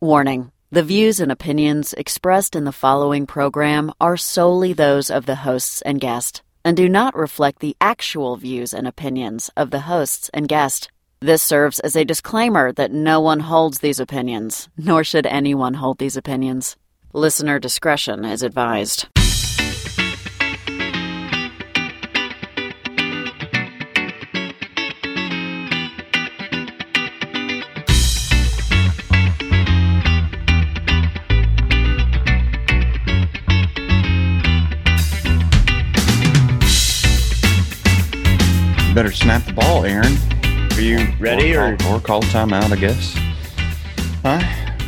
[0.00, 5.36] Warning The views and opinions expressed in the following program are solely those of the
[5.36, 10.28] hosts and guest and do not reflect the actual views and opinions of the hosts
[10.34, 10.90] and guest.
[11.20, 15.98] This serves as a disclaimer that no one holds these opinions, nor should anyone hold
[15.98, 16.76] these opinions.
[17.14, 19.06] Listener discretion is advised.
[39.16, 40.12] Snap the ball, Aaron.
[40.72, 42.70] Are you ready or, or call, or call timeout?
[42.70, 43.14] I guess.
[44.22, 44.42] Huh?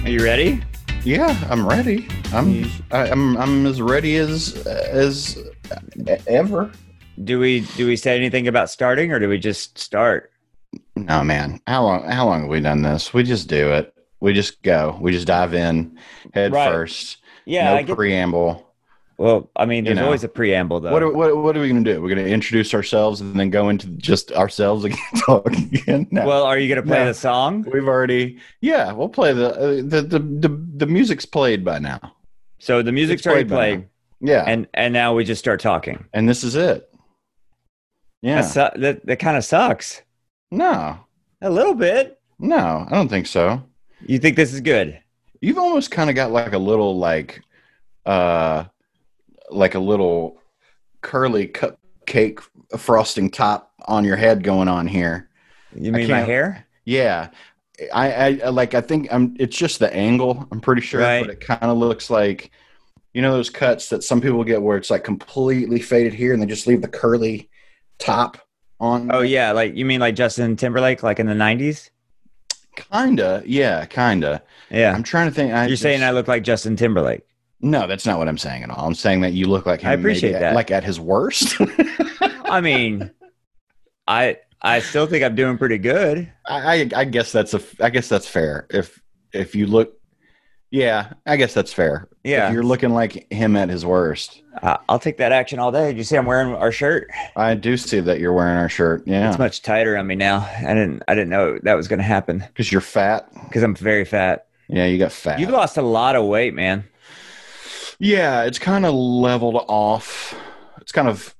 [0.04, 0.62] are you ready?
[1.04, 2.08] Yeah, I'm ready.
[2.32, 5.38] I'm I, I'm I'm as ready as as
[6.26, 6.70] ever.
[7.24, 10.30] Do we do we say anything about starting or do we just start?
[10.94, 11.60] No, man.
[11.66, 13.14] How long how long have we done this?
[13.14, 13.94] We just do it.
[14.20, 14.98] We just go.
[15.00, 15.98] We just dive in
[16.34, 16.70] head Right.
[16.70, 17.18] first.
[17.46, 18.67] Yeah, no I get, preamble.
[19.18, 20.04] Well, I mean, You there's know.
[20.06, 20.92] always a preamble though.
[20.92, 22.00] What are, what what are we gonna do?
[22.00, 26.06] We're gonna introduce ourselves and then go into just ourselves again, talk again.
[26.10, 26.26] No.
[26.26, 27.06] well, are you gonna play No.
[27.06, 27.66] the song?
[27.72, 32.00] We've already, yeah, we'll play the uh, the, the the the music's played by now.
[32.60, 33.88] So the music's It's already played played,
[34.30, 36.04] Yeah, and and now we just start talking.
[36.14, 36.90] and this is it.
[38.22, 40.02] Yeah, That su- that, that kind of sucks
[40.50, 40.98] no,
[41.40, 42.18] a little bit.
[42.38, 43.62] no, I don't think so.
[44.06, 44.98] You think this is good?
[45.40, 47.42] You've almost kind of got like a little like,
[48.06, 48.64] uh,
[49.50, 50.40] like a little
[51.00, 52.40] curly cupcake
[52.76, 55.28] frosting top on your head going on here.
[55.74, 56.66] You mean my hair?
[56.84, 57.28] Yeah.
[57.94, 61.20] I, I like I think I'm it's just the angle, I'm pretty sure, Right.
[61.20, 62.50] but it kind of looks like
[63.14, 66.42] you know those cuts that some people get where it's like completely faded here and
[66.42, 67.48] they just leave the curly
[67.98, 68.36] top
[68.80, 69.10] on.
[69.12, 71.90] Oh yeah, like you mean like Justin Timberlake, like in the '90s?
[72.74, 74.42] Kinda, yeah, kinda.
[74.70, 74.92] Yeah.
[74.94, 75.52] I'm trying to think.
[75.52, 77.22] I You're saying I look like Justin Timberlake?
[77.60, 78.86] No, that's not what I'm saying at all.
[78.86, 79.90] I'm saying that you look like him.
[79.90, 81.56] I appreciate maybe at- Like at his worst.
[82.44, 83.10] I mean,
[84.06, 86.30] I I still think I'm doing pretty good.
[86.46, 88.66] I, I I guess that's a I guess that's fair.
[88.70, 89.00] If
[89.32, 89.94] if you look,
[90.70, 92.08] yeah, I guess that's fair.
[92.24, 92.48] Yeah.
[92.48, 94.42] if you're looking like him at his worst.
[94.62, 95.88] Uh, I'll take that action all day.
[95.88, 97.08] Did you see I'm wearing our shirt?
[97.36, 99.02] I do see that you're wearing our shirt.
[99.06, 100.40] Yeah, It's much tighter on me now.
[100.58, 103.28] I didn't I didn't know that was going to happen because you're fat.
[103.44, 104.46] because I'm very fat.
[104.68, 105.38] Yeah, you got fat.
[105.40, 106.84] You've lost a lot of weight, man.
[107.98, 110.34] Yeah, it's kind of leveled off.
[110.80, 111.34] It's kind of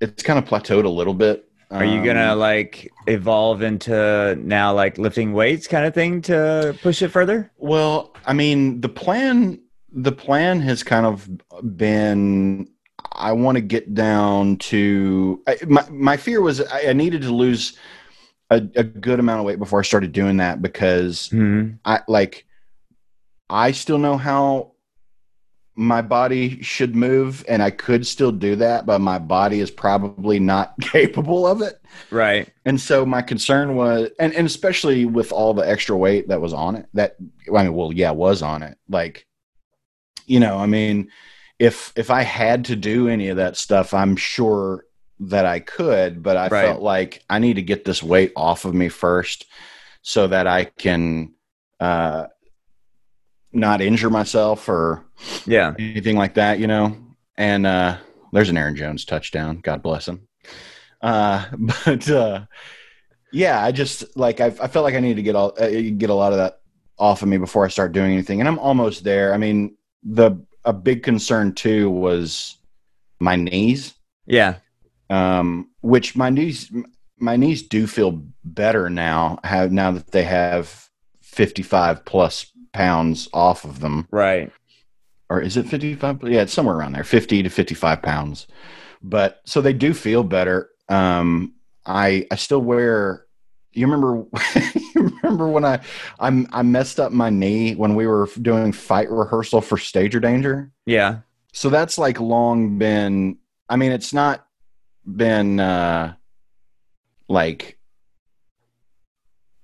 [0.00, 1.46] it's kind of plateaued a little bit.
[1.78, 6.78] Are you gonna Um, like evolve into now like lifting weights kind of thing to
[6.82, 7.52] push it further?
[7.56, 9.60] Well, I mean, the plan
[9.94, 11.28] the plan has kind of
[11.76, 12.68] been
[13.14, 17.30] I want to get down to I, my my fear was I, I needed to
[17.34, 17.76] lose
[18.50, 22.46] a, a good amount of weight before I started doing that because hmm I like
[23.48, 24.71] I still know how
[25.74, 30.38] my body should move and I could still do that, but my body is probably
[30.38, 31.80] not capable of it.
[32.10, 32.48] Right.
[32.64, 36.52] And so my concern was and, and especially with all the extra weight that was
[36.52, 37.16] on it, that
[37.54, 38.76] I mean, well, yeah, was on it.
[38.88, 39.26] Like,
[40.26, 41.08] you know, I mean,
[41.58, 44.84] if if I had to do any of that stuff, I'm sure
[45.20, 46.66] that I could, but I Right.
[46.66, 49.46] felt like I need to get this weight off of me first
[50.02, 51.34] so that I can
[51.80, 52.26] uh
[53.52, 55.04] not injure myself or
[55.46, 55.74] Yeah.
[55.78, 56.96] anything like that, you know.
[57.36, 57.98] And uh
[58.32, 59.58] there's an Aaron Jones touchdown.
[59.62, 60.26] God bless him.
[61.00, 61.46] Uh
[61.84, 62.46] but uh
[63.32, 66.10] yeah, I just like I, I felt like I needed to get all uh, get
[66.10, 66.60] a lot of that
[66.98, 69.32] off of me before I start doing anything, and I'm almost there.
[69.32, 70.32] I mean, the
[70.64, 72.58] a big concern too was
[73.20, 73.94] my knees,
[74.26, 74.56] Yeah.
[75.10, 76.70] um, which my knees
[77.18, 79.38] my knees do feel better now.
[79.44, 80.88] Have now that they have
[81.22, 84.06] 55 plus pounds off of them.
[84.10, 84.50] Right.
[85.30, 88.46] or is it 55 yeah it's somewhere around there 50 to 55 pounds.
[89.02, 90.70] But so they do feel better.
[90.88, 93.26] Um i i still wear
[93.72, 94.24] you remember
[94.94, 95.80] you remember when i
[96.20, 100.20] i'm i messed up my knee when we were doing fight rehearsal for stage or
[100.20, 100.70] danger?
[100.86, 101.20] Yeah.
[101.52, 103.38] so that's like long been
[103.68, 104.46] i mean it's not
[105.04, 106.14] been uh
[107.28, 107.78] like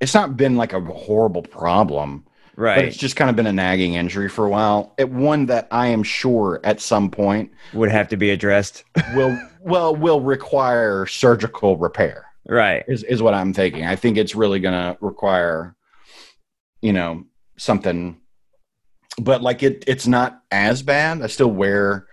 [0.00, 2.24] it's not been like a horrible problem
[2.58, 2.74] Right.
[2.74, 4.92] but it's just kind of been a nagging injury for a while.
[4.98, 8.82] It one that I am sure at some point Would have to be addressed.
[9.14, 12.26] will well will require surgical repair.
[12.48, 12.82] right.
[12.88, 13.84] Is is what I'm thinking.
[13.84, 15.76] I think it's really going to require
[16.82, 17.24] you know
[17.58, 18.20] something
[19.20, 21.22] but like it it's not as bad.
[21.22, 22.08] I still wear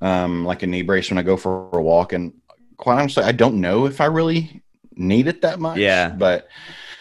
[0.00, 2.34] um like a knee brace when I go for a walk and
[2.76, 4.62] quite honestly I don't know if I really
[4.94, 5.78] need it that much.
[5.78, 6.10] Yeah.
[6.10, 6.48] But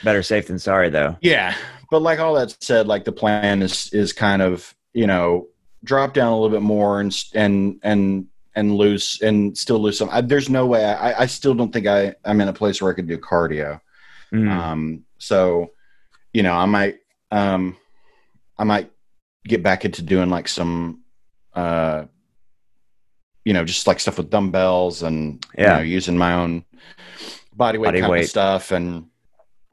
[0.04, 1.18] Better safe than sorry, though.
[1.22, 1.56] Yeah,
[1.90, 5.48] but like all that said, like the plan is is kind of you know
[5.84, 10.10] drop down a little bit more and and and and lose and still lose some.
[10.12, 10.84] I, there's no way.
[10.84, 13.80] I, I still don't think I I'm in a place where I could do cardio.
[14.34, 14.50] Mm.
[14.52, 15.72] Um, so
[16.34, 16.98] you know, I might
[17.32, 17.78] um,
[18.58, 18.92] I might
[19.46, 21.02] get back into doing like some
[21.54, 22.06] uh,
[23.46, 25.64] you know, just like stuff with dumbbells and Yeah.
[25.64, 26.66] you know, using my own
[27.54, 28.24] body weight Body kind weight.
[28.26, 29.06] of stuff and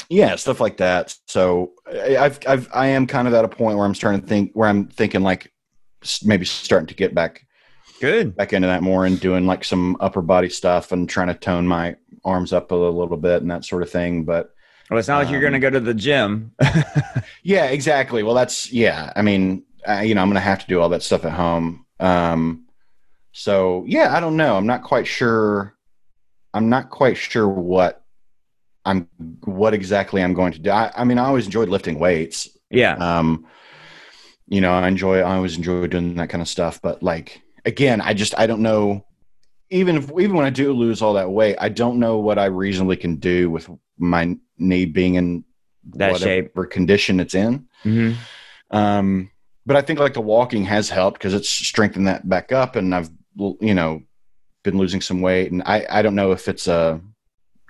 [0.08, 1.14] yeah, stuff like that.
[1.26, 4.26] So I- I've I've I am kind of at a point where I'm starting to
[4.26, 5.52] think where I'm thinking like
[6.24, 7.46] maybe starting to get back
[8.00, 8.36] Good.
[8.36, 11.66] back into that more and doing like some upper body stuff and trying to tone
[11.66, 14.24] my arms up a little bit and that sort of thing.
[14.24, 14.50] But
[14.90, 16.52] Well, it's not like you're Um, going to go to the gym.
[17.42, 18.22] yeah, exactly.
[18.22, 19.12] Well, that's yeah.
[19.16, 21.32] I mean, I, you know, I'm going to have to do all that stuff at
[21.32, 21.86] home.
[22.00, 22.66] Um,
[23.32, 24.56] so yeah, I don't know.
[24.56, 25.74] I'm not quite sure.
[26.52, 28.03] I'm not quite sure what
[28.84, 29.08] I'm
[29.44, 30.70] what exactly I'm going to do.
[30.70, 32.48] I, I mean, I always enjoyed lifting weights.
[32.70, 32.94] yeah.
[32.96, 33.46] Um,
[34.46, 35.18] you know, I enjoy.
[35.20, 36.80] I always enjoy doing that kind of stuff.
[36.82, 39.04] But like again, I just I don't know.
[39.70, 42.44] Even if even when I do lose all that weight, I don't know what I
[42.46, 45.44] reasonably can do with my knee being in
[45.94, 46.50] That shape.
[46.54, 47.66] whatever condition it's in.
[47.82, 48.12] hmm
[48.70, 49.30] Um,
[49.66, 52.94] but I think like the walking has helped because it's strengthened that back up, and
[52.94, 53.08] I've
[53.60, 54.02] you know
[54.62, 57.00] been losing some weight, and I I don't know if it's a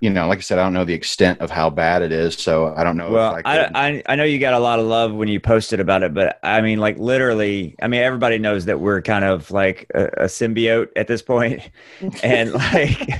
[0.01, 2.35] you know like I said I don't know the extent of how bad it is,
[2.35, 3.11] so I don't know.
[3.11, 5.41] Well, if I, I, I I know you got a lot of love when you
[5.41, 9.25] posted about it, but I mean, like literally, I mean, everybody knows that we're kind
[9.25, 11.71] of like a, a symbiote at this point,
[12.23, 13.13] and like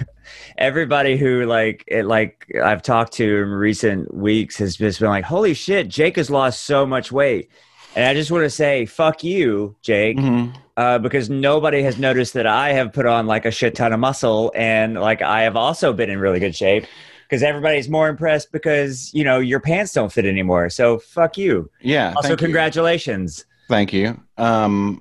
[0.59, 5.25] everybody who like it, like I've talked to in recent weeks has just been like,
[5.25, 7.51] "Holy shit, Jake has lost so much weight,"
[7.97, 10.53] and I just want to say, "Fuck you, Jake." Mhm.
[10.77, 14.01] uh, because nobody has noticed that I have put on like a shit ton of
[14.01, 16.85] muscle and like I have also been in really good shape
[17.29, 20.69] because everybody's more impressed because you know your pants don't fit anymore.
[20.71, 21.71] So fuck you.
[21.81, 22.13] yeah.
[22.17, 22.47] Also, thank you.
[22.47, 23.45] congratulations.
[23.69, 24.21] Thank you.
[24.37, 25.01] Um,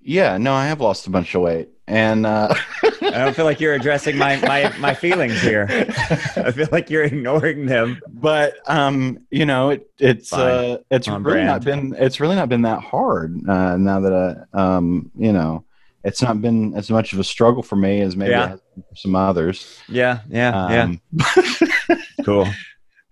[0.00, 3.60] yeah, no, I have lost a bunch of weight, and uh, I don't feel like
[3.60, 5.66] you're addressing my my my feelings here.
[5.68, 8.00] I feel like you're ignoring them.
[8.08, 10.40] but um, you know, it, it's Fine.
[10.40, 14.46] uh, it's On really not been it's really not been that hard uh, now that
[14.54, 15.64] I, um, you know,
[16.04, 18.44] it's not been as much of a struggle for me as maybe Yeah.
[18.44, 19.78] it has been for some others.
[19.88, 21.96] Yeah, yeah, Um, yeah.
[22.24, 22.46] Cool.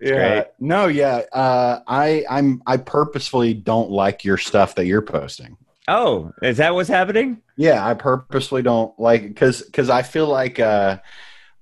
[0.01, 0.45] yeah, great.
[0.59, 1.21] no, yeah.
[1.31, 5.57] Uh, I I'm I purposefully don't like your stuff that you're posting.
[5.87, 7.41] Oh, is that what's happening?
[7.57, 10.99] Yeah, I purposely don't like because because I feel like uh,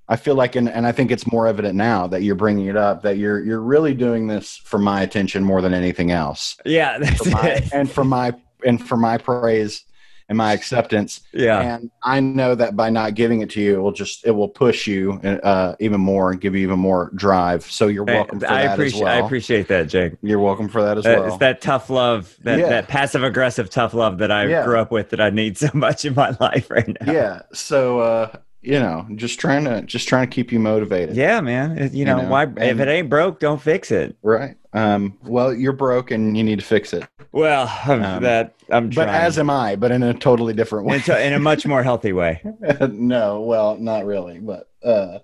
[0.08, 2.78] I feel like and, and I think it's more evident now that you're bringing it
[2.78, 7.00] up that you're you're really doing this for my attention more than anything else, Yeah,
[7.00, 8.34] that's for my, and for my
[8.66, 9.84] and for my praise
[10.32, 11.20] and my acceptance.
[11.34, 14.32] Yeah, And I know that by not giving it to you, it will just it
[14.32, 17.64] will push you uh, even more and give you even more drive.
[17.64, 19.14] So you're welcome for I that appreciate as well.
[19.24, 20.14] I appreciate that, Jake.
[20.22, 21.28] you're welcome for that as Uh, well.
[21.28, 22.70] It's that tough love, that, Yeah.
[22.70, 24.64] that passive aggressive tough love that I Yeah.
[24.64, 27.12] grew up with that I need so much in my life right now.
[27.12, 27.42] yeah.
[27.52, 31.16] So uh, you know, just trying to just trying to keep you motivated.
[31.16, 31.78] Yeah, man.
[31.78, 34.16] It- You know, know, why if it ain't broke, don't fix it.
[34.22, 34.56] Right.
[34.74, 37.04] Um, well, you're broke and you need to fix it.
[37.34, 39.10] Well, Um, that I'm But trying.
[39.10, 40.96] as am I, but in a totally different way.
[40.98, 42.42] in, to- in a much more healthy way.
[42.90, 44.40] no, well, not really.
[44.40, 45.20] But uh,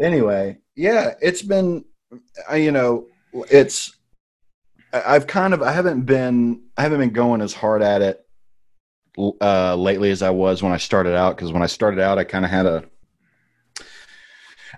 [0.00, 1.84] anyway, yeah, it's been,
[2.48, 3.06] I, you know,
[3.50, 3.94] it's,
[4.92, 8.24] I- I've kind of, I haven't been, I haven't been going as hard at it
[9.18, 11.36] uh, lately as I was when I started out.
[11.36, 12.84] Because when I started out, I kind of had a,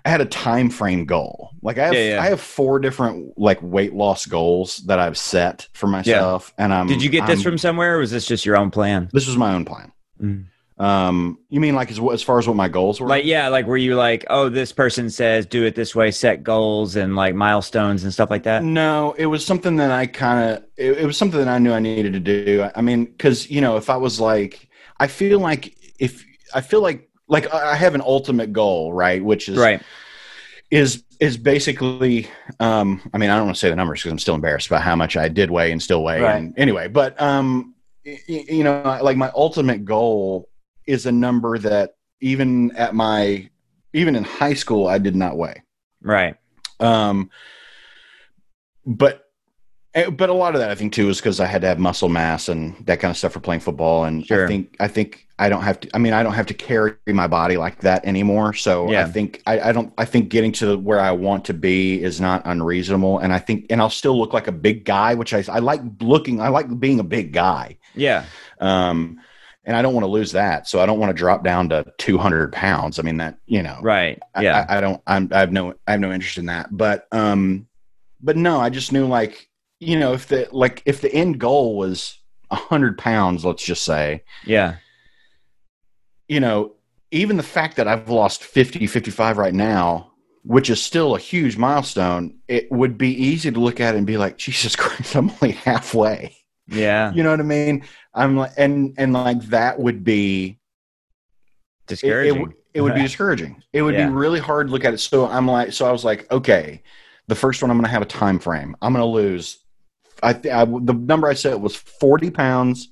[0.05, 1.51] I had a time frame goal.
[1.61, 2.21] Like I have, Yeah, yeah.
[2.21, 6.87] I have four different like weight loss goals that I've set for myself, and I'm.
[6.87, 9.09] Did you get this I'm- from somewhere, or was this just your own plan?
[9.13, 9.91] This was my own plan.
[10.21, 10.45] Mm.
[10.77, 13.07] Um, you mean like as as far as what my goals were?
[13.07, 16.43] Like, yeah, like were you like, oh, this person says do it this way, set
[16.43, 18.63] goals and like milestones and stuff like that?
[18.63, 20.63] No, it was something that I kind of.
[20.77, 22.67] It, it was something that I knew I needed to do.
[22.75, 24.67] I mean, because you know, if I was like,
[24.99, 26.25] I feel like if
[26.55, 29.23] I feel like like I I have an ultimate goal, right?
[29.23, 29.81] Which is Right.
[30.71, 32.27] is is basically.
[32.59, 34.81] Um, I mean, I don't want to say the numbers because I'm still embarrassed about
[34.81, 36.19] how much I did weigh and still weigh.
[36.21, 36.35] Right.
[36.35, 37.75] And anyway, but um,
[38.05, 40.49] y- you know, like my ultimate goal
[40.85, 43.49] is a number that even at my
[43.93, 45.63] even in high school I did not weigh.
[46.01, 46.35] Right.
[46.79, 47.29] Um,
[48.85, 49.25] but
[49.93, 51.79] eh, but a lot of that I think too is because I had to have
[51.79, 54.45] muscle mass and that kind of stuff for playing football, and Sure.
[54.45, 55.89] I think I think I don't have to.
[55.93, 58.53] I mean, I don't have to carry my body like that anymore.
[58.53, 59.05] So Yeah.
[59.05, 59.93] I think I, I don't.
[59.97, 63.65] I think getting to where I want to be is not unreasonable, and I think
[63.69, 66.41] and I'll still look like a big guy, which I I like looking.
[66.41, 67.77] I like being a big guy.
[67.95, 68.25] Yeah.
[68.59, 69.19] Um,
[69.65, 71.85] and I don't want to lose that, so I don't want to drop down to
[71.97, 72.99] 200 pounds.
[72.99, 74.19] I mean that you know, Right.
[74.39, 74.65] Yeah.
[74.69, 75.01] I, I don't.
[75.07, 75.73] I'm, I have no.
[75.87, 76.75] I have no interest in that.
[76.75, 77.67] But um,
[78.21, 81.75] but no, I just knew like you know, if the like if the end goal
[81.77, 82.17] was
[82.51, 84.75] a hundred pounds, let's just say, Yeah.
[86.27, 86.75] you know,
[87.11, 90.11] even the fact that I've lost 50, 55 right now,
[90.43, 94.07] which is still a huge milestone, it would be easy to look at it and
[94.07, 96.35] be like, Jesus Christ, I'm only halfway.
[96.67, 97.11] Yeah.
[97.13, 97.83] You know what I mean?
[98.13, 100.55] I'm like, and and like that would be it,
[101.83, 102.41] it, Discouraging.
[102.41, 103.61] would- it would be discouraging.
[103.71, 104.07] It would Yeah.
[104.07, 104.97] be really hard to look at it.
[104.99, 106.81] So I'm like, so I was like, okay,
[107.27, 108.75] the first one I'm going to have a time frame.
[108.81, 109.59] I'm going to lose.
[110.23, 112.89] I, th- I the number I said was 40 pounds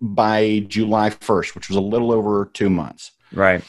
[0.00, 3.12] by July 1st, which was a little over two months.
[3.32, 3.64] right.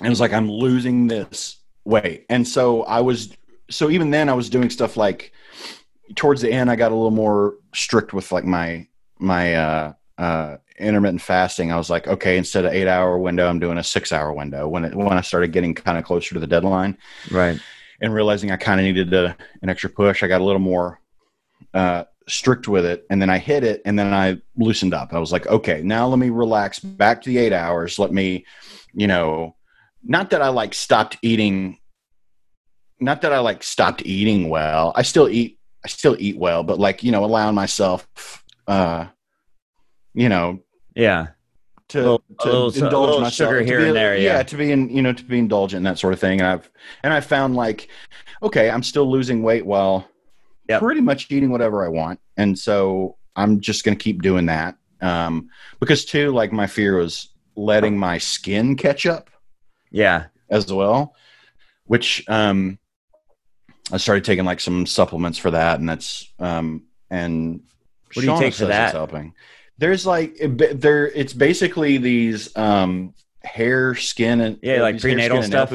[0.00, 3.32] And it was like I'm losing this weight, and so I was.
[3.70, 5.32] So even then, I was doing stuff like
[6.14, 8.86] towards the end, I got a little more strict with like my
[9.18, 11.72] my uh, uh, intermittent fasting.
[11.72, 14.68] I was like, okay, instead of eight hour window, I'm doing a six hour window.
[14.68, 16.96] When it, when I started getting kind of closer to the deadline
[17.30, 17.60] Right.
[18.00, 21.00] and realizing I kind of needed a, an extra push, I got a little more
[21.74, 25.12] uh, strict with it, and then I hit it, and then I loosened up.
[25.12, 27.98] I was like, okay, now let me relax back to the eight hours.
[27.98, 28.44] Let me,
[28.92, 29.56] you know,
[30.02, 31.78] not that I like stopped eating.
[33.00, 34.92] Not that I like stopped eating well.
[34.96, 35.58] I still eat.
[35.84, 38.06] I still eat well, but like you know, allowing myself,
[38.68, 39.06] uh,
[40.14, 40.60] you know,
[40.94, 41.28] Yeah.
[41.88, 44.42] to, little- to little- indulge myself, sugar here be- and there, yeah.
[44.42, 46.40] to be in, you know, to be indulgent and that sort of thing.
[46.40, 46.70] And I've
[47.02, 47.88] and I found like,
[48.42, 50.06] okay, I'm still losing weight while
[50.68, 50.80] Yep.
[50.82, 54.76] pretty much eating whatever I want, and so I'm just going to keep doing that.
[55.00, 55.48] Um,
[55.80, 59.30] because too, like my fear was letting my skin catch up
[59.90, 60.26] Yeah.
[60.50, 61.14] as well,
[61.86, 62.78] which um,
[63.90, 67.62] I started taking like some supplements for that, and that's um, and
[68.14, 68.86] What do you Shauna take for that?
[68.86, 69.34] It's helping.
[69.78, 75.72] There's like there, it's basically these um, hair, skin, and Yeah, like prenatal stuff?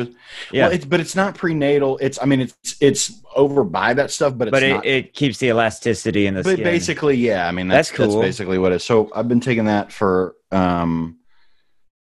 [0.51, 0.65] Yeah.
[0.65, 1.97] Well, it's but it's not prenatal.
[1.99, 4.85] It's I mean it's it's over by that stuff, but it's but it, not.
[4.85, 6.63] it keeps the elasticity in the but skin.
[6.63, 7.47] basically, yeah.
[7.47, 8.19] I mean that's That's cool.
[8.19, 8.83] That's basically what it is.
[8.83, 11.17] So I've been taking that for um,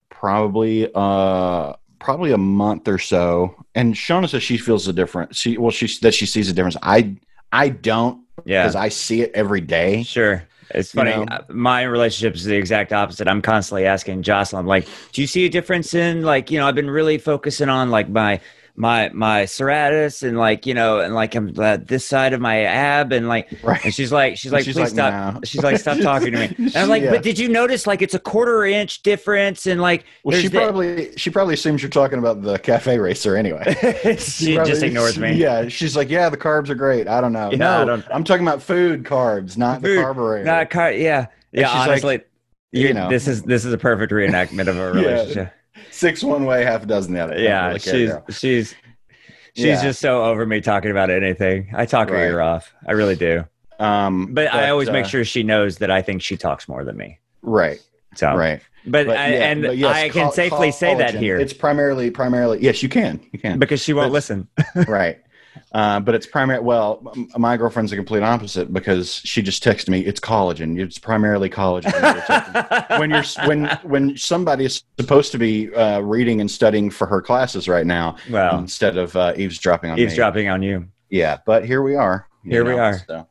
[0.10, 3.56] probably uh probably a month or so.
[3.76, 5.38] And Shauna says she feels the difference.
[5.38, 6.78] She well, she that she sees a difference.
[6.82, 7.18] I
[7.52, 8.64] I don't yeah.
[8.64, 10.04] because I see it every day.
[10.04, 10.44] Sure.
[10.72, 11.12] It's You funny.
[11.12, 11.24] know?
[11.24, 13.28] uh, My relationship is the exact opposite.
[13.28, 16.76] I'm constantly asking Jocelyn, like, do you see a difference in like, you know, I've
[16.76, 18.40] been really focusing on like my
[18.80, 22.62] my my serratus and like, you know, and like I'm uh, this side of my
[22.64, 23.84] ab and like Right.
[23.84, 25.46] and she's like she's like, She's please like, stop.
[25.46, 26.56] She's like, stop talking to me.
[26.58, 27.12] And I'm like, Yeah.
[27.12, 30.58] but did you notice like it's a quarter inch difference and like Well, she the-
[30.60, 33.64] probably she probably assumes you're talking about the cafe racer anyway.
[34.18, 35.34] she probably- just ignores me.
[35.34, 37.08] Yeah, she's like, yeah, the carbs are great.
[37.10, 37.52] I don't know.
[37.52, 40.46] Yeah, no, I don't- I'm talking about food carbs, not Food, the carburetor.
[40.46, 41.28] Not car yeah.
[41.52, 42.22] And Yeah, she's like, honestly.
[42.72, 43.10] you you know.
[43.10, 45.02] this is this is a perfect reenactment of a
[45.36, 45.50] Yeah.
[46.00, 47.38] Six one way, half a dozen the other.
[47.38, 48.76] Yeah, really she's she's
[49.54, 49.84] she's Yeah.
[49.84, 51.72] just so over me talking about anything.
[51.76, 52.26] I talk her Right.
[52.28, 52.74] ear off.
[52.88, 53.46] I really do.
[53.80, 56.84] Um, But, I always uh, make sure she knows that I think she talks more
[56.86, 57.20] than me.
[57.42, 57.80] Right,
[58.16, 58.62] So right.
[58.86, 61.54] But, But I, yeah, and but yes, I can col- safely say that here It's
[61.54, 62.60] primarily, primarily.
[62.62, 63.20] Yes, you can.
[63.34, 63.60] You can.
[63.60, 64.48] because she won't That's- listen.
[64.88, 65.20] right.
[65.72, 66.60] Uh, but it's primary.
[66.60, 70.02] Well, m- my girlfriend's the complete opposite because she just texted me.
[70.02, 70.80] It's collagen.
[70.80, 73.00] It's primarily collagen.
[73.00, 77.22] when you're when when somebody is supposed to be uh, reading and studying for her
[77.22, 80.04] classes right now well, instead of uh, eavesdropping on me.
[80.04, 80.88] eavesdropping on you.
[81.10, 82.28] Yeah, but here we are.
[82.44, 83.00] Here we are.
[83.08, 83.28] So,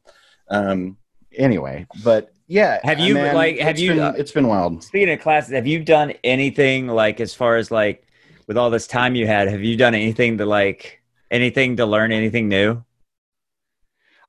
[0.49, 0.97] um.
[1.37, 2.81] Anyway, but yeah.
[2.83, 4.83] Have you, man, like, have you, Been, uh, it's been wild.
[4.83, 8.07] Speaking of classes, have you done anything like as far as like
[8.47, 9.49] with all this time you had?
[9.49, 12.83] Have you done anything to like anything to learn anything new?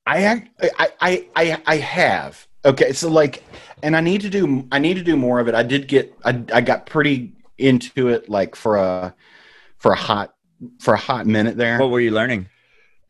[0.05, 2.47] I, I I I I have.
[2.65, 3.43] Okay, so like,
[3.83, 5.55] and I need to do I need to do more of it.
[5.55, 9.15] I did get I I got pretty into it like for a
[9.77, 10.33] for a hot
[10.79, 11.79] for a hot minute there.
[11.79, 12.47] What were you learning?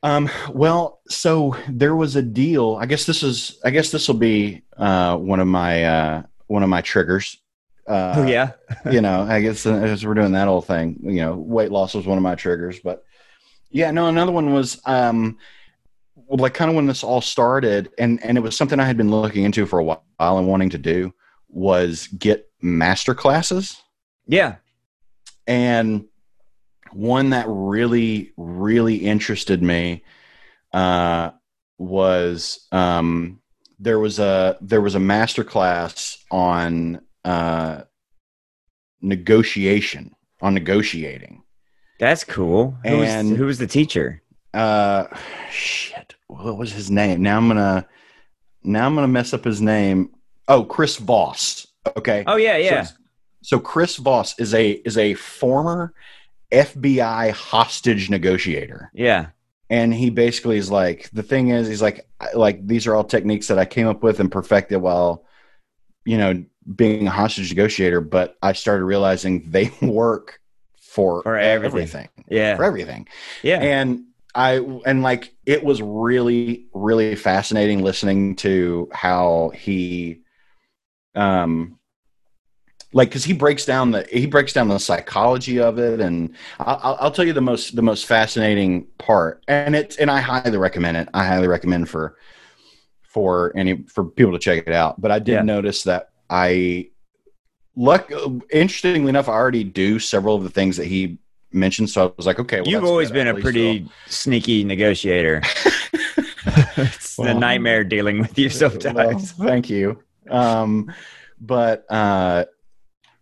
[0.01, 2.77] Um, well, so there was a deal.
[2.79, 3.59] I guess this is.
[3.63, 7.37] I guess this will be uh, one of my uh, one of my triggers.
[7.87, 8.51] Uh, oh yeah,
[8.91, 11.95] you know, I guess uh, as we're doing that whole thing, you know, weight loss
[11.95, 12.79] was one of my triggers.
[12.79, 13.03] But
[13.69, 15.37] yeah, no, another one was um,
[16.15, 18.97] well, like kind of when this all started, and and it was something I had
[18.97, 21.13] been looking into for a while and wanting to do
[21.49, 23.81] was get master classes
[24.29, 24.57] yeah.
[25.47, 26.05] and
[26.91, 30.03] one that really really interested me
[30.71, 31.31] uh,
[31.79, 33.41] was um,
[33.79, 37.81] there was a there was a master class on uh,
[39.01, 41.41] negotiation on negotiating
[41.99, 42.75] That's cool.
[42.85, 44.21] Who was, And- who was the teacher?
[44.51, 45.05] uh
[45.51, 47.85] shit what was his name now i'm gonna
[48.63, 50.09] now i'm gonna mess up his name
[50.47, 52.81] oh chris voss okay Oh yeah, yeah.
[52.81, 52.95] So,
[53.43, 55.93] so Chris Voss is a is a former
[56.51, 58.89] FBI hostage negotiator.
[58.93, 59.27] yeah.
[59.69, 63.47] and he basically is like the thing is he's like like these are all techniques
[63.49, 65.25] that I came up with and perfected while
[66.05, 66.43] you know
[66.75, 70.39] being a hostage negotiator, but I started realizing they work
[70.93, 71.79] for, For everything.
[71.81, 72.55] everything Yeah.
[72.55, 73.07] for everything
[73.43, 73.59] Yeah.
[73.61, 74.05] and
[74.35, 80.21] I and like it was really really fascinating listening to how he
[81.15, 81.77] um
[82.93, 86.79] like because he breaks down the he breaks down the psychology of it and I'll,
[86.83, 90.57] I'll- I'll tell you the most the most fascinating part and it's and I highly
[90.57, 92.15] recommend it I highly recommend for
[93.03, 95.41] for any for people to check it out but I did Yeah.
[95.41, 96.89] notice that I
[97.79, 98.11] luck
[98.51, 101.17] interestingly enough I already do several of the things that he
[101.51, 105.41] mentioned so I was like okay well, You've always been a least pretty sneaky negotiator.
[106.77, 109.37] it's the Well- nightmare dealing with you sometimes.
[109.37, 110.03] Well, thank you.
[110.29, 110.93] Um,
[111.41, 112.45] but uh,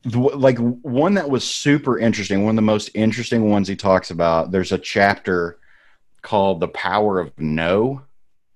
[0.03, 4.11] the, like one that was super interesting, one of the most interesting ones he talks
[4.11, 4.51] about.
[4.51, 5.59] There's a chapter
[6.21, 8.01] called "The Power of No."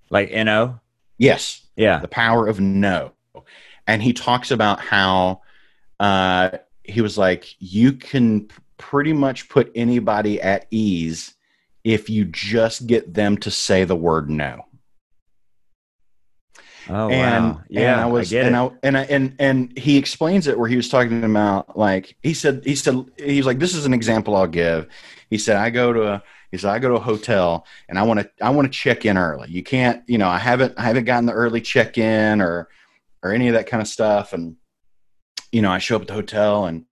[0.09, 0.79] Like no.
[1.17, 1.99] Yes, Yeah.
[1.99, 3.13] the power of no,
[3.87, 5.41] and he talks about how
[6.01, 11.35] uh, he was like, you can pretty much put anybody at ease
[11.83, 14.65] if you just get them to say the word no.
[16.89, 17.61] Oh and wow.
[17.69, 17.93] Yeah.
[17.93, 18.59] and I was get and it.
[18.59, 22.33] I and I, and and he explains it where he was talking about like he
[22.33, 24.87] said he said he's like this is an example I'll give.
[25.29, 28.03] He said I go to a he said I go to a hotel and I
[28.03, 29.49] want to I want to check in early.
[29.51, 32.67] You can't you know I haven't I haven't gotten the early check in or
[33.21, 34.55] or any of that kind of stuff and
[35.51, 36.85] you know I show up at the hotel and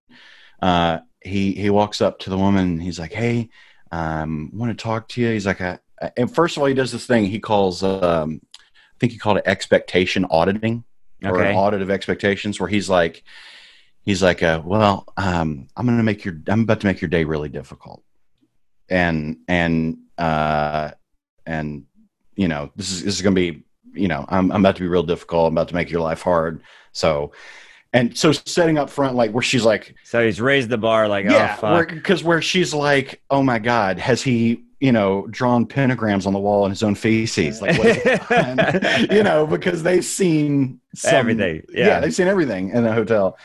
[0.62, 3.50] uh, he he walks up to the woman and he's like hey
[3.92, 5.32] um want to talk to you.
[5.32, 5.80] He's like I,
[6.18, 8.42] and first of all he does this thing he calls um
[8.76, 10.84] I think he called it expectation auditing
[11.24, 11.52] or Okay.
[11.52, 13.24] an audit of expectations where he's like
[14.04, 17.24] he's like uh, well um, i'm gonna make your i'm about to make your day
[17.26, 18.04] really difficult
[18.90, 20.92] and and uh
[21.46, 21.84] and
[22.36, 23.64] you know this is this is gonna be
[23.94, 26.22] you know i'm, I'm about to be real difficult i'm about to make your life
[26.22, 26.62] hard
[26.94, 27.32] so
[27.94, 31.26] and so setting up front like where she's like So he's raised the bar like,
[31.26, 31.90] oh, yeah oh fuck.
[31.90, 36.40] because where she's like oh my god has he you know drawn pentagrams on the
[36.40, 41.16] wall in his own feces like what is and, you know, because they've seen some-
[41.16, 41.86] Everything, Yeah.
[41.88, 42.00] yeah.
[42.00, 43.38] they've seen everything in the hotel.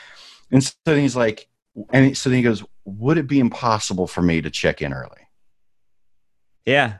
[0.51, 1.47] And so then he's like,
[1.91, 5.27] and so then he goes, "Would it be impossible for me to check in early?"
[6.65, 6.97] yeah.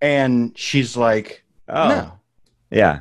[0.00, 1.88] And she's like, Oh.
[1.88, 2.12] "No,"
[2.70, 3.00] Yeah.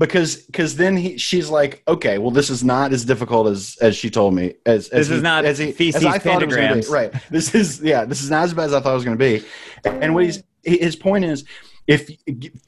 [0.00, 3.94] Because because then he she's like, "Okay, well, this is not as difficult as as
[3.94, 4.54] she told me.
[4.64, 6.86] As, as This is not as he, feces as I thought it was gonna be.
[6.88, 7.12] Right.
[7.30, 8.06] This is yeah.
[8.06, 9.44] This is not as bad as I thought it was going to be.
[9.84, 11.44] And what he's his point is.
[11.86, 12.08] If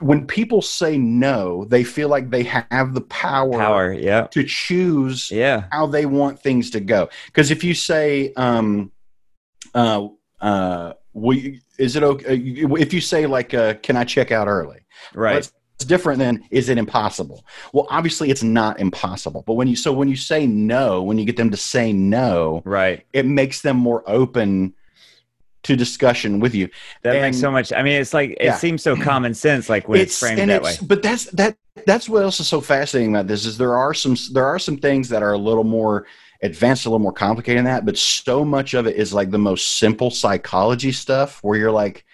[0.01, 3.53] when people say no, they feel like they have the Power.
[3.53, 4.27] power Yeah.
[4.29, 5.65] to choose Yeah.
[5.71, 7.09] how they want things to go.
[7.27, 8.91] Because if you say, um,
[9.75, 10.09] uh,
[10.41, 12.35] uh, we, is it okay?
[12.37, 14.81] If you say like, uh, can I check out early?
[15.15, 15.37] Right.
[15.37, 15.53] It's
[15.85, 17.45] different than is it impossible?
[17.73, 19.43] Well, obviously it's not impossible.
[19.47, 22.63] But when you so when you say no, when you get them to say no,
[22.65, 23.05] right.
[23.13, 24.75] it makes them more open
[25.65, 26.69] to discussion with you.
[27.03, 27.73] That makes so much.
[27.73, 28.57] I mean, it's like it Yeah.
[28.57, 30.75] seems so common sense, like when it's, framed and that way.
[30.83, 34.17] But that's that that's what else is so fascinating about this is there are some
[34.33, 36.07] there are some things that are a little more
[36.43, 39.39] advanced, a little more complicated than that, but so much of it is like the
[39.39, 42.05] most simple psychology stuff where you're like,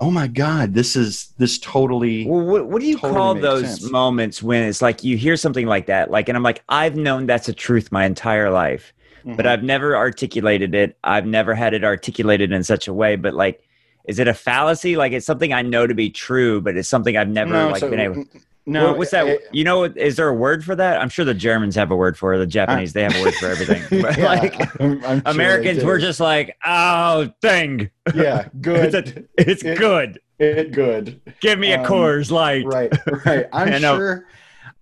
[0.00, 3.66] oh my god, this is this totally Well, what, what do you totally call those
[3.80, 3.90] sense.
[3.90, 6.10] moments when it's like you hear something like that?
[6.10, 8.92] Like, and I'm like, I've known that's a truth my entire life,
[9.24, 9.34] Mm-hmm.
[9.36, 10.96] but I've never articulated it.
[11.02, 13.16] I've never had it articulated in such a way.
[13.16, 13.60] But like,
[14.04, 14.94] is it a fallacy?
[14.96, 17.80] Like, it's something I know to be true, but it's something I've never no, like
[17.80, 18.24] so- been able.
[18.66, 19.26] No, What- what's that?
[19.28, 21.00] it- you know, is there a word for that?
[21.00, 22.38] I'm sure the Germans have a word for it.
[22.38, 23.82] The Japanese, they have a word for everything.
[24.02, 25.86] But yeah, like I'm- I'm Americans, do.
[25.86, 27.90] we're just like, oh, thing.
[28.14, 30.18] yeah, good, It's, a, it's It- good.
[30.38, 31.20] it, good.
[31.40, 32.66] Give me a um, Coors Light.
[32.66, 32.92] right
[33.24, 34.26] right i'm I sure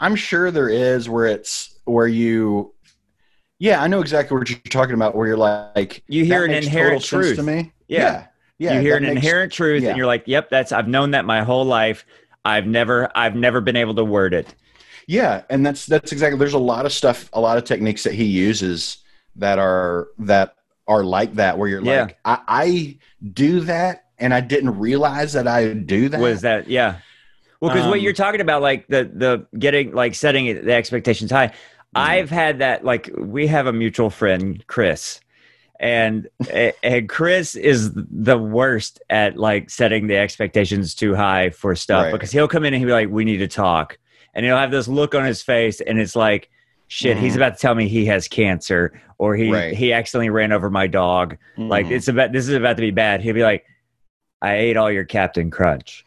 [0.00, 2.74] i'm sure there is where it's where you
[3.60, 7.04] yeah i know exactly what you're talking about where you're like You hear an inherent
[7.04, 7.36] truth.
[7.36, 7.98] to me Yeah.
[7.98, 8.26] yeah
[8.58, 9.90] yeah you hear an makes- inherent truth, yeah.
[9.90, 12.04] and you're like, "Yep, that's I've known that my whole life.
[12.44, 14.54] I've never, I've never been able to word it."
[15.07, 18.14] yeah and that's that's exactly there's a lot of stuff a lot of techniques that
[18.14, 18.98] he uses
[19.37, 22.02] that are that are like that where you're Yeah.
[22.02, 22.98] like I, I
[23.33, 27.00] do that and i didn't realize that i do that Was that yeah?
[27.61, 31.30] Well, because what Um, you're talking about, like the the getting like setting the expectations
[31.30, 31.52] high.
[31.94, 32.85] I've had that.
[32.85, 35.20] Like we have a mutual friend, Chris,
[35.84, 36.28] and
[36.82, 42.12] and Chris is the worst at like setting the expectations too high for stuff Right.
[42.12, 43.98] because he'll come in and he'll be like, "We need to talk,"
[44.34, 46.50] and he'll have this look on his face, and it's like.
[46.86, 47.36] Shit, he's Mhm.
[47.36, 49.74] about to tell me he has cancer, or he Right.
[49.74, 51.38] he accidentally ran over my dog.
[51.56, 51.92] Like Mhm.
[51.92, 53.22] it's about this is about to be bad.
[53.22, 53.64] He'll be like,
[54.42, 56.04] I ate all your Captain Crunch.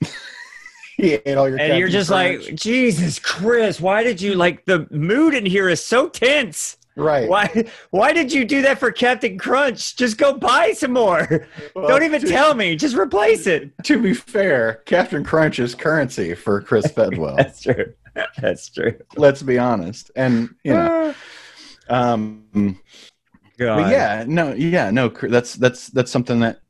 [0.96, 2.46] he ate all your and you're just Crunch.
[2.48, 6.76] like, Jesus, Chris, why did you like the mood in here is so tense?
[6.98, 7.28] Right.
[7.28, 9.96] Why why did you do that for Captain Crunch?
[9.96, 11.46] Just go buy some more.
[11.74, 12.76] Well, Don't even to, tell me.
[12.76, 13.70] Just replace it.
[13.84, 17.36] To be fair, Captain Crunch is currency for Chris Fedwell.
[17.36, 17.94] That's true.
[18.40, 18.98] That's true.
[19.16, 20.10] let's be honest.
[20.16, 21.14] And you know,
[21.88, 22.78] um,
[23.58, 23.90] God.
[23.90, 26.60] yeah, no, yeah, no, that's that's that's something that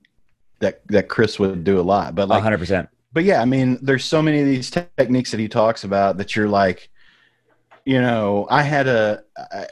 [0.60, 2.14] that that Chris would do a lot.
[2.14, 2.88] But like, hundred percent.
[3.12, 6.16] but yeah, I mean, there's so many of these te- techniques that he talks about
[6.18, 6.90] that you're like,
[7.84, 9.22] you know, I had a.
[9.36, 9.66] I,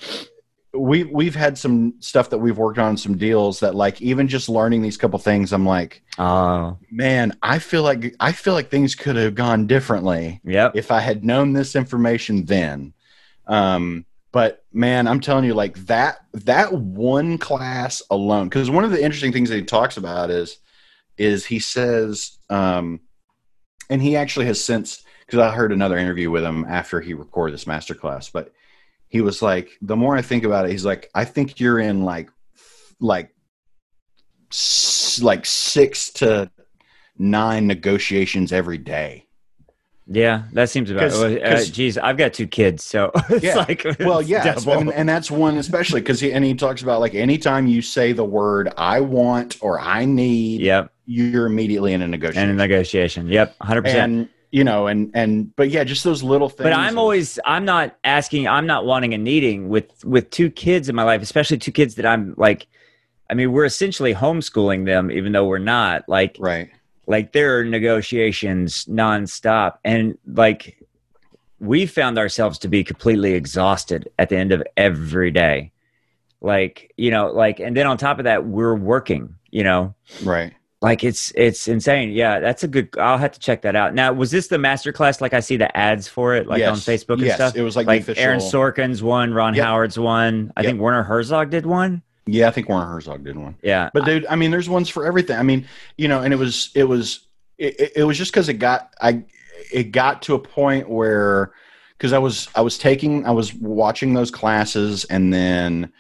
[0.78, 4.48] we we've had some stuff that we've worked on some deals that like even just
[4.48, 8.94] learning these couple things i'm like Oh, man i feel like i feel like things
[8.94, 12.92] could have gone differently yeah if I had known this information then.
[13.46, 18.90] Um, but man, I'm telling you, like that that one class alone, because one of
[18.90, 20.58] the interesting things that he talks about is
[21.16, 23.00] is he says, um,
[23.88, 27.54] and he actually has since because I heard another interview with him after he recorded
[27.54, 28.52] this master class, but
[29.08, 32.02] he was like, the more I think about it, he's like, I think you're in
[32.04, 32.30] like
[33.00, 33.30] like
[34.50, 36.50] s- like six to
[37.18, 39.24] nine negotiations every day.
[40.08, 41.10] Yeah, that seems about.
[41.10, 43.56] 'Cause- Uh, 'cause- geez, I've got two kids, so it's Yeah.
[43.56, 47.14] like well yeah and, and that's one especially because he and he talks about like
[47.16, 52.04] anytime you say the word i want or i need yep, you're immediately in a
[52.04, 53.26] and negotiation a negotiation.
[53.28, 54.30] Yep, hundred percent.
[54.56, 57.94] You know and and but yeah just those little things But I'm always I'm not
[58.04, 61.72] asking I'm not wanting and needing with with two kids in my life, especially two
[61.72, 62.66] kids that I'm like
[63.28, 66.08] I mean, we're essentially homeschooling them even though we're not.
[66.08, 66.70] Like right
[67.06, 70.82] like there are negotiations nonstop and like
[71.60, 75.70] we found ourselves to be completely exhausted at the end of every day.
[76.40, 79.94] Like, you know, like and then on top of that, we're working, you know.
[80.24, 80.54] right
[80.86, 82.12] Like it's it's insane.
[82.12, 82.88] Yeah, that's a good.
[82.98, 83.94] I'll have to check that out.
[83.94, 85.20] Now, was this the master class?
[85.20, 86.70] Like I see the ads for it, like Yes.
[86.70, 87.56] on Facebook and yes stuff.
[87.56, 89.64] it was like, Like the official Aaron Sorkin's one, Ron Yep.
[89.64, 90.52] Howard's one.
[90.56, 90.68] I Yep.
[90.70, 92.02] think Werner Herzog did one.
[92.28, 95.06] yeah i think Werner herzog did one Yeah, but dude i mean there's ones for
[95.06, 95.64] everything i mean
[95.96, 97.20] you know and it was it was
[97.56, 99.22] it, it- it was just because it got i
[99.72, 101.52] it got to a point where
[101.96, 105.92] because i was i was taking i was watching those classes and then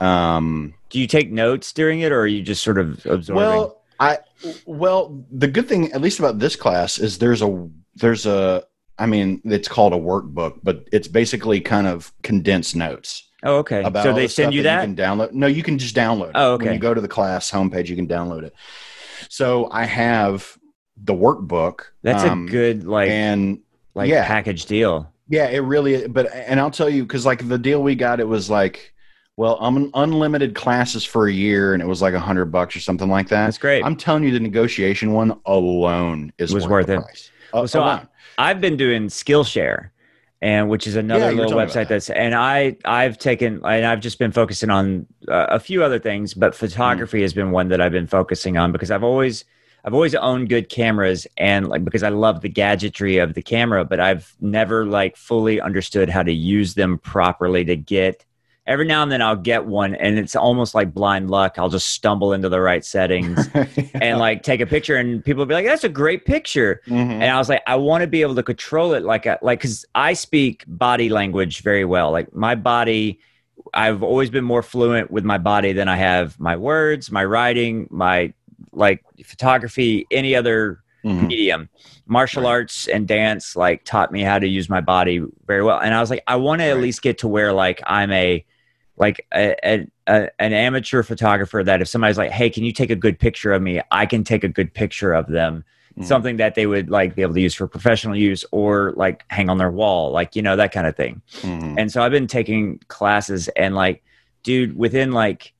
[0.00, 3.34] um do you take notes during it, or are you just sort of absorbing?
[3.36, 4.18] well i
[4.66, 8.62] well the good thing at least about this class is there's a there's a
[8.98, 13.82] i mean it's called a workbook but it's basically kind of condensed notes oh, okay.
[13.82, 14.88] about So they the send you that.
[14.88, 15.32] you can download.
[15.32, 16.30] No, you can just download.
[16.30, 16.32] It.
[16.34, 16.66] Oh, okay.
[16.66, 18.54] When you go to the class homepage, you can download it.
[19.28, 20.56] So I have
[20.96, 21.82] the workbook.
[22.02, 23.60] That's um, a good like and
[23.94, 24.26] like yeah.
[24.26, 25.12] package deal.
[25.28, 26.06] yeah, it really.
[26.08, 28.94] But and I'll tell you because like the deal we got, it was like,
[29.38, 32.80] well, um, unlimited classes for a year, and it was like a hundred bucks or
[32.80, 33.44] something like that.
[33.44, 33.84] That's great.
[33.84, 37.30] I'm telling you, the negotiation one alone is Was worth, worth it.
[37.52, 38.04] Uh, so I-.
[38.36, 39.90] I've been doing Skillshare,
[40.42, 41.88] and which is another were little website that.
[41.88, 46.00] that's and I I've taken and I've just been focusing on uh, a few other
[46.00, 49.44] things, but photography has been one that I've been focusing on because I've always
[49.84, 53.84] I've always owned good cameras and like because I love the gadgetry of the camera,
[53.84, 58.24] but I've never like fully understood how to use them properly to get.
[58.68, 61.58] Every now and then I'll get one, and it's almost like blind luck.
[61.58, 63.48] I'll just stumble into the right settings
[63.94, 67.12] and like take a picture, and people will be like, "That's a great picture." Mhm.
[67.14, 69.58] and I was like, I want to be able to control it, like, a, like,
[69.58, 72.12] because I speak body language very well.
[72.12, 73.18] Like my body,
[73.74, 77.88] I've always been more fluent with my body than I have my words, my writing,
[77.90, 78.32] my
[78.72, 81.26] like photography, any other Mhm.
[81.28, 81.68] medium.
[82.06, 82.50] Martial Right.
[82.50, 86.00] arts and dance like taught me how to use my body very well, and I
[86.00, 88.44] was like, I want to at least get to where like I'm a
[88.98, 92.90] like a, a, a, an amateur photographer that if somebody's like, hey, can you take
[92.90, 93.80] a good picture of me?
[93.90, 95.64] I can take a good picture of them
[95.98, 96.04] Mhm.
[96.04, 99.48] something that they would like be able to use for professional use or like hang
[99.50, 101.20] on their wall, like you know that kind of thing.
[101.40, 101.74] Mhm.
[101.76, 104.04] And so I've been taking classes and like,
[104.44, 105.54] dude, within like,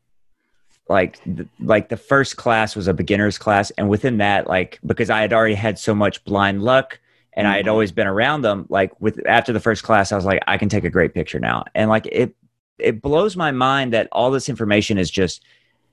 [0.89, 5.11] like, th- like the first class was a beginner's class, and within that, like, because
[5.11, 7.01] I had already had so much blind luck.
[7.35, 7.71] And I had Mhm.
[7.73, 8.67] always been around them.
[8.69, 11.39] Like with after the first class, I was like, I can take a great picture
[11.39, 11.65] now.
[11.75, 12.35] And like it,
[12.79, 15.43] it blows my mind that all this information is just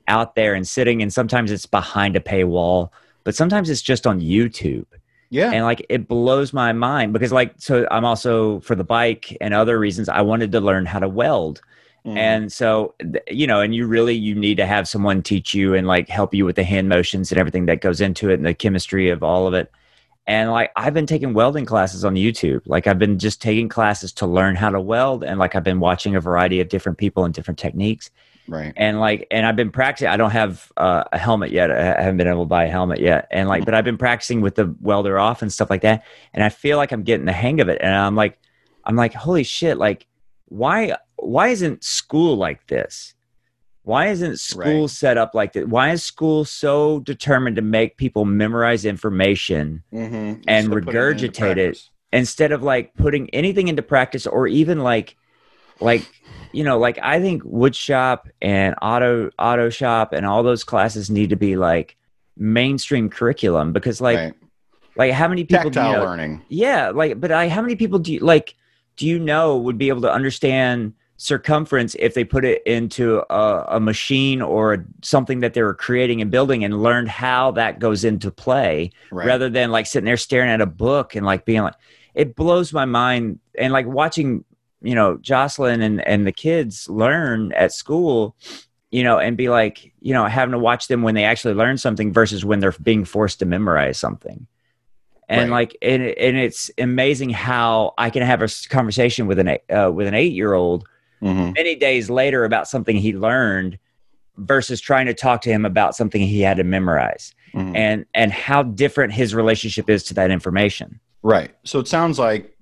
[0.07, 1.01] out there and sitting.
[1.01, 2.89] And sometimes it's behind a paywall,
[3.23, 4.85] but sometimes it's just on YouTube
[5.29, 5.51] yeah.
[5.51, 9.53] and like it blows my mind because like so i'm also for the bike and
[9.53, 11.61] other reasons i wanted to learn how to weld
[12.05, 12.17] Mhm.
[12.17, 12.93] and so
[13.29, 16.35] you know and you really you need to have someone teach you and like help
[16.35, 19.23] you with the hand motions and everything that goes into it and the chemistry of
[19.23, 19.71] all of it
[20.27, 22.61] and like i've been taking welding classes on youtube.
[22.65, 25.79] Like i've been just taking classes to learn how to weld and like i've been
[25.79, 28.11] watching a variety of different people and different techniques.
[28.47, 28.73] Right.
[28.77, 31.71] and like and i've been practicing i don't have uh, a helmet yet.
[31.71, 33.27] I haven't been able to buy a helmet yet.
[33.31, 36.43] And like but i've been practicing with the welder off and stuff like that and
[36.43, 37.79] i feel like i'm getting the hang of it.
[37.81, 38.37] And i'm like
[38.83, 40.05] i'm like holy shit like
[40.45, 43.14] why why isn't school like this
[43.85, 44.89] why isn't school Right.
[44.89, 50.41] set up like that why is school so determined to make people memorize information Mm-hmm.
[50.47, 51.89] And regurgitate it.
[52.11, 55.15] instead of like putting anything into practice or even like
[55.79, 56.05] like
[56.51, 61.09] you know like i think wood shop and auto auto shop and all those classes
[61.09, 61.97] need to be like
[62.37, 64.33] mainstream curriculum because like right.
[64.95, 66.41] like how many people do you tactile know, learning.
[66.49, 68.55] yeah like but i how many people do you like
[68.97, 73.65] do you know would be able to understand circumference if they put it into a,
[73.75, 78.03] a machine or something that they were creating and building and learned how that goes
[78.03, 79.27] into play Right.
[79.27, 81.75] rather than like sitting there staring at a book and like being like
[82.15, 84.43] it blows my mind and like watching
[84.81, 88.35] you know jocelyn and and the kids learn at school
[88.91, 91.77] you know and be like you know having to watch them when they actually learn
[91.77, 94.47] something versus when they're being forced to memorize something
[95.29, 95.69] and Right.
[95.71, 100.07] like and, and it's amazing how i can have a conversation with an uh, with
[100.07, 100.85] an eight year old
[101.21, 101.53] Mhm.
[101.55, 103.77] many days later about something he learned
[104.37, 107.75] versus trying to talk to him about something he had to memorize Mhm.
[107.75, 111.51] and and how different his relationship is to that information Right.
[111.63, 112.55] So it sounds like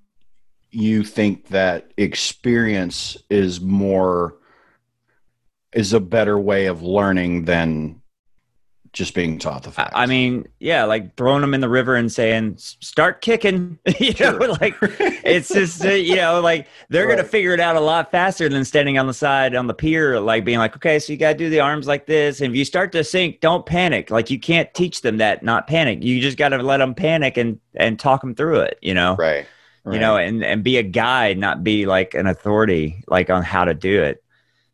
[0.72, 4.36] you think that experience is more
[5.74, 8.02] is a better way of learning than
[8.93, 9.91] just being taught the I, facts.
[9.95, 13.79] I mean yeah like throwing them in the river and saying start kicking.
[13.99, 14.47] You know Sure.
[14.62, 18.47] like it's just uh, you know like they're gonna figure it out a lot faster
[18.47, 21.38] than standing on the side on the pier like being like okay so you gotta
[21.38, 22.39] do the arms like this.
[22.39, 24.12] And if you start to sink don't panic.
[24.12, 26.03] Like you can't teach them that not panic.
[26.03, 29.15] You just gotta let them panic and and talk them through it you know?
[29.15, 29.47] Right.
[29.91, 33.65] you know and and be a guide not be like an authority like on how
[33.65, 34.23] to do it.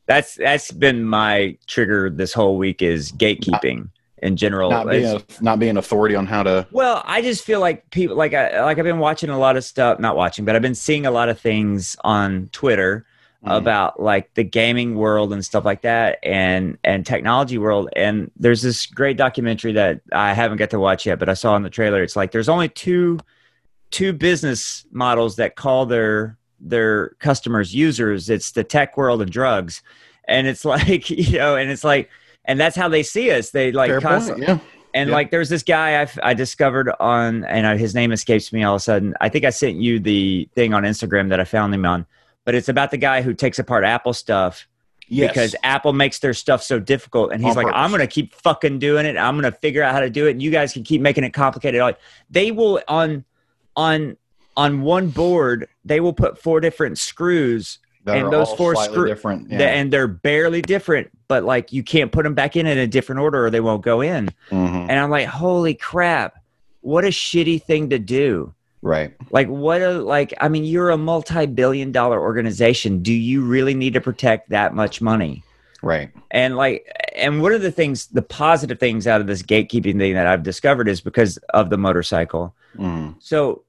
[0.07, 3.89] That's that's been my trigger this whole week is gatekeeping
[4.21, 7.59] in general not being a, not being authority on how to well i just feel
[7.59, 10.55] like people like i like i've been watching a lot of stuff not watching but
[10.55, 13.05] i've been seeing a lot of things on twitter
[13.45, 13.55] Mhm.
[13.55, 18.61] about like the gaming world and stuff like that and and technology world and there's
[18.61, 21.69] this great documentary that i haven't got to watch yet but i saw in the
[21.69, 22.03] trailer.
[22.03, 23.17] It's like there's only two
[23.91, 28.29] two business models that call their their customers users.
[28.29, 29.81] It's the tech world and drugs.
[30.27, 32.09] And it's like you know and it's like
[32.49, 34.61] and that's how they see us they like fair constantly point.
[34.61, 34.69] Yeah.
[34.93, 35.15] and Yeah.
[35.15, 38.75] like, there's this guy I've, I discovered on, and uh, his name escapes me all
[38.75, 39.13] of a sudden.
[39.21, 42.05] I think I sent you the thing on Instagram that I found him on,
[42.43, 44.67] but it's about the guy who takes apart Apple stuff
[45.11, 45.31] Yes.
[45.31, 47.31] because Apple makes their stuff so difficult.
[47.31, 47.79] And he's On like, purpose.
[47.79, 49.17] I'm going to keep fucking doing it.
[49.17, 50.31] I'm going to figure out how to do it.
[50.31, 51.81] And you guys can keep making it complicated.
[51.81, 51.97] Like
[52.29, 53.25] they will on,
[53.75, 54.17] on,
[54.55, 59.19] on one board, they will put four different screws That and those four screws.
[59.49, 59.57] Yeah.
[59.69, 63.21] and they're barely different, but like you can't put them back in in a different
[63.21, 64.29] order or they won't go in.
[64.49, 64.87] Mhm.
[64.89, 66.43] And I'm like, holy crap,
[66.81, 68.53] what a shitty thing to do.
[68.81, 69.13] Right.
[69.29, 73.03] Like, what a, like, I mean, you're a multi billion dollar organization.
[73.03, 75.43] Do you really need to protect that much money?
[75.83, 76.09] Right.
[76.31, 80.13] And like, and one of the things, the positive things out of this gatekeeping thing
[80.15, 82.55] that I've discovered is because of the motorcycle.
[82.77, 83.15] Mhm.
[83.19, 83.63] So,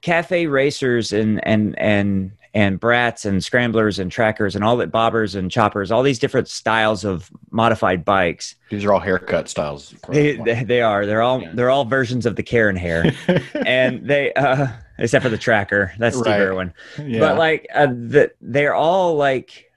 [0.00, 5.34] cafe racers and, and, and, and brats and scramblers and trackers and all that bobbers
[5.34, 8.54] and choppers, all these different styles of modified bikes.
[8.70, 9.92] These are all haircut styles.
[10.08, 11.04] They, they, they are.
[11.04, 11.50] They're all Yeah.
[11.52, 13.12] they're all versions of the Karen hair,
[13.66, 15.92] and they uh, except for the tracker.
[15.98, 16.40] That's Steve Right.
[16.40, 16.72] Irwin.
[17.02, 17.18] yeah.
[17.20, 19.70] But like uh, the, they're all like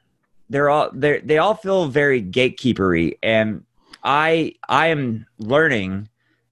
[0.49, 3.63] they're all they they all feel very gatekeepery, and
[4.03, 6.09] I I am learning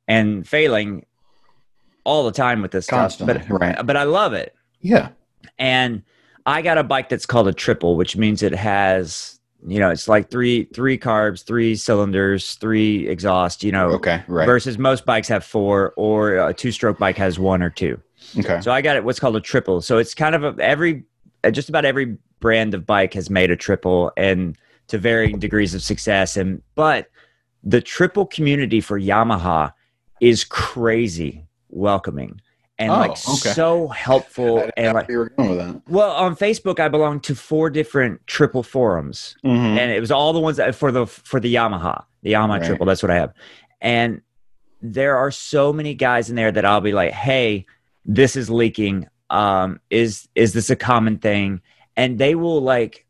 [0.08, 1.06] and failing
[2.04, 3.48] all the time with this Constantly, stuff.
[3.48, 3.86] But right.
[3.86, 5.10] but I love it, yeah.
[5.60, 6.02] and
[6.46, 10.08] I got a bike that's called a triple, which means it has you know it's
[10.08, 13.64] like three three carbs, three cylinders, three exhaust.
[13.64, 14.24] You know, Okay.
[14.28, 14.46] Right.
[14.46, 18.00] versus most bikes have four or a two stroke bike has one or two
[18.40, 18.60] okay.
[18.62, 21.04] so i got it what's called a triple so it's kind of a, every
[21.44, 25.74] uh, just about every brand of bike has made a triple and to varying degrees
[25.74, 27.10] of success and but
[27.64, 29.72] the triple community for yamaha
[30.22, 32.40] is crazy welcoming
[32.78, 33.18] and Oh, like okay.
[33.54, 35.82] so helpful and like where you were going with that.
[35.88, 39.78] well on facebook i belong to four different triple forums Mhm.
[39.78, 42.64] and it was all the ones that for the for the Yamaha, the Yamaha Right.
[42.66, 42.86] triple.
[42.86, 43.34] That's what I have.
[43.82, 44.22] And
[44.82, 47.66] there are so many guys in there that I'll be like, "Hey,
[48.06, 49.08] this is leaking.
[49.30, 51.62] Um, is is this a common thing?"
[51.96, 53.06] And they will like,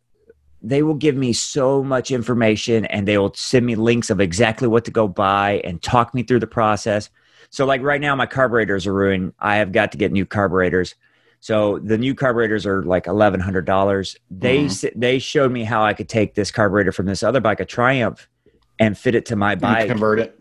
[0.62, 4.68] they will give me so much information, and they will send me links of exactly
[4.68, 7.10] what to go buy and talk me through the process.
[7.56, 9.32] So like right now, my carburetors are ruined.
[9.40, 10.94] I have got to get new carburetors.
[11.40, 14.18] So the new carburetors are like eleven hundred dollars.
[14.30, 14.92] They Mhm.
[14.94, 18.28] they showed me how I could take this carburetor from this other bike, a Triumph,
[18.78, 20.38] and fit it to my bike, convert it.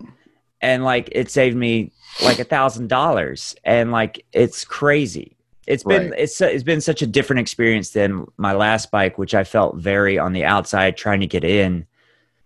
[0.61, 1.93] and like it saved me
[2.25, 5.37] like a thousand dollars, and like it's crazy.
[5.69, 6.19] It's been Right.
[6.19, 10.19] it's it's been such a different experience than my last bike, which I felt very
[10.19, 11.87] on the outside trying to get in,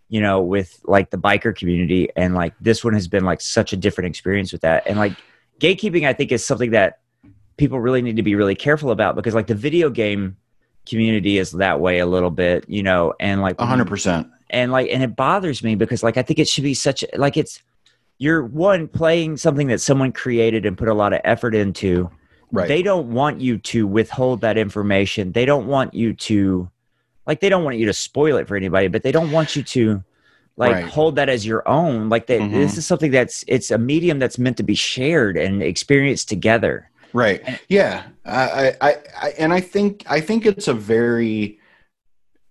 [0.09, 3.73] you know, with like the biker community, and like this one has been like such
[3.73, 5.13] a different experience with that, and like
[5.61, 7.01] gatekeeping, I think is something that
[7.57, 10.37] people really need to be really careful about because like the video game
[10.89, 14.29] community is that way a little bit, you know, and like hundred percent.
[14.51, 17.37] and like and it bothers me because like i think it should be such like
[17.37, 17.61] it's
[18.17, 22.11] you're one playing something that someone created and put a lot of effort into
[22.51, 22.67] Right.
[22.67, 26.71] they don't want you to withhold that information they don't want you to
[27.29, 29.63] like they don't want you to spoil it for anybody but they don't want you
[29.63, 30.03] to
[30.57, 30.85] like Right.
[30.87, 32.51] hold that as your own like that Mhm.
[32.53, 36.91] this is something that's it's a medium that's meant to be shared and experienced together
[37.15, 37.41] Right.
[37.71, 38.03] Yeah.
[38.27, 41.59] I, I, I, and I think, I think it's a very,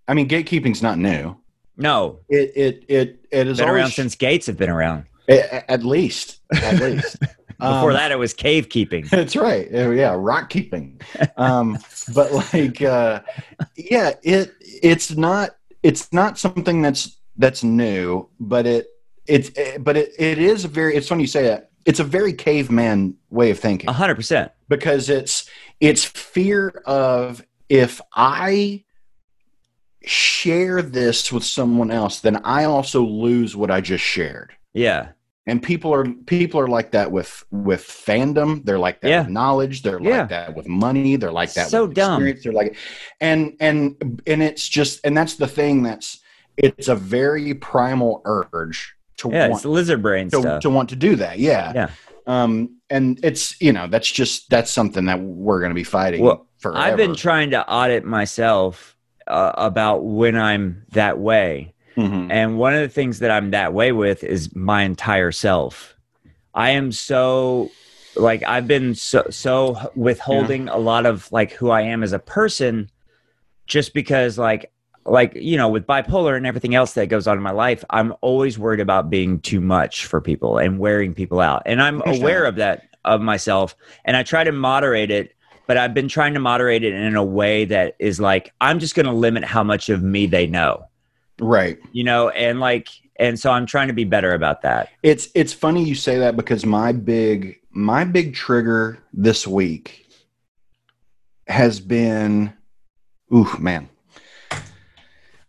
[0.08, 1.36] I mean, gatekeeping's not new.
[1.78, 6.40] no It, it, it, it has been around since gates have been around at least,
[6.54, 7.18] at least.
[7.60, 9.70] before Um, that it was cave keeping That's right.
[9.72, 11.02] Yeah, rock keeping.
[11.38, 11.78] Um,
[12.14, 13.22] but like, uh,
[13.76, 18.88] yeah, it it's not it's not something that's that's new, but it
[19.26, 20.96] it's but it, it is a very.
[20.96, 21.72] It's funny you say that.
[21.86, 27.46] It's a very caveman way of thinking A hundred percent because it's it's fear of
[27.70, 28.84] if I
[30.04, 35.10] share this with someone else, then I also lose what I just shared yeah
[35.48, 39.22] and people are people are like that with with fandom they're like that Yeah.
[39.22, 40.20] with knowledge they're Yeah.
[40.20, 42.14] like that with money they're like that So with dumb.
[42.22, 42.76] experience they're like
[43.22, 46.20] and and and it's just and that's the thing that's
[46.58, 50.96] it's a very primal urge to yeah want lizard brain to, stuff to want to
[50.96, 51.90] do that yeah Yeah.
[52.28, 56.22] um and it's you know that's just that's something that we're going to be fighting
[56.24, 58.96] Well, forever I've been trying to audit myself
[59.28, 61.74] uh, about when I'm that way.
[61.98, 62.28] Mhm.
[62.30, 65.96] And one of the things that I'm that way with is my entire self.
[66.54, 67.72] I am so
[68.16, 72.20] like I've been so so withholding a lot of like who I am as a
[72.20, 72.90] person
[73.68, 74.72] just because like
[75.06, 78.14] like you know with bipolar and everything else that goes on in my life I'm
[78.22, 81.64] always worried about being too much for people and wearing people out.
[81.66, 85.34] And I'm aware of that of myself and I try to moderate it
[85.68, 88.96] but I've been trying to moderate it in a way that is like I'm just
[88.96, 90.86] going to limit how much of me they know
[91.40, 95.30] right you know and like and so i'm trying to be better about that It's
[95.36, 100.08] it's funny you say that because my big my big trigger this week
[101.48, 102.54] has been
[103.34, 103.90] ooh man.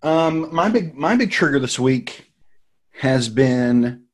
[0.03, 2.31] Um my big my big trigger this week
[3.01, 4.05] has been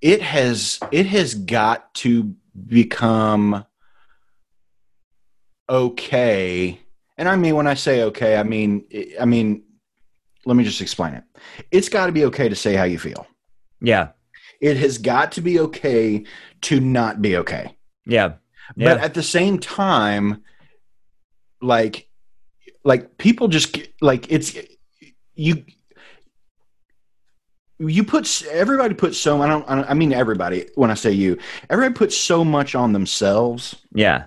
[0.00, 2.34] it has it has got to
[2.66, 3.64] become
[5.68, 6.80] okay.
[7.16, 8.84] And I mean when I say okay, I mean
[9.20, 9.62] I mean
[10.46, 11.24] let me just explain it.
[11.70, 13.26] It's got to be okay to say how you feel
[13.80, 14.08] yeah
[14.60, 16.24] it has got to be okay
[16.62, 17.76] to not be okay.
[18.06, 18.34] yeah
[18.76, 20.42] yeah But at the same time,
[21.60, 22.08] like,
[22.84, 24.56] like people just like it's
[25.34, 25.64] you.
[27.78, 31.10] You put everybody puts so I don't I don't- I mean everybody when I say
[31.10, 31.36] you
[31.68, 34.26] everybody puts so much on themselves yeah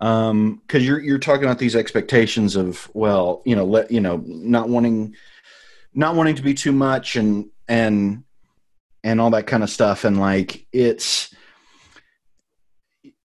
[0.00, 4.22] um because you're you're talking about these expectations of well you know let you know
[4.26, 5.14] not wanting
[5.94, 8.22] not wanting to be too much and and
[9.04, 11.34] and all that kind of stuff and like it's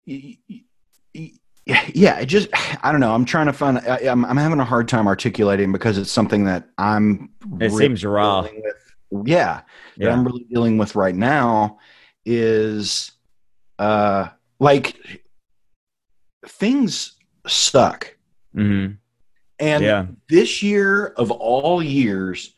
[0.06, 2.48] yeah it just
[2.82, 5.72] i don't know i'm trying to find I, I'm, I'm having a hard time articulating
[5.72, 8.42] because it's something that i'm It seems raw.
[8.42, 9.26] dealing with.
[9.26, 9.60] yeah
[9.96, 11.78] that yeah I'm really dealing with right now
[12.24, 13.12] is
[13.78, 14.28] uh
[14.60, 15.22] like
[16.48, 18.16] things suck.
[18.54, 18.86] hmm
[19.58, 20.06] And yeah.
[20.28, 22.54] this year of all years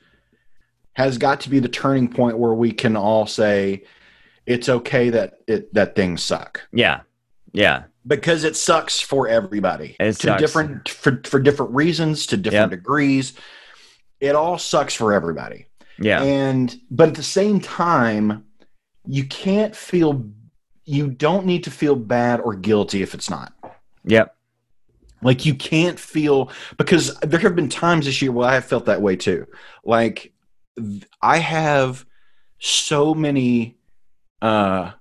[0.95, 3.85] has got to be the turning point where we can all say
[4.47, 6.67] it's okay that it that things suck.
[6.73, 7.01] Yeah.
[7.53, 7.85] Yeah.
[8.07, 9.97] Because it sucks for everybody.
[10.01, 10.41] It to sucks.
[10.41, 13.35] different for, for different reasons to different degrees.
[14.21, 15.67] It all sucks for everybody.
[15.99, 16.23] Yeah.
[16.23, 18.45] And but at the same time
[19.07, 20.27] you can't feel
[20.85, 23.53] you don't need to feel bad or guilty if it's not
[24.05, 24.37] yep.
[25.23, 28.87] Like you can't feel because there have been times this year where i have felt
[28.87, 29.47] that way too.
[29.85, 30.33] Like
[31.21, 32.07] i have
[32.59, 33.79] so many
[34.41, 34.93] uh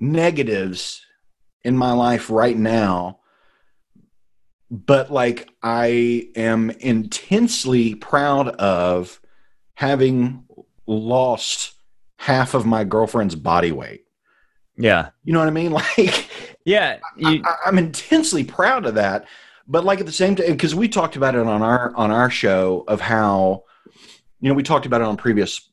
[0.00, 1.04] negatives
[1.62, 3.18] in my life right now
[4.70, 9.20] but like i am intensely proud of
[9.74, 10.44] having
[10.86, 11.74] lost
[12.18, 14.04] half of my girlfriend's body weight.
[14.76, 15.10] Yeah.
[15.24, 15.72] You know what I mean?
[15.98, 16.28] Like,
[16.64, 19.26] Yeah, you, I, I'm intensely proud of that.
[19.66, 22.30] But like at the same time, because we talked about it on our on our
[22.30, 23.64] show of how,
[24.40, 25.70] you know, we talked about it on previous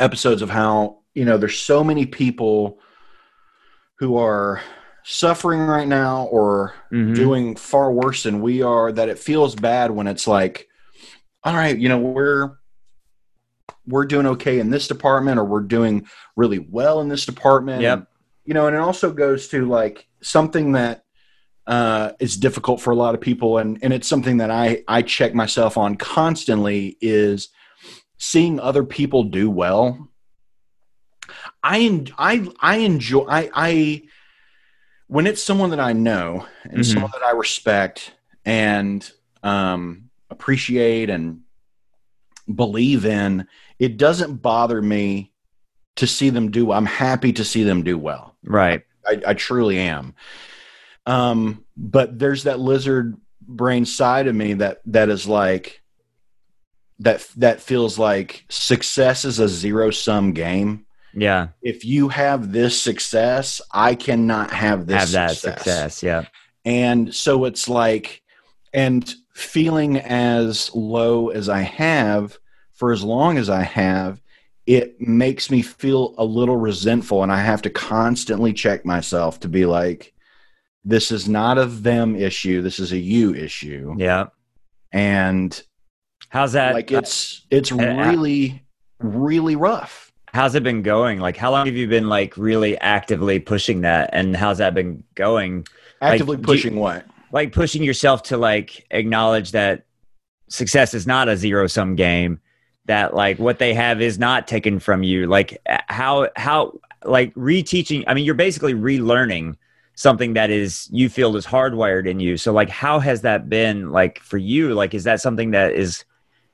[0.00, 2.80] episodes of how you know there's so many people
[3.98, 4.60] who are
[5.04, 7.14] suffering right now or Mhm.
[7.14, 10.66] doing far worse than we are that it feels bad when it's like
[11.44, 12.56] all right you know we're
[13.86, 18.08] we're doing okay in this department or we're doing really well in this department Yep.
[18.44, 21.04] You know and it also goes to like something that
[21.66, 25.00] uh is difficult for a lot of people and and it's something that i i
[25.02, 27.48] check myself on constantly is
[28.18, 30.08] seeing other people do well
[31.62, 34.02] i en- i i enjoy i i
[35.06, 36.84] when it's someone that i know and Mhm.
[36.84, 38.12] someone that i respect
[38.44, 39.10] and
[39.42, 41.40] um appreciate and
[42.54, 43.46] believe in
[43.78, 45.32] it doesn't bother me
[45.96, 48.82] to see them do i'm happy to see them do well right.
[49.06, 50.14] I, I truly am.
[51.06, 55.82] Um, but there's that lizard brain side of me that that is like
[57.00, 60.86] that that feels like success is a zero sum game.
[61.12, 65.96] Yeah, If you have this success, I cannot have this have that success.
[65.96, 66.02] success.
[66.02, 66.24] Yeah,
[66.64, 68.22] And so it's like,
[68.72, 72.36] and feeling as low as I have
[72.72, 74.20] for as long as I have,
[74.66, 77.22] it makes me feel a little resentful.
[77.22, 80.14] And I have to constantly check myself to be like,
[80.84, 82.62] this is not a them issue.
[82.62, 83.94] This is a you issue.
[83.98, 84.26] yeah.
[84.92, 85.60] And
[86.28, 86.74] How's that?
[86.74, 88.64] like, it's, it's uh, really,
[89.00, 90.12] really rough.
[90.32, 91.20] how's it been going?
[91.20, 95.04] Like, how long have you been like really actively pushing that, and how's that been
[95.14, 95.66] going?
[96.00, 97.06] Actively you- pushing what?
[97.32, 99.86] Like pushing yourself to like acknowledge that
[100.48, 102.40] success is not a zero sum game.
[102.86, 105.26] That like what they have is not taken from you.
[105.26, 108.04] Like uh, how how like reteaching.
[108.06, 109.56] I mean, you're basically relearning
[109.94, 112.36] something that is you feel is hardwired in you.
[112.36, 114.74] So like, how has that been like for you?
[114.74, 116.04] Like, is that something that is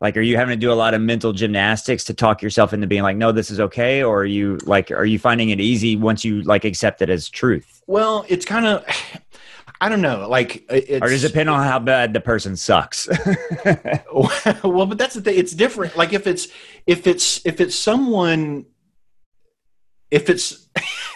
[0.00, 2.86] like are you having to do a lot of mental gymnastics to talk yourself into
[2.86, 5.94] being like no this is okay or are you like are you finding it easy
[5.96, 8.84] once you like accept it as truth Well, it's kind of,
[9.80, 10.28] I don't know.
[10.28, 13.08] Like, it's, or does it depend on how bad the person sucks
[14.62, 16.48] well but that's the thing it's different like if it's
[16.86, 18.66] if it's if it's someone
[20.10, 20.68] if it's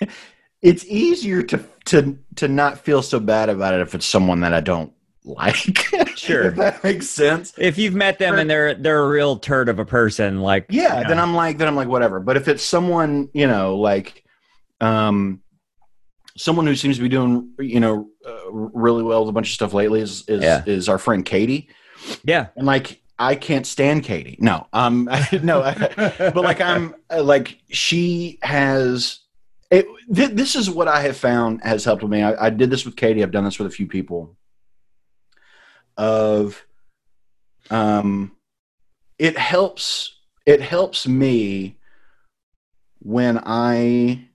[0.62, 4.55] it's easier to to to not feel so bad about it if it's someone that
[4.55, 4.93] i don't
[5.25, 5.57] like
[6.17, 6.45] Sure.
[6.45, 9.79] if that makes sense if you've met them and they're they're a real turd of
[9.79, 12.62] a person like yeah you then i'm like then i'm like whatever but if it's
[12.62, 14.25] someone you know like
[14.81, 15.41] um
[16.37, 19.55] someone who seems to be doing you know uh, really well with a bunch of
[19.55, 20.62] stuff lately is is, Yeah.
[20.66, 21.68] is our friend katie
[22.24, 24.37] yeah and like I can't stand Katie.
[24.41, 25.05] No, um,
[25.43, 25.62] no,
[26.18, 29.20] but like I'm uh, like she has.
[29.70, 32.22] It, th- this is what I have found has helped with me.
[32.22, 33.22] I, I did this with Katie.
[33.22, 34.37] I've done this with a few people.
[35.97, 36.66] Of,
[37.70, 38.32] um,
[39.16, 40.16] it helps.
[40.45, 41.78] It helps me
[42.99, 44.26] when I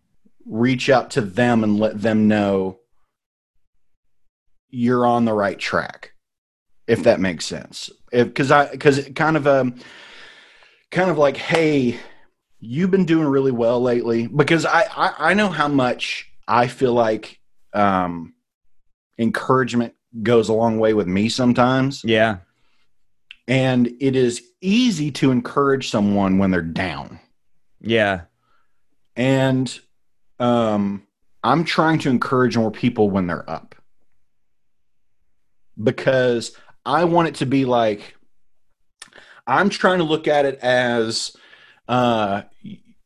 [0.50, 2.80] reach out to them and let them know
[4.70, 6.12] you're on the right track
[6.88, 7.89] if that makes sense.
[8.12, 9.76] Because I because it kind of um
[10.91, 12.00] kind of like, hey,
[12.60, 14.28] you've been doing really well lately.
[14.28, 17.39] Because I I, I know how much I feel like
[17.74, 18.34] um
[19.20, 19.93] encouragement
[20.24, 22.38] goes a long way with me sometimes, yeah
[23.47, 27.20] and it is easy to encourage someone when they're down.
[27.82, 28.22] yeah
[29.16, 29.80] And
[30.40, 31.04] um
[31.44, 33.76] I'm trying to encourage more people when they're up.
[35.82, 36.52] Because
[36.86, 38.16] I want it to be like
[39.48, 41.36] I'm trying to look at it as
[41.88, 42.44] uh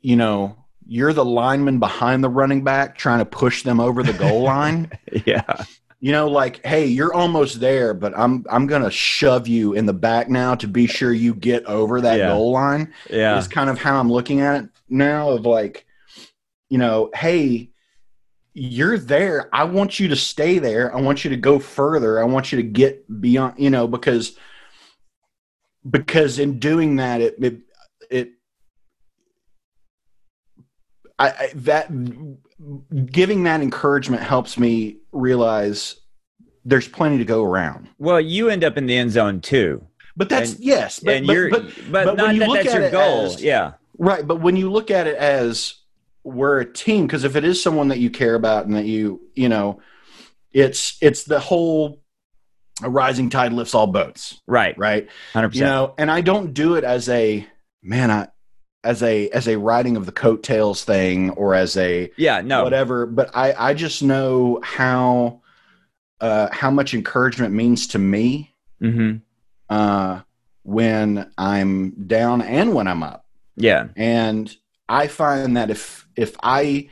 [0.02, 4.14] you know, you're the lineman behind the running back trying to push them over the
[4.14, 4.92] goal line.
[5.26, 5.64] yeah
[6.02, 9.94] You know, like, hey, you're almost there, but I'm I'm gonna shove you in the
[9.94, 12.28] back now to be sure you get over that Yeah.
[12.28, 15.86] goal line yeah is kind of how I'm looking at it now of like,
[16.74, 17.70] you know, hey,
[18.56, 19.48] you're there.
[19.54, 20.92] I want you to stay there.
[20.96, 22.20] I want you to go further.
[22.20, 24.36] I want you to get beyond, you know, because
[25.88, 27.60] because in doing that it it,
[28.10, 28.32] it
[31.20, 31.92] I, I that
[33.12, 35.98] giving that encouragement helps me realize
[36.66, 37.88] there's plenty to go around.
[38.00, 41.28] well you end up in the end zone too But that's And- yes, but, and
[41.28, 43.44] but, you're but but, but when not you that look that's at your goal as-
[43.44, 45.76] yeah Right, but when you look at it as
[46.24, 49.22] we're a team, because if it is someone that you care about and that you,
[49.36, 49.82] you know,
[50.52, 52.02] it's it's the whole
[52.82, 54.78] a rising tide lifts all boats, right.
[54.78, 55.08] Right?
[55.34, 57.46] 100% You know, and I don't do it as a
[57.82, 58.12] man.
[58.12, 58.28] I
[58.84, 62.66] as a as a riding of the coattails thing or as a yeah no.
[62.66, 65.42] whatever but i i just know how
[66.20, 69.16] uh how much encouragement means to me hmm
[69.70, 70.20] uh
[70.64, 73.26] when i'm down and when i'm up.
[73.56, 73.88] Yeah.
[73.96, 74.54] And
[74.90, 76.90] i find that if if i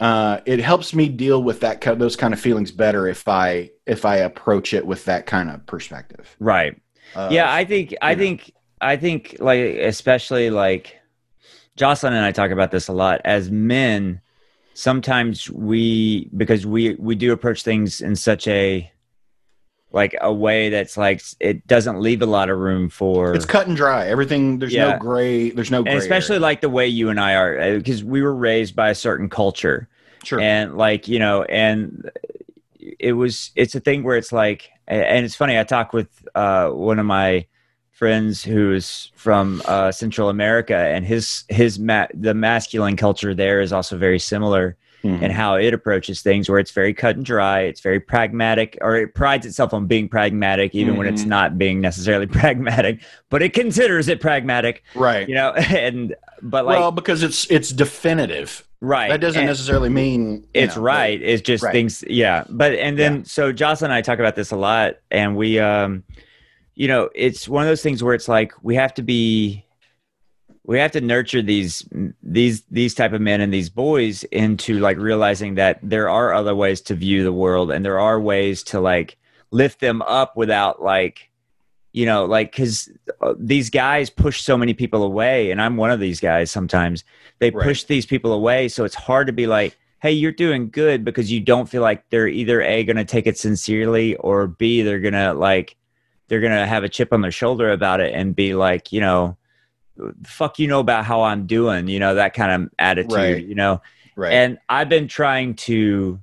[0.00, 4.04] uh it helps me deal with that those kind of feelings better if i if
[4.04, 6.36] i approach it with that kind of perspective.
[6.38, 6.80] Right.
[7.14, 8.20] Of, yeah i think i know.
[8.20, 10.98] think i think like especially like
[11.76, 13.20] jocelyn and i talk about this a lot.
[13.24, 14.20] As men
[14.74, 18.90] sometimes we because we we do approach things in such a
[19.92, 23.66] like a way that's like it doesn't leave a lot of room for it's cut
[23.66, 24.92] and dry everything there's Yeah.
[24.92, 26.42] no gray there's no gray and especially area.
[26.42, 29.88] like the way you and i are because we were raised by a certain culture
[30.24, 32.10] sure and like you know and
[32.80, 36.68] it was it's a thing where it's like and it's funny i talked with uh
[36.70, 37.46] one of my
[37.90, 43.72] friends who's from uh central america and his his ma- the masculine culture there is
[43.72, 45.22] also very similar Mhm.
[45.22, 48.96] and how it approaches things where it's very cut and dry it's very pragmatic or
[48.96, 51.28] it prides itself on being pragmatic even when it's Mhm.
[51.28, 56.78] not being necessarily pragmatic but it considers it pragmatic right you know and but like
[56.78, 61.42] well because it's it's definitive right that doesn't and- necessarily mean it's know, right it's
[61.42, 61.72] just Right.
[61.72, 65.36] things yeah but and then so jocelyn and i talk about this a lot and
[65.36, 66.04] we um
[66.74, 69.64] you know it's one of those things where it's like we have to be
[70.64, 71.86] we have to nurture these
[72.22, 76.54] these these type of men and these boys into like realizing that there are other
[76.54, 79.16] ways to view the world and there are ways to like
[79.50, 81.30] lift them up without like
[81.92, 82.90] you know like because
[83.20, 87.04] uh, these guys push so many people away and i'm one of these guys sometimes
[87.38, 87.64] they Right.
[87.64, 91.30] push these people away so it's hard to be like hey you're doing good because
[91.30, 95.00] you don't feel like they're either a going to take it sincerely or b they're
[95.00, 95.76] going to like
[96.28, 99.00] they're going to have a chip on their shoulder about it and be like you
[99.00, 99.36] know
[100.24, 103.46] fuck you know about how i'm doing you know that kind of attitude Right.
[103.46, 103.80] you know
[104.16, 106.20] right and I've been trying to,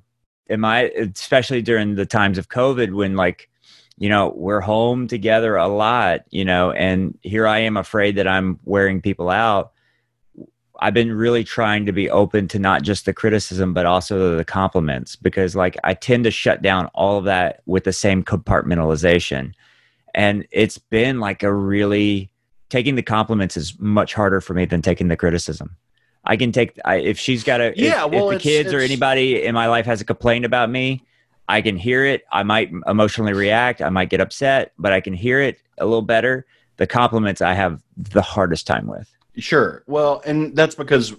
[0.48, 3.48] am I especially during the times of COVID when like,
[3.98, 8.26] you know, we're home together a lot, you know, and here I am afraid that
[8.26, 9.72] I'm wearing people out.
[10.80, 14.44] I've been really trying to be open to not just the criticism, but also the
[14.44, 19.52] compliments because like I tend to shut down all of that with the same compartmentalization.
[20.14, 22.29] And it's been like a really,
[22.70, 25.76] taking the compliments is much harder for me than taking the criticism.
[26.24, 28.72] I can take I, if she's got a Yeah, if, well, if the it's- kids
[28.74, 31.02] or anybody in my life has a complaint about me,
[31.48, 32.22] I can hear it.
[32.32, 33.82] I might emotionally react.
[33.82, 36.46] I might get upset, but I can hear it a little better.
[36.76, 39.10] The compliments I have the hardest time with.
[39.36, 39.82] Sure.
[39.86, 41.14] Well, and that's because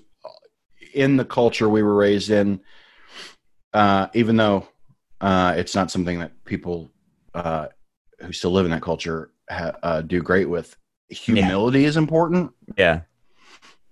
[0.93, 2.61] in the culture we were raised in,
[3.73, 4.67] uh, even though
[5.19, 6.89] uh, it's not something that people
[7.33, 7.67] uh,
[8.19, 10.75] who still live in that culture ha- uh, do great with,
[11.11, 12.51] humility is important.
[12.77, 13.01] Yeah,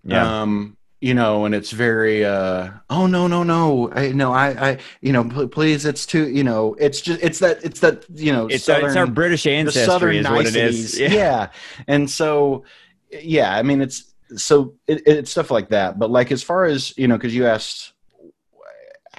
[0.03, 4.70] yeah, Um, you know, and it's very, uh, oh no, no, no, I, no, I,
[4.70, 8.05] I, you know, pl- please, it's too, you know, it's just, it's that, it's that,
[8.13, 10.99] you know, it's, our, it's our southern- British ancestry southern is what it niceties.
[10.99, 11.51] Yeah.
[11.88, 12.65] And so,
[13.11, 15.97] yeah, I mean, it's so it, it's stuff like that.
[15.97, 17.93] But like, as far as, you know, cause you asked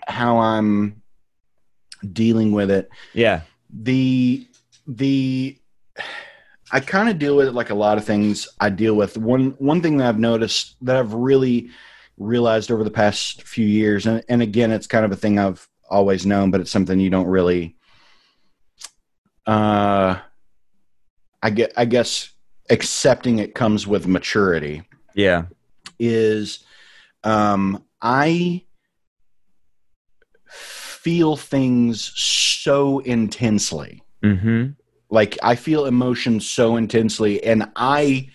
[0.07, 1.01] how I'm
[2.13, 3.41] dealing with it, yeah,
[3.73, 4.47] the,
[4.87, 5.57] the,
[6.73, 9.19] I kind of deal with it like a lot of things I deal with.
[9.19, 11.71] One, one thing that I've noticed that I've really
[12.17, 15.67] realized over the past few years, and, and again, it's kind of a thing I've
[15.91, 17.77] always known, but it's something you don't really,
[19.47, 20.19] uh,
[21.43, 22.31] I get, I guess
[22.69, 24.83] accepting it comes with maturity
[25.15, 25.47] yeah,
[25.99, 26.65] is,
[27.25, 28.65] um, I
[30.47, 34.03] feel things so intensely.
[34.23, 34.69] hmm
[35.11, 38.31] Like I feel emotions so intensely and I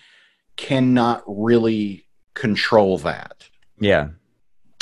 [0.56, 3.48] cannot really control that.
[3.80, 4.08] yeah,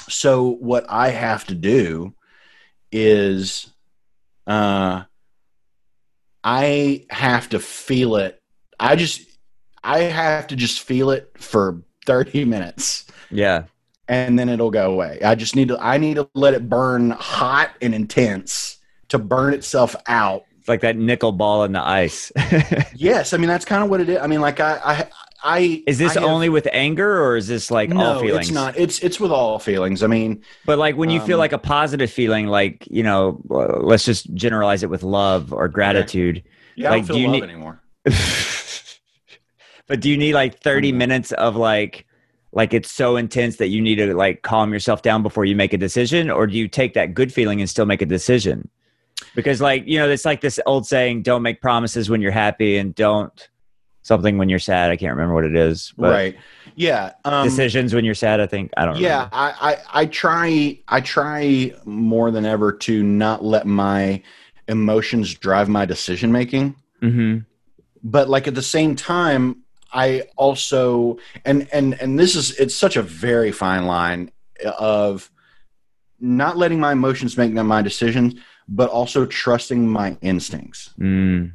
[0.08, 2.14] So what I have to do
[2.92, 3.70] is
[4.46, 5.04] uh
[6.42, 8.40] I have to feel it.
[8.78, 9.22] I just
[9.82, 13.64] I have to just feel it for 30 minutes yeah,
[14.08, 15.18] and then it'll go away.
[15.24, 18.78] I just need to I need to let it burn hot and intense
[19.08, 20.44] to burn itself out.
[20.64, 22.32] It's like that nickel ball in the ice.
[22.96, 24.18] Yes, I mean that's kind of what it is.
[24.18, 25.08] I mean like I I
[25.58, 28.46] I is this I have- only with anger or is this like no, all feelings?
[28.46, 28.74] it's not.
[28.78, 30.02] It's it's with all feelings.
[30.02, 33.42] I mean, But like when you feel Um, like a positive feeling, like you know,
[33.50, 36.42] uh, let's just generalize it with love or gratitude.
[36.76, 37.82] yeah, Like, I don't feel do you love need- anymore.
[39.86, 40.96] but do you need like 30 Mhm.
[40.96, 42.06] minutes of like
[42.52, 45.72] like it's so intense that you need to like calm yourself down before you make
[45.74, 48.68] a decision or do you take that good feeling and still make a decision
[49.34, 52.76] because like you know it's like this old saying don't make promises when you're happy
[52.76, 53.48] and don't
[54.04, 54.90] something when you're sad.
[54.90, 55.92] I can't remember what it is.
[55.96, 56.36] But right.
[56.76, 57.12] Yeah.
[57.24, 58.40] Um, decisions when you're sad.
[58.40, 58.98] I think I don't.
[58.98, 64.22] yeah I, I i try i try more than ever to not let my
[64.68, 67.38] emotions drive my decision making hmm
[68.02, 69.62] but like at the same time
[69.92, 74.30] i also and and and this is it's such a very fine line
[74.78, 75.30] of
[76.20, 78.34] not letting my emotions make my decisions
[78.68, 81.52] but also trusting my instincts Mm.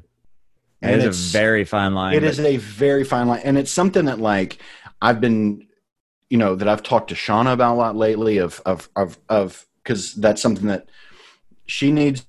[0.82, 2.14] It And is it's- a very fine line.
[2.14, 4.60] it but- is a very fine line and it's something that like
[5.02, 5.66] i've been
[6.30, 9.66] you know that i've talked to shauna about a lot lately of of of of
[9.84, 10.88] because that's something that
[11.66, 12.26] she needs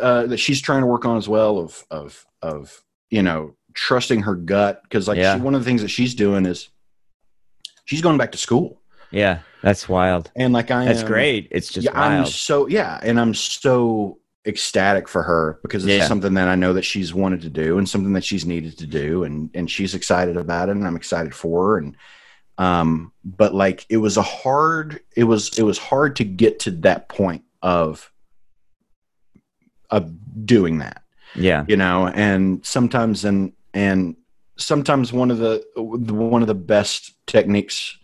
[0.00, 4.22] uh that she's trying to work on as well of of of you know trusting
[4.22, 5.36] her gut because like Yeah.
[5.36, 6.68] she, one of the things that she's doing is
[7.86, 8.80] she's going back to school
[9.10, 10.30] Yeah, that's wild.
[10.36, 11.48] and like i That's am- great.
[11.50, 16.06] It's just yeah, I'm so yeah, and I'm so ecstatic for her because it's Yeah.
[16.06, 18.86] something that I know that she's wanted to do and something that she's needed to
[18.86, 21.78] do, and and she's excited about it, and I'm excited for her.
[21.78, 21.96] And
[22.58, 26.70] um, but like it was a hard, it was it was hard to get to
[26.70, 28.10] that point of
[29.90, 30.12] of
[30.46, 31.02] doing that
[31.34, 34.16] yeah, you know and sometimes and and
[34.56, 37.96] sometimes one of the one of the best techniques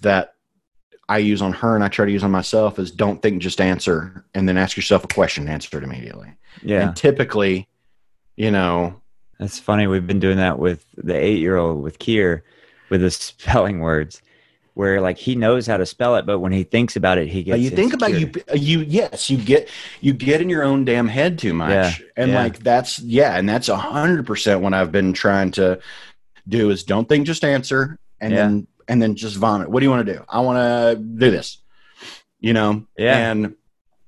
[0.00, 0.34] that
[1.10, 3.60] i use on her and i try to use on myself is don't think just
[3.60, 6.28] answer and then ask yourself a question and answer it immediately
[6.62, 6.82] yeah.
[6.88, 7.68] and typically
[8.36, 8.94] you know
[9.38, 9.86] That's funny.
[9.86, 12.42] We've been doing that with the eight-year-old with Kier,
[12.90, 14.20] with the spelling words,
[14.74, 17.42] where like he knows how to spell it, but when he thinks about it, he
[17.42, 17.60] gets.
[17.60, 19.68] you think about you you yes you get
[20.02, 22.42] you get in your own damn head too much Yeah, and yeah.
[22.42, 25.80] like that's yeah and that's a hundred percent what i've been trying to
[26.46, 28.38] do is don't think just answer and Yeah.
[28.46, 31.30] then and then just vomit what do you want to do i want to do
[31.30, 31.58] this
[32.40, 33.16] you know Yeah.
[33.30, 33.54] and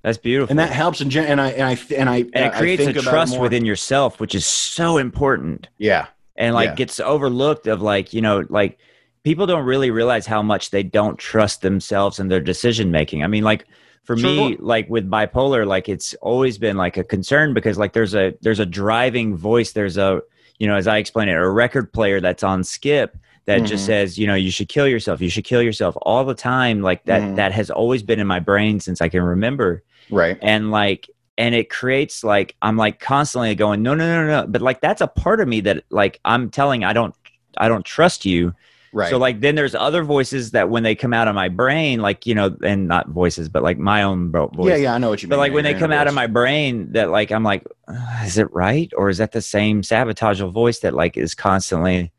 [0.03, 0.51] That's beautiful.
[0.53, 3.39] and that helps gen- and i and i and i and it creates a trust
[3.39, 5.68] within yourself, which is so important.
[5.78, 6.07] yeah
[6.37, 6.74] and like Yeah.
[6.76, 8.78] gets overlooked of like you know like
[9.22, 13.26] people don't really realize how much they don't trust themselves and their decision making i
[13.26, 13.66] mean like
[14.03, 18.14] for me like with bipolar like it's always been like a concern because like there's
[18.14, 20.20] a there's a driving voice there's a
[20.59, 23.16] you know as i explain it a record player that's on skip
[23.47, 23.86] that just Mhm.
[23.86, 27.05] says you know you should kill yourself you should kill yourself all the time like
[27.07, 27.36] that Mhm.
[27.36, 29.82] that has always been in my brain since i can remember.
[30.11, 30.36] Right.
[30.43, 34.61] And like and it creates like i'm like constantly going no no no no but
[34.62, 37.14] like that's a part of me that like i'm telling i don't
[37.57, 38.55] i don't trust you.
[38.95, 39.09] Right.
[39.09, 42.26] so like then there's other voices that when they come out of my brain like
[42.26, 44.68] you know and not voices but like my own bro- voice.
[44.68, 45.38] yeah yeah i know what you but mean.
[45.38, 47.97] But like when they come inner out of my brain that like i'm like "Uh,
[48.26, 48.93] is it right?
[48.95, 52.12] Or is that the same sabotageal voice that like is constantly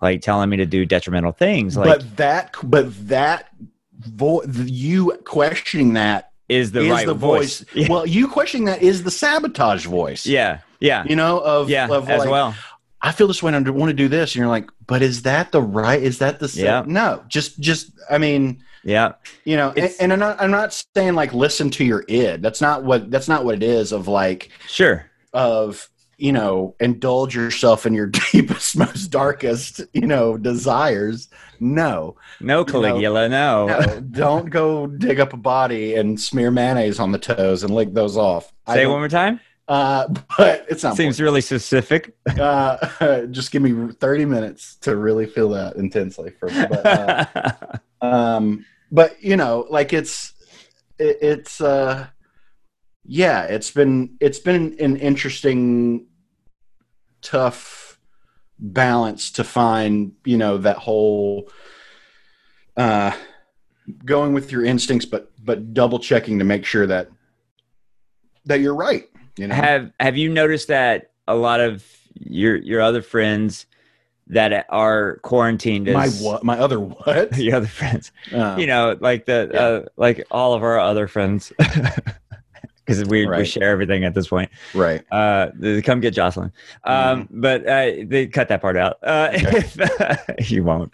[0.00, 3.48] like telling me to do detrimental things like but that but that
[3.98, 7.74] vo- you questioning that is the is right the voice, voice.
[7.74, 7.88] Yeah.
[7.90, 10.26] Well, you questioning that is the sabotage voice.
[10.26, 12.54] yeah yeah You know, of, yeah of as like, well
[13.00, 14.34] I feel this way and I want to do this.
[14.34, 16.02] And you're like, but is that the right?
[16.02, 16.82] Is that the Yeah.
[16.84, 19.12] No, just, just, I mean, yeah
[19.44, 22.42] you know, and, and I'm not, I'm not saying like listen to your id.
[22.42, 25.88] That's not what, that's not what it is of like, sure of,
[26.18, 31.28] you know, indulge yourself in your deepest, most darkest, you know, desires.
[31.60, 37.10] No, no caligula no, no don't go dig up a body and smear mayonnaise on
[37.10, 38.52] the toes and lick those off.
[38.68, 40.96] Say it one more time Uh, but it's not.
[40.96, 46.30] seems really specific uh, just give me 30 minutes to really feel that intensely.
[46.38, 47.52] For, but, uh,
[48.00, 50.32] um, but you know, like it's,
[50.98, 52.06] it, it's, uh,
[53.04, 56.06] yeah, it's been, it's been an interesting,
[57.22, 57.98] tough
[58.58, 61.50] balance to find, you know, that whole,
[62.76, 63.12] uh,
[64.04, 67.08] going with your instincts, but, but double checking to make sure that,
[68.46, 69.08] that you're right.
[69.36, 71.84] You know, have have you noticed that a lot of
[72.18, 73.66] your your other friends
[74.26, 77.36] that are quarantined my what, my other what?
[77.38, 79.60] your other friends Uh, you know like the Yeah.
[79.60, 81.52] uh, like all of our other friends
[82.88, 84.50] because we, we share everything at this point.
[84.74, 85.02] Right.
[85.12, 85.50] uh
[85.84, 86.52] come get jocelyn.
[86.84, 87.40] Um Mm-hmm.
[87.40, 88.98] but uh they cut that part out.
[89.02, 90.92] Uh if, you won't.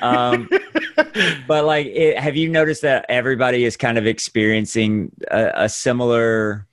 [0.00, 0.48] Um
[1.48, 6.66] but like it, have you noticed that everybody is kind of experiencing a, a similar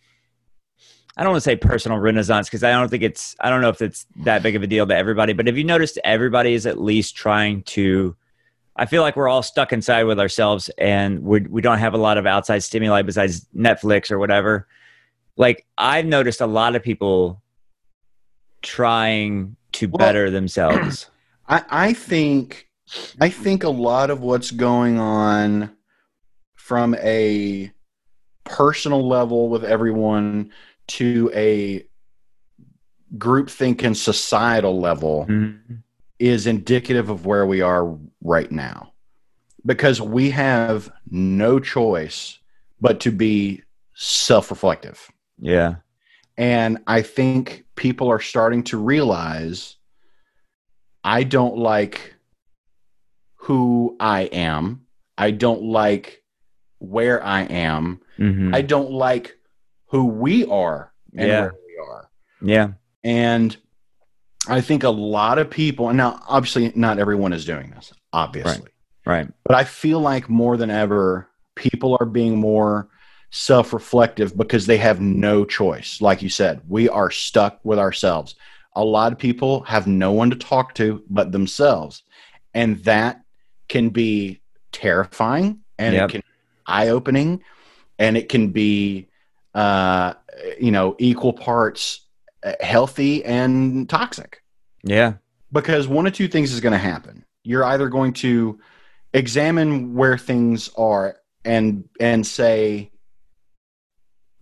[1.18, 3.70] i don't want to say personal renaissance because i don't think it's i don't know
[3.70, 6.66] if it's that big of a deal to everybody but have you noticed everybody is
[6.66, 8.16] at least trying to
[8.80, 11.98] i feel like we're all stuck inside with ourselves and we, we don't have a
[11.98, 14.68] lot of outside stimuli besides netflix or whatever
[15.38, 17.42] like i've noticed a lot of people
[18.62, 21.10] trying to Well- better themselves
[21.48, 22.68] I, I think
[23.22, 25.76] I think a lot of what's going on
[26.56, 27.72] from a
[28.44, 30.52] personal level with everyone
[30.88, 31.86] to a
[33.18, 35.82] groupthink and societal level Mhm.
[36.20, 38.94] Is indicative of where we are right now
[39.66, 42.38] because we have no choice
[42.82, 43.62] but to be
[43.96, 45.10] self-reflective
[45.40, 45.76] Yeah.
[46.38, 49.78] and i think people are starting to realize
[51.04, 52.16] i don't like
[53.36, 54.86] who i am
[55.18, 56.24] i don't like
[56.80, 58.54] where i am Mhm.
[58.56, 59.38] i don't like
[59.88, 61.42] who we are and Yeah.
[61.42, 62.10] where we are
[62.42, 62.68] yeah.
[63.04, 63.56] and
[64.48, 68.70] I think a lot of people, and now obviously not everyone is doing this, obviously,
[69.06, 69.28] Right.
[69.44, 72.90] but I feel like more than ever, people are being more
[73.32, 76.02] self reflective because they have no choice.
[76.02, 78.36] Like you said, we are stuck with ourselves.
[78.76, 82.04] A lot of people have no one to talk to but themselves.
[82.54, 83.22] And that
[83.68, 86.10] can be terrifying and Yep.
[86.10, 86.24] it can
[86.66, 87.44] eye opening
[88.00, 89.10] and it can be,
[89.54, 90.14] uh,
[90.60, 92.02] you know, equal parts
[92.44, 94.42] Uh, healthy and toxic
[94.84, 95.14] Yeah.
[95.52, 97.26] because one of two things is going to happen.
[97.44, 98.60] You're either going to
[99.14, 102.92] examine where things are and and say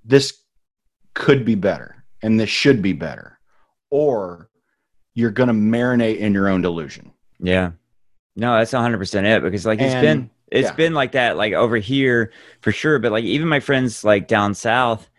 [0.06, 0.39] this
[1.14, 3.39] could be better and this should be better
[3.89, 4.50] or
[5.16, 7.12] you're going to marinate in your own delusion.
[7.39, 7.72] Yeah.
[8.36, 10.76] No, that's 100% it because like it's And- been it's yeah.
[10.76, 12.32] been like that like over here
[12.62, 15.10] for sure, but like even my friends like down south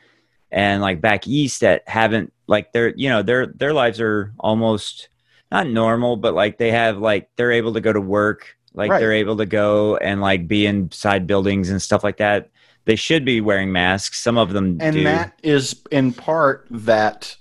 [0.50, 5.08] and like back east that haven't like their you know their their lives are almost
[5.50, 8.98] not normal, but like they have like they're able to go to work, like Right.
[9.00, 12.50] they're able to go and like be inside buildings and stuff like that.
[12.84, 14.18] They should be wearing masks.
[14.20, 15.04] Some of them And do.
[15.04, 17.36] that is in part that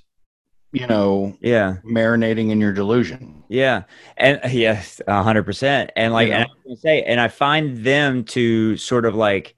[0.74, 1.78] you know yeah.
[1.86, 3.44] marinating in your delusion.
[3.50, 3.84] Yeah,
[4.18, 5.92] and yes, a hundred percent.
[5.96, 6.54] And like, You and I know?
[6.54, 9.56] was gonna say, and I find them to sort of like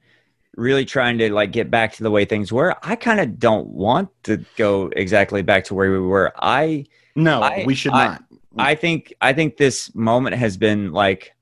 [0.60, 2.76] really trying to like get back to the way things were.
[2.84, 6.34] I kind of don't want to go exactly back to where we were.
[6.38, 6.86] I,
[7.16, 8.24] No, I- we should I- not.
[8.58, 11.34] I think, I think this moment has been like,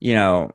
[0.00, 0.50] you know,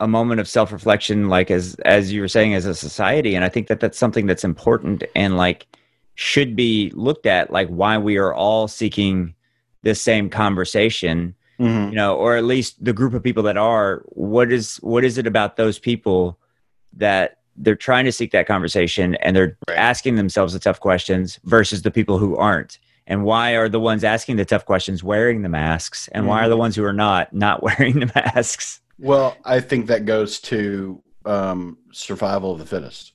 [0.00, 3.44] a moment of self reflection, like as as you were saying, as a society, and
[3.44, 5.66] I think that that's something that's important and like
[6.14, 9.34] should be looked at, like why we are all seeking
[9.82, 11.90] this same conversation Mhm.
[11.90, 15.18] you know or at least the group of people that are what is what is
[15.18, 16.38] it about those people
[16.94, 19.76] that they're trying to seek that conversation and they're Right.
[19.78, 24.04] asking themselves the tough questions versus the people who aren't and why are the ones
[24.04, 27.32] asking the tough questions wearing the masks and why are the ones who are not
[27.32, 33.12] not wearing the masks Well, I think that goes to um, survival of the fittest.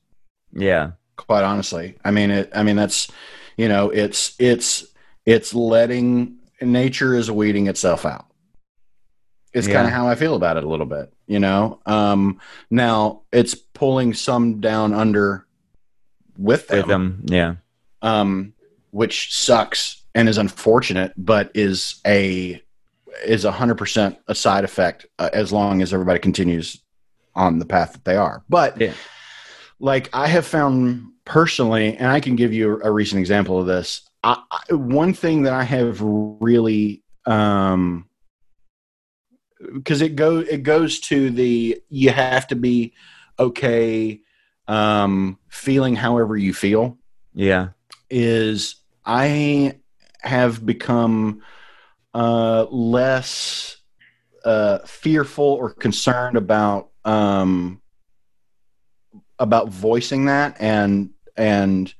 [0.53, 2.51] yeah Quite honestly, I mean it.
[2.53, 3.09] I mean that's
[3.57, 4.85] you know it's it's
[5.25, 8.27] it's letting nature is weeding itself out.
[9.53, 9.73] It's Yeah.
[9.75, 11.11] kind of how I feel about it a little bit.
[11.27, 12.39] You know, um,
[12.69, 15.45] now it's pulling some down under
[16.37, 17.55] with them, with them yeah
[18.01, 18.53] um,
[18.91, 22.61] which sucks and is unfortunate, but is a
[23.25, 26.79] is a hundred percent a side effect uh, as long as everybody continues
[27.35, 28.43] on the path that they are.
[28.49, 28.93] But Yeah.
[29.79, 34.01] like I have found personally, and I can give you a recent example of this.
[34.23, 38.06] I, I, one thing that I have really um
[39.73, 42.93] because it go it goes to the you have to be
[43.39, 44.21] okay
[44.67, 46.97] um feeling however you feel
[47.33, 47.69] yeah
[48.09, 49.79] is I
[50.21, 51.41] have become
[52.13, 53.77] uh, less
[54.43, 57.81] uh, fearful or concerned about um,
[59.39, 61.93] about voicing that and and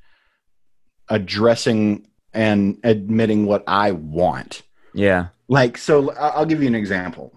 [1.07, 4.63] addressing and admitting what I want.
[4.93, 7.36] yeah Like, so I'll give you an example.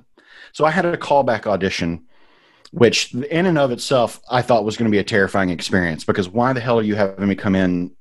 [0.52, 2.04] So I had a callback audition,
[2.72, 6.28] which in and of itself I thought was going to be a terrifying experience because
[6.28, 7.94] why the hell are you having me come in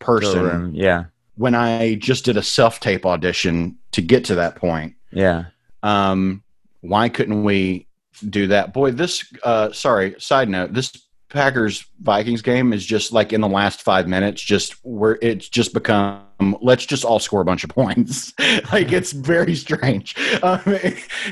[0.00, 1.04] person Showroom, yeah
[1.36, 4.94] when I just did a self tape audition to get to that point?
[5.12, 5.44] yeah
[5.82, 6.42] Um,
[6.80, 7.86] why couldn't we
[8.28, 8.72] do that?
[8.72, 10.92] Boy, this, uh, sorry, side note, this
[11.28, 15.74] Packers Vikings game is just like in the last five minutes, just where it's just
[15.74, 18.32] become, let's just all score a bunch of points.
[18.72, 20.16] like it's very strange.
[20.42, 20.60] Um,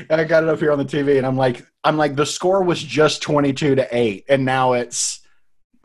[0.09, 2.63] I got it up here on the TV and I'm like, I'm like, the score
[2.63, 5.21] was just 22 to eight and now it's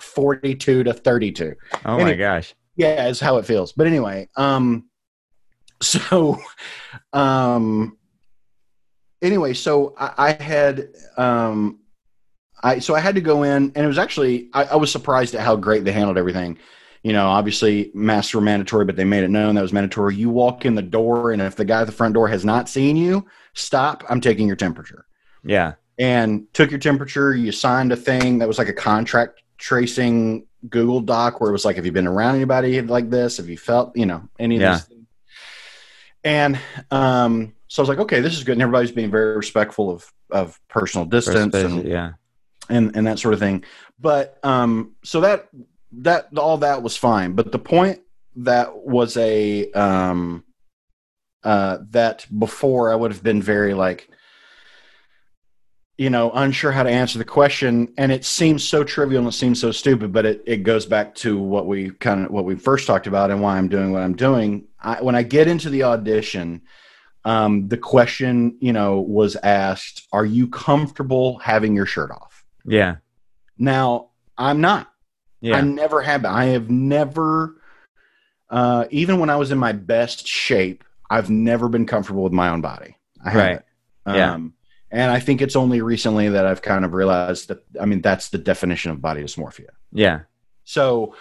[0.02, 1.54] 42 to 32
[1.84, 4.88] oh my Any- gosh yeah is how it feels but anyway um
[5.80, 6.38] so
[7.12, 7.96] um
[9.22, 11.78] anyway so i, I had um
[12.62, 15.34] i so i had to go in and it was actually I, I was surprised
[15.34, 16.58] at how great they handled everything
[17.02, 20.30] you know obviously masks were mandatory but they made it known that was mandatory you
[20.30, 22.96] walk in the door and if the guy at the front door has not seen
[22.96, 25.06] you stop i'm taking your temperature
[25.44, 27.34] yeah and took your temperature.
[27.34, 31.64] You signed a thing that was like a contract tracing Google Doc where it was
[31.64, 33.36] like, have you been around anybody like this?
[33.36, 34.78] Have you felt, you know, any of Yeah.
[34.78, 35.06] things?
[36.24, 36.58] And
[36.90, 38.52] um, so I was like, okay, this is good.
[38.52, 42.12] And everybody's being very respectful of of personal distance and yeah.
[42.72, 43.64] And and that sort of thing.
[44.00, 45.48] But um, so that
[45.92, 47.32] that all that was fine.
[47.34, 48.00] But the point
[48.36, 50.44] that was a um,
[51.44, 54.08] uh, that before I would have been very like,
[55.98, 59.36] you know, unsure how to answer the question, and it seems so trivial and it
[59.36, 62.56] seems so stupid, but it it goes back to what we kind of what we
[62.56, 64.66] first talked about and why I'm doing what I'm doing.
[64.80, 66.62] I, when I get into the audition.
[67.24, 72.31] Um, the question, you know, was asked, "Are you comfortable having your shirt off?"
[72.64, 72.96] Yeah.
[73.58, 74.90] Now, I'm not.
[75.40, 75.56] Yeah.
[75.56, 76.24] I never have.
[76.24, 77.56] I have never,
[78.50, 82.48] uh, even when I was in my best shape, I've never been comfortable with my
[82.48, 82.96] own body.
[83.24, 83.64] I haven't.
[84.06, 84.32] Yeah.
[84.32, 84.54] Um,
[84.90, 88.28] and I think it's only recently that I've kind of realized that, I mean, that's
[88.28, 89.70] the definition of body dysmorphia.
[89.92, 90.20] yeah.
[90.64, 91.16] So,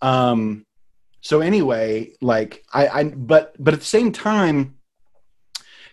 [0.00, 0.64] um,
[1.20, 4.75] so anyway, like I, I, but, but at the same time,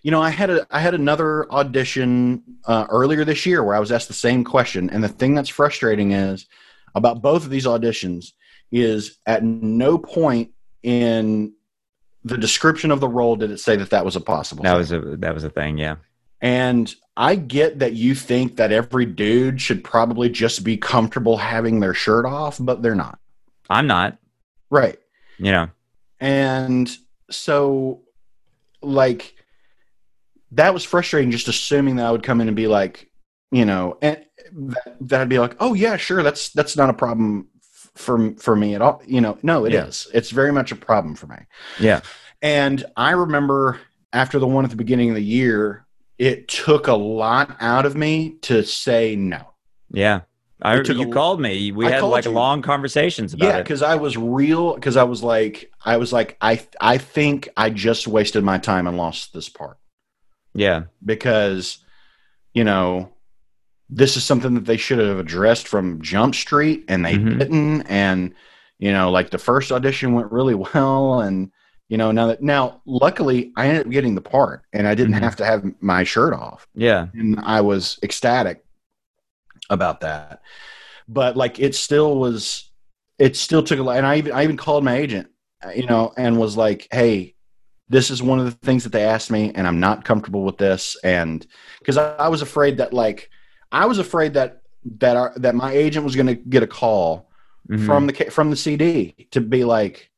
[0.04, 3.80] you know, I had a, I had another audition uh, earlier this year where I
[3.80, 6.45] was asked the same question, and the thing that's frustrating is
[6.93, 8.34] about both of these auditions
[8.72, 10.51] is at no point
[10.84, 11.54] in
[12.26, 14.64] the description of the role did it say that that was a possible.
[14.64, 14.78] That thing.
[14.78, 15.78] was a that was a thing.
[15.78, 15.95] Yeah.
[16.41, 21.80] And I get that you think that every dude should probably just be comfortable having
[21.80, 23.20] their shirt off, but they're not.
[23.70, 24.18] I'm not.
[24.70, 24.97] Right.
[25.38, 25.70] You know.
[26.20, 26.89] And
[27.30, 28.01] so,
[28.82, 29.36] like,
[30.56, 33.10] that was frustrating just assuming that I would come in and be like,
[33.51, 36.24] you know, and that, that I'd be like, oh, yeah, sure.
[36.24, 39.01] That's, that's not a problem f- for, for me at all.
[39.06, 40.08] You know, no, it is.
[40.10, 40.18] Yeah.
[40.18, 41.38] It's very much a problem for me.
[41.80, 42.01] Yeah.
[42.41, 43.80] And I remember
[44.12, 45.86] after the one at the beginning of the year,
[46.18, 49.54] it took a lot out of me to say no.
[49.91, 50.22] Yeah.
[50.62, 51.72] I you a- called me.
[51.72, 52.32] We I had like you.
[52.32, 53.64] long conversations about yeah, it.
[53.64, 54.76] because I was real.
[54.76, 58.88] Because I was like, I was like, I, I think I just wasted my time
[58.88, 59.78] and lost this part
[60.54, 60.84] Yeah.
[61.04, 61.80] because,
[62.54, 63.10] you know,
[63.89, 67.39] this is something that they should have addressed from Jump Street, and they Mhm.
[67.39, 67.82] didn't.
[67.84, 68.34] And
[68.80, 71.51] you know, like the first audition went really well, and
[71.89, 75.16] you know, now that now, luckily, I ended up getting the part, and I didn't
[75.16, 75.20] Mhm.
[75.22, 77.08] have to have my shirt off Yeah.
[77.14, 78.64] and I was ecstatic
[79.70, 80.41] about that.
[81.08, 82.72] But like, it still was,
[83.20, 83.97] it still took a lot.
[83.97, 85.28] And I even, I even called my agent,
[85.76, 87.33] you know, and was like, "Hey,
[87.90, 90.58] this is one of the things that they asked me, and I'm not comfortable with
[90.58, 91.46] this." And
[91.80, 93.30] because I, I was afraid that, like,
[93.72, 94.62] I was afraid that
[95.00, 97.30] that our, that my agent was going to get a call
[97.70, 97.86] Mhm.
[97.86, 100.10] from the from the CD to be like,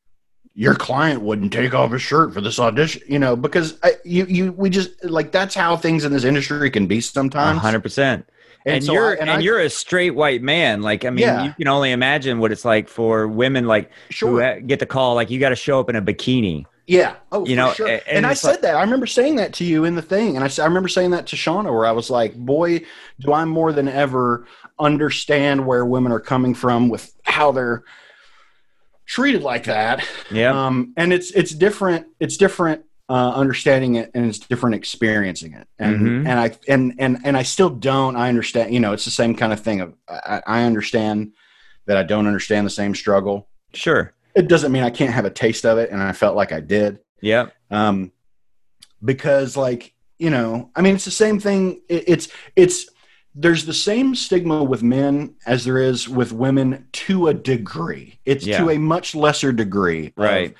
[0.55, 4.25] your client wouldn't take off his shirt for this audition, you know, because I, you
[4.25, 7.59] you we just like that's how things in this industry can be sometimes.
[7.59, 8.27] hundred percent.
[8.65, 10.81] And, so you're I- and, I- you're a straight white man.
[10.81, 11.43] Like I mean, Yeah.
[11.43, 15.13] you can only imagine what it's like for women like sure, ha- get the call
[15.13, 16.65] like you got to show up in a bikini.
[16.87, 17.87] Yeah, oh, you know, sure.
[17.87, 18.75] And, and I said like- that.
[18.75, 21.11] I remember saying that to you in the thing, and I said I remember saying
[21.11, 22.81] that to Shauna, where I was like, "Boy,
[23.19, 24.45] do I more than ever
[24.79, 27.83] understand where women are coming from with how they're
[29.05, 30.65] treated like that." Yeah.
[30.65, 35.67] um, and it's it's different it's different uh, understanding it and it's different experiencing it
[35.77, 36.27] and Mhm.
[36.27, 39.35] and i and and and i still don't i understand you know it's the same
[39.35, 41.33] kind of thing of I, I understand
[41.85, 44.14] that i don't understand the same struggle sure.
[44.35, 46.59] It doesn't mean i can't have a taste of it and i felt like i
[46.59, 47.47] did Yeah.
[47.71, 48.11] um,
[49.03, 52.89] because like you know i mean it's the same thing it, it's it's
[53.37, 58.45] there's the same stigma with men as there is with women to a degree it's
[58.45, 58.59] Yeah.
[58.59, 60.55] to a much lesser degree of, Right.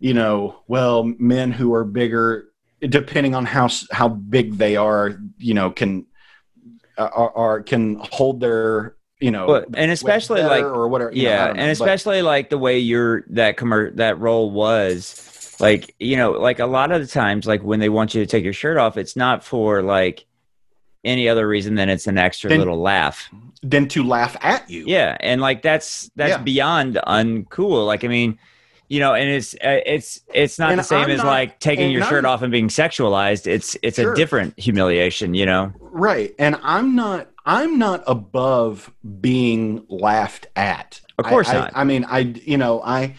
[0.00, 2.48] you know well men who are bigger
[2.80, 6.06] depending on how how big they are you know can
[6.96, 11.44] are, are can hold their you know Well, and especially like or whatever know, yeah
[11.46, 16.16] know, and but- especially like the way your that commer- that role was like you
[16.16, 18.52] know like a lot of the times like when they want you to take your
[18.52, 20.24] shirt off it's not for like
[21.04, 23.28] any other reason than it's an extra Then- little laugh
[23.62, 26.38] than to laugh at you yeah and like that's that's Yeah.
[26.38, 28.38] beyond uncool like i mean
[28.88, 31.58] you know and it's uh, it's it's not And the same I'm as not- like
[31.58, 34.12] taking your shirt I'm- off and being sexualized it's it's Sure.
[34.12, 36.32] a different humiliation you know Right.
[36.38, 41.00] And I'm not I'm not above being laughed at.
[41.18, 41.72] Of course I, not.
[41.74, 43.16] I, I mean, I you know, I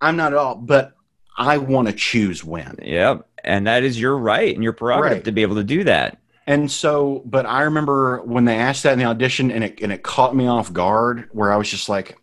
[0.00, 0.94] I'm not at all, but
[1.36, 2.78] I want to choose when.
[2.82, 5.24] yep and that is your right and your prerogative Right.
[5.24, 8.92] to be able to do that And so, but I remember when they asked that
[8.94, 11.88] in the audition and it and it caught me off guard where I was just
[11.88, 12.16] like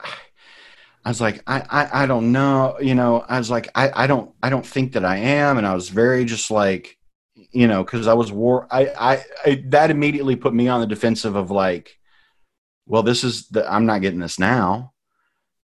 [1.05, 4.07] I was like, I, I, I don't know, you know, I was like, I, I
[4.07, 5.57] don't, I don't think that I am.
[5.57, 6.97] And I was very just like,
[7.53, 10.87] you know, cause I was war, I, I, I, that immediately put me on the
[10.87, 11.97] defensive of like,
[12.85, 14.93] well, this is the, I'm not getting this now.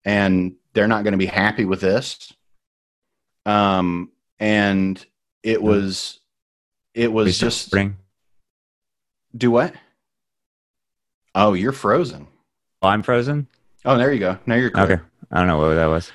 [0.06, 2.32] and they're not going to be happy with this.
[3.46, 5.04] Um, and
[5.44, 6.20] it was,
[6.94, 7.98] it was just spring.
[9.36, 9.74] do what?
[11.36, 12.28] Oh, you're frozen.
[12.82, 13.48] Oh, I'm frozen.
[13.84, 14.38] Oh, there you go.
[14.46, 14.86] Now you're clear.
[14.86, 16.12] Okay, I don't know what that was.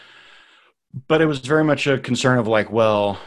[1.08, 3.18] but it was very much a concern of like, well,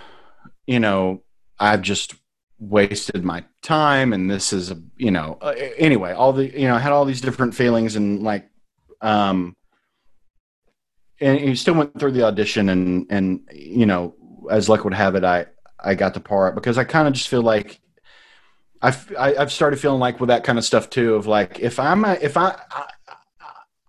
[0.65, 1.21] you know,
[1.59, 2.15] I've just
[2.59, 6.75] wasted my time, and this is a, you know, uh, anyway, all the, you know,
[6.75, 8.49] I had all these different feelings, and like,
[9.01, 9.55] um,
[11.19, 14.15] and he still went through the audition, and and you know,
[14.51, 15.47] as luck would have it, I
[15.79, 17.79] I got the part because I kind of just feel like.
[18.79, 21.79] I've I- I've started feeling like with that kind of stuff too of like if
[21.79, 22.85] I'm a, if I, I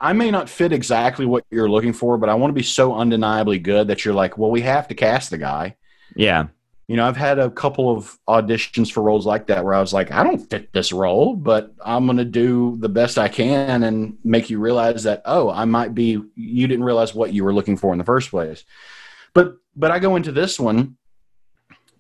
[0.01, 2.95] I may not fit exactly what you're looking for, but I want to be so
[2.95, 5.77] undeniably good that you're like, well, we have to cast the guy.
[6.17, 6.47] Yeah,
[6.89, 9.93] You know, I've had a couple of auditions for roles like that where I was
[9.93, 13.85] like, I don't fit this role, but I'm going to do the best I can
[13.85, 17.53] and make you realize that, oh, I might be, you didn't realize what you were
[17.53, 18.65] looking for in the first place.
[19.35, 20.97] But, but I go into this one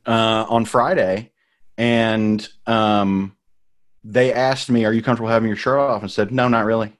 [0.06, 1.32] uh, on Friday
[1.76, 3.36] and um,
[4.04, 6.00] they asked me, are you comfortable having your shirt off?
[6.00, 6.96] And said, no, not really.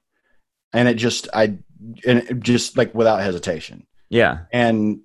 [0.75, 1.45] And it just, I,
[2.07, 5.01] and it just like without hesitation yeah, and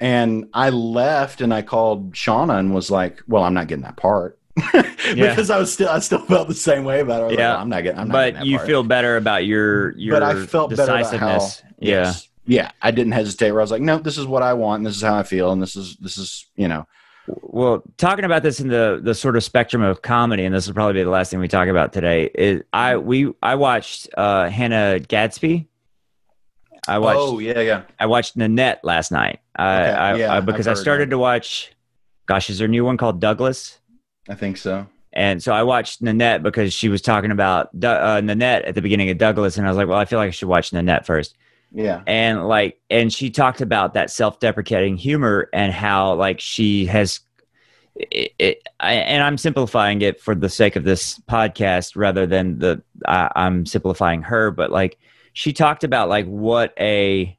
[0.00, 3.96] and I left and I called Shauna and was like, "Well, I'm not getting that
[3.96, 4.38] part."
[5.14, 7.24] because I was still I still felt the same way about it.
[7.24, 7.52] Was like, Yeah.
[7.52, 8.00] "Well, I'm not getting.
[8.00, 10.70] I'm not getting but that you part." feel better about your your but I felt
[10.70, 11.02] better about how.
[11.02, 11.62] decisiveness.
[11.78, 12.28] yeah, Yes.
[12.46, 12.70] yeah.
[12.82, 13.52] I didn't hesitate.
[13.52, 14.80] Where I was like, "No, this is what I want.
[14.80, 15.52] And this is how I feel.
[15.52, 16.86] And this is this is you know."
[17.42, 20.74] Well, talking about this in the the sort of spectrum of comedy, and this will
[20.74, 22.28] probably be the last thing we talk about today.
[22.34, 25.68] Is I we I watched uh, Hannah Gadsby.
[26.88, 27.82] I watched oh yeah, yeah.
[27.98, 29.40] I watched Nanette last night.
[29.56, 31.72] I, Okay, I, yeah, I because I started to watch.
[32.26, 33.78] Gosh, is there a new one called Douglas?
[34.28, 34.86] I think so.
[35.12, 39.10] And so I watched Nanette because she was talking about uh, Nanette at the beginning
[39.10, 41.36] of Douglas, and I was like, well, I feel like I should watch Nanette first.
[41.72, 42.02] Yeah.
[42.06, 47.20] and like and she talked about that self-deprecating humor and how like she has
[47.94, 52.58] it, it I, and i'm simplifying it for the sake of this podcast rather than
[52.58, 54.98] the I, i'm simplifying her but like
[55.32, 57.36] she talked about like what a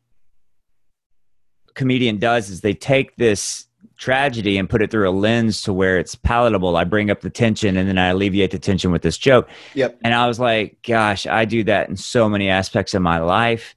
[1.73, 3.65] comedian does is they take this
[3.97, 7.29] tragedy and put it through a lens to where it's palatable i bring up the
[7.29, 9.99] tension and then i alleviate the tension with this joke Yep.
[10.03, 13.75] and I was like, gosh, I do that in so many aspects of my life.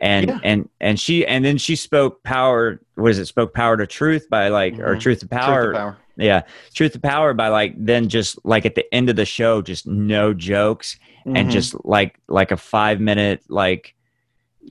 [0.00, 0.38] And Yeah.
[0.42, 2.80] and and she and then she spoke power.
[2.96, 3.26] What is it?
[3.26, 5.00] Spoke power to truth by like or Mhm.
[5.00, 5.64] truth to power.
[5.64, 5.96] Truth to power.
[6.16, 6.42] Yeah,
[6.74, 9.86] truth to power by like then just like at the end of the show, just
[9.86, 11.50] no jokes and Mhm.
[11.50, 13.94] just like like a five minute like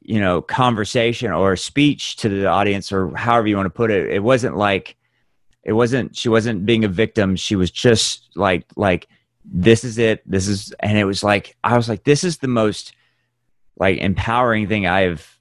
[0.01, 4.09] you know conversation or speech to the audience or however you want to put it.
[4.11, 4.95] It wasn't like
[5.63, 7.35] it wasn't she wasn't being a victim.
[7.35, 9.07] She was just like like
[9.45, 12.47] this is it this is and it was like i was like this is the
[12.47, 12.93] most
[13.77, 15.37] like empowering thing i've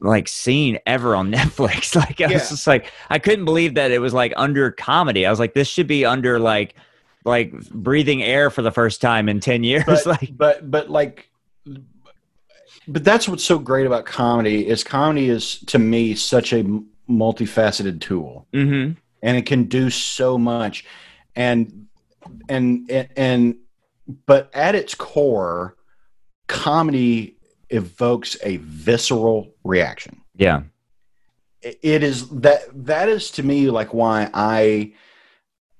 [0.00, 1.94] like seen ever on netflix.
[1.96, 2.34] Like i Yeah.
[2.34, 5.26] was just like i couldn't believe that it was like under comedy.
[5.26, 6.74] I was like this should be under like
[7.24, 9.84] like breathing air for the first time in 10 years.
[9.86, 11.30] But, like but but like
[12.86, 16.64] but that's what's so great about comedy is comedy is to me such a
[17.08, 18.46] multifaceted tool.
[18.52, 18.92] Hmm
[19.22, 20.84] and it can do so much.
[21.34, 21.86] And
[22.50, 23.56] and and, and
[24.26, 25.76] but at its core
[26.46, 27.33] comedy
[27.74, 30.20] evokes a visceral reaction.
[30.36, 30.62] Yeah.
[31.60, 34.92] It is that that is to me like why i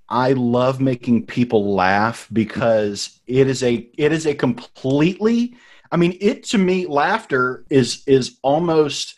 [0.08, 5.54] i love making people laugh because it is a it is a completely
[5.92, 9.14] i mean it to me laughter is is almost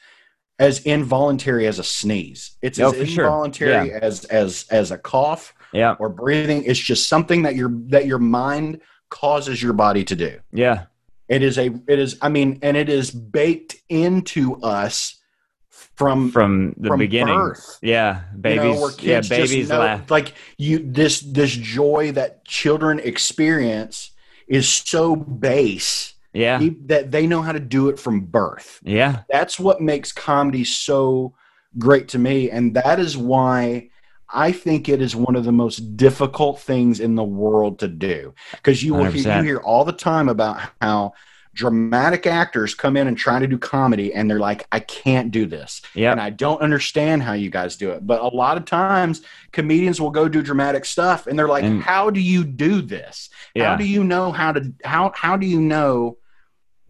[0.59, 2.57] as involuntary as a sneeze.
[2.63, 3.25] It's Oh, as for sure.
[3.27, 5.95] involuntary as as as a cough yeah.
[5.99, 6.65] or breathing.
[6.65, 10.41] It's just something that your that your mind causes your body to do.
[10.53, 10.87] Yeah
[11.29, 15.21] it is a it is i mean and it is baked into us
[15.69, 17.35] from from the from beginning.
[17.35, 17.79] birth.
[17.83, 23.01] yeah You know, babies yeah babies know- laugh like you this this joy that children
[23.01, 24.11] experience
[24.47, 26.61] is so base yeah.
[26.85, 28.79] that they know how to do it from birth.
[28.85, 29.23] Yeah.
[29.31, 31.35] That's what makes comedy so
[31.79, 33.89] great to me and that is why
[34.31, 38.35] i think it is one of the most difficult things in the world to do
[38.53, 41.13] because you will hear, you hear all the time about how
[41.55, 45.47] dramatic actors come in and try to do comedy and they're like i can't do
[45.47, 48.07] this yeah and I don't understand how you guys do it.
[48.07, 49.23] But a lot of times,
[49.53, 53.31] comedians will go do dramatic stuff, and they're like, And- "How do you do this?
[53.55, 56.19] yeah How do you know how to how how do you know?"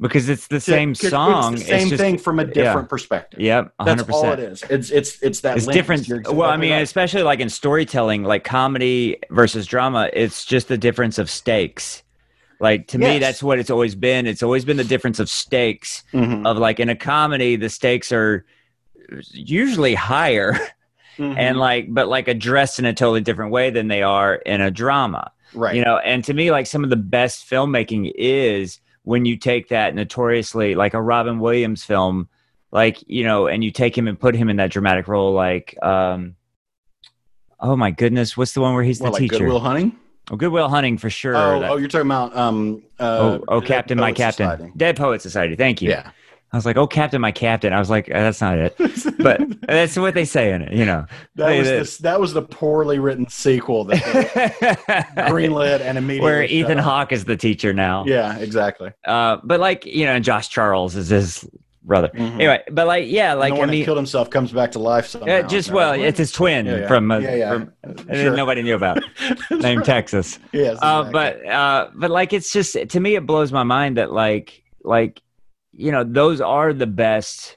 [0.01, 3.40] Because it's the same 'cause song It's the same just, thing from a different perspective.
[3.40, 4.62] yep 100% That's all it is.
[4.68, 5.57] It's it's it's that.
[5.57, 6.82] it's different You're well i mean right.
[6.82, 12.03] especially like in storytelling like comedy versus drama it's just the difference of stakes
[12.59, 14.26] Like to me, that's what it's always been.
[14.26, 16.05] It's always been the difference of stakes.
[16.14, 16.47] Mhm.
[16.47, 18.47] Of like in a comedy, the stakes are
[19.32, 20.55] usually higher,
[21.18, 21.36] Mhm.
[21.36, 24.70] and like but like addressed in a totally different way than they are in a
[24.70, 25.30] drama.
[25.55, 25.74] right.
[25.76, 29.69] You know, and to me, like some of the best filmmaking is when you take
[29.69, 32.29] that notoriously like a Robin Williams film,
[32.73, 35.77] like you know, and you take him and put him in that dramatic role, like.
[35.83, 36.35] um
[37.59, 38.37] Oh my goodness!
[38.37, 39.39] What's the one where he's Well, the like teacher?
[39.45, 39.97] Good Will Hunting.
[40.31, 41.35] Oh, Good Will Hunting for sure.
[41.35, 42.83] Oh, That- oh, you're talking about um.
[43.01, 44.73] Uh, oh, oh, Captain, my captain, Society.
[44.77, 45.57] Dead Poet Society.
[45.57, 45.89] Thank you.
[45.89, 46.11] Yeah.
[46.57, 47.73] I was like, oh, Captain, my captain.
[47.73, 48.75] I was like, uh, that's not it,
[49.19, 50.73] but that's what they say in it.
[50.73, 51.05] You know,
[51.35, 54.03] that was the, that was the poorly written sequel that
[55.29, 56.79] greenlit and immediately where Ethan.
[56.79, 58.05] Hawke is the teacher now.
[58.07, 58.93] Yeah, exactly.
[59.05, 61.49] Uh, but like you know, Josh Charles is his
[61.83, 62.09] brother.
[62.15, 62.35] Mhm.
[62.35, 65.07] Anyway, but like yeah, like the I one mean, killed himself comes back to life
[65.07, 65.27] somehow.
[65.41, 66.89] uh, just well, it's his twin Yeah, yeah.
[66.89, 67.51] from, uh, Yeah, yeah.
[67.51, 67.73] from
[68.13, 68.37] Sure.
[68.37, 68.99] nobody knew about
[69.51, 70.39] named Texas.
[70.53, 74.13] Yes, Uh, but uh, but like it's just to me, it blows my mind that
[74.13, 75.21] like like
[75.77, 77.57] you know those are the best.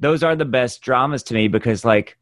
[0.00, 2.18] Those are the best dramas to me because like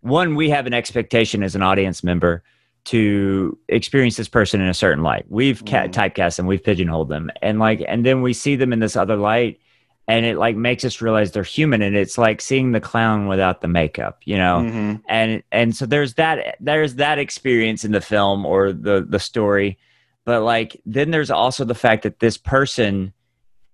[0.00, 2.42] one, we have an expectation as an audience member
[2.84, 5.24] to experience this person in a certain light.
[5.28, 5.92] We've ca- Mhm.
[5.92, 9.16] typecast them, we've pigeonholed them, and like and then we see them in this other
[9.16, 9.58] light.
[10.06, 13.62] And it like makes us realize they're human, and it's like seeing the clown without
[13.62, 15.00] the makeup, you know Mhm.
[15.08, 19.78] and and so there's that there's that experience in the film or the the story
[20.26, 23.12] but like then there's also the fact that this person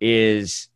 [0.00, 0.68] is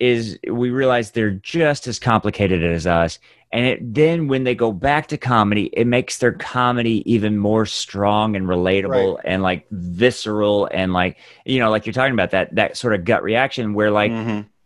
[0.00, 3.18] is we realize they're just as complicated as us
[3.52, 7.66] and it then when they go back to comedy it makes their comedy even more
[7.66, 12.54] strong and relatable and like visceral and like you know like you're talking about that
[12.54, 14.10] that sort of gut reaction where like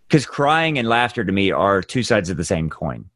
[0.08, 3.06] because crying and laughter to me are two sides of the same coin.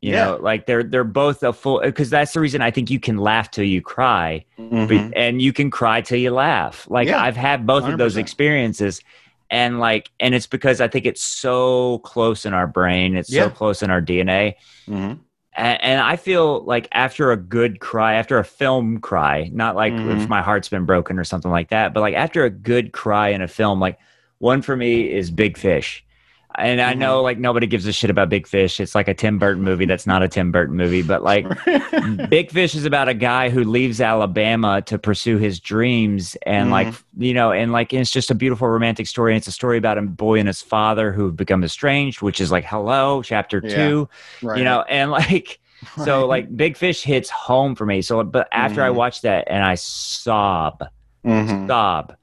[0.00, 0.24] You Yeah.
[0.26, 3.16] know, like they're they're both a full because that's the reason I think you can
[3.18, 4.88] laugh till you cry, Mhm.
[4.88, 6.86] but, and you can cry till you laugh.
[6.88, 9.00] Like Yeah, I've had both of those experiences,
[9.50, 13.44] and like and it's because I think it's so close in our brain, it's Yeah.
[13.44, 14.54] so close in our DNA,
[14.88, 15.18] Mhm.
[15.56, 19.92] and, and I feel like after a good cry, after a film cry, not like
[19.92, 20.28] if Mhm.
[20.28, 23.40] my heart's been broken or something like that, but like after a good cry in
[23.42, 23.98] a film, like
[24.38, 26.04] one for me is Big Fish.
[26.58, 28.80] And I know like nobody gives a shit about Big Fish.
[28.80, 31.46] It's like a Tim Burton movie that's not a Tim Burton movie, but like
[32.30, 36.94] Big Fish is about a guy who leaves Alabama to pursue his dreams and like
[37.18, 39.98] you know and like it's just a beautiful romantic story and it's a story about
[39.98, 43.76] a boy and his father who have become estranged, which is like hello, chapter Yeah.
[43.88, 44.08] 2
[44.42, 44.58] Right.
[44.58, 45.58] you know and like
[46.04, 48.94] so like big fish hits home for me so but after i Mhm.
[48.94, 50.82] watch that and i sob
[51.24, 51.66] Mhm.
[51.68, 52.16] sob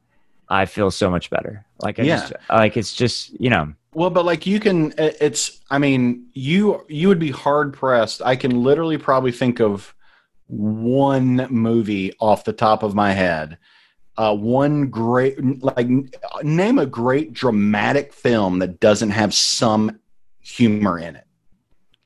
[0.50, 2.18] i feel so much better like i Yeah.
[2.20, 5.62] just like it's just you know Well, but like you can, it's.
[5.70, 8.22] I mean, you you would be hard pressed.
[8.22, 9.94] I can literally probably think of
[10.48, 13.58] one movie off the top of my head.
[14.16, 15.88] Uh, one great, like,
[16.44, 20.00] name a great dramatic film that doesn't have some
[20.40, 21.26] humor in it.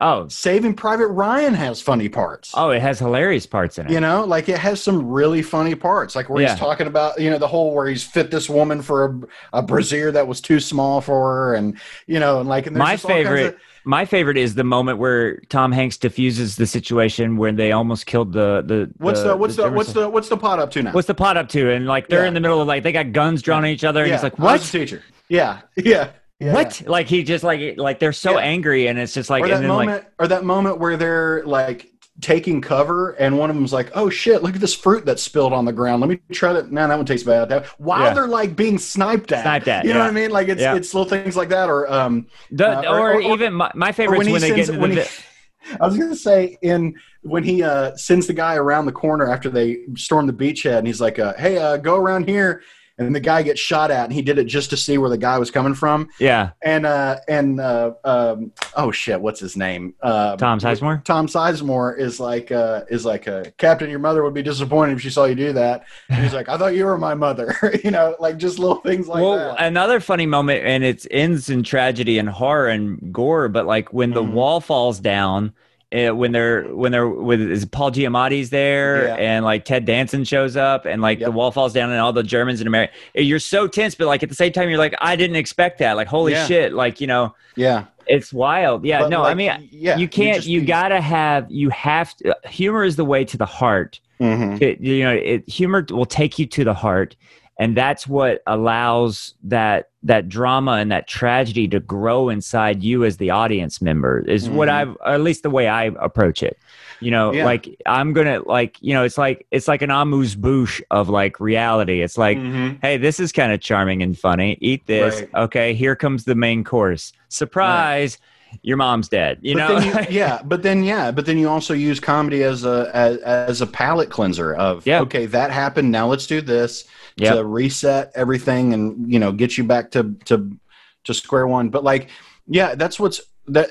[0.00, 2.52] Oh Saving Private Ryan has funny parts.
[2.54, 5.74] oh it has hilarious parts in it You know, like it has some really funny
[5.74, 6.50] parts, like where Yeah.
[6.50, 9.04] he's talking about, you know, the whole where he's fit this woman for
[9.52, 12.76] a, a brassiere that was too small for her, and you know, and like and
[12.76, 16.56] my just all kinds favorite of- my favorite is the moment where tom hanks diffuses
[16.56, 20.08] the situation where they almost killed the the what's the, what's the, German what's the
[20.10, 20.92] what's the pot up to now?
[20.92, 22.28] what's the pot up to and like they're Yeah.
[22.28, 24.38] in the middle of like they got guns drawn at each other and he's like
[24.38, 25.02] what teacher.
[25.28, 26.10] Yeah, yeah.
[26.40, 28.44] Yeah what like he just like like they're so Yeah.
[28.44, 31.90] angry and it's just like or that moment, like or that moment where they're like
[32.20, 34.42] taking cover, and one of them's like, "Oh shit!
[34.42, 36.00] Look at this fruit that's spilled on the ground.
[36.00, 37.48] Let me try that." Nah, that one tastes bad.
[37.48, 38.14] That while Yeah.
[38.14, 40.30] they're like being sniped at, Sniped at, You know what I mean?
[40.30, 43.52] Like it's it's little things like that, or um, The, Uh, or, or- or- even
[43.54, 46.94] my, my or favorites when, they get when the he- I was gonna say in
[47.22, 50.86] when he uh, sends the guy around the corner after they storm the beachhead, and
[50.88, 52.62] he's like, uh, "Hey, uh, go around here,"
[52.98, 55.18] and the guy gets shot at, and he did it just to see where the
[55.18, 59.94] guy was coming from, yeah and uh, and uh, um, oh shit, what's his name?
[60.02, 61.04] Uh, Tom Sizemore?
[61.04, 63.88] Tom Sizemore is like uh, is like a Captain.
[63.90, 65.84] Your mother would be disappointed if she saw you do that.
[66.08, 67.54] And he's like, "I thought you were my mother,"
[67.84, 69.62] you know, like just little things like well that.
[69.64, 74.10] another funny moment and it ends in tragedy and horror and gore but like when
[74.10, 74.32] the Mhm.
[74.32, 75.52] wall falls down
[75.92, 79.14] uh, when they're when they're with is Paul Giamatti's there Yeah.
[79.14, 82.22] and like Ted Danson shows up and like the wall falls down and all the
[82.22, 85.16] Germans in America you're so tense but like at the same time you're like I
[85.16, 86.46] didn't expect that like holy Yeah.
[86.46, 90.44] shit like you know yeah, it's wild yeah But, no I mean yeah, you can't
[90.46, 94.60] you be- gotta have you have to humor is the way to the heart Mhm.
[94.60, 97.16] it, you know it, humor will take you to the heart
[97.58, 103.16] and that's what allows that that drama and that tragedy to grow inside you as
[103.16, 104.72] the audience member is what Mhm.
[104.72, 106.56] i've at least the way i approach it
[107.00, 107.44] You know, Yeah.
[107.44, 111.38] like I'm gonna like you know, it's like it's like an amuse bouche of like
[111.38, 112.02] reality.
[112.02, 112.78] It's like, Mhm.
[112.82, 114.58] hey, this is kind of charming and funny.
[114.60, 115.14] Eat this.
[115.20, 115.30] Right.
[115.44, 117.12] Okay, here comes the main course.
[117.28, 118.18] Surprise,
[118.62, 119.38] your mom's dead.
[119.42, 122.64] You but know, you, yeah, but then yeah, but then you also use comedy as
[122.64, 125.00] a as, as a palate cleanser of Yeah.
[125.02, 125.92] okay, that happened.
[125.92, 126.84] Now let's do this
[127.20, 127.34] Yep.
[127.34, 130.56] to reset everything and you know get you back to to
[131.04, 131.70] to square one.
[131.70, 132.10] But like,
[132.46, 133.70] yeah, that's what's that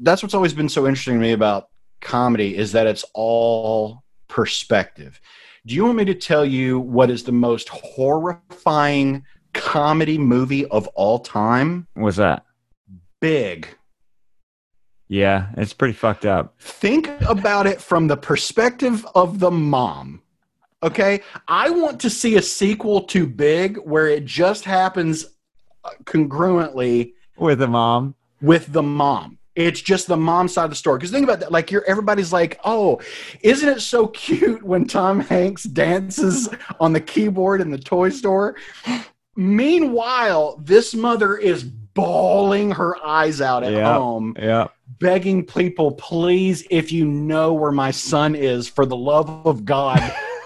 [0.00, 1.68] that's what's always been so interesting to me about
[2.00, 5.20] comedy is that it's all perspective.
[5.66, 10.86] Do you want me to tell you what is the most horrifying comedy movie of
[10.88, 11.86] all time?
[11.94, 12.44] what's that?
[13.20, 13.68] Big.
[15.08, 16.54] Yeah, it's pretty fucked up.
[16.60, 20.19] think about it from the perspective of the mom.
[20.82, 25.26] Okay, I want to see a sequel to Big where it just happens
[25.84, 28.14] uh, congruently With the mom.
[28.40, 29.36] with the mom.
[29.56, 30.98] It's just the mom side of the story.
[30.98, 31.52] Because think about that.
[31.52, 33.00] Like, you're everybody's like, "Oh,
[33.42, 36.48] isn't it so cute when Tom Hanks dances
[36.78, 38.56] on the keyboard in the toy store?"
[39.36, 43.94] Meanwhile, this mother is bawling her eyes out at Yeah.
[43.94, 44.68] home Yeah.
[44.98, 50.00] begging people, please, if you know where my son is, for the love of God,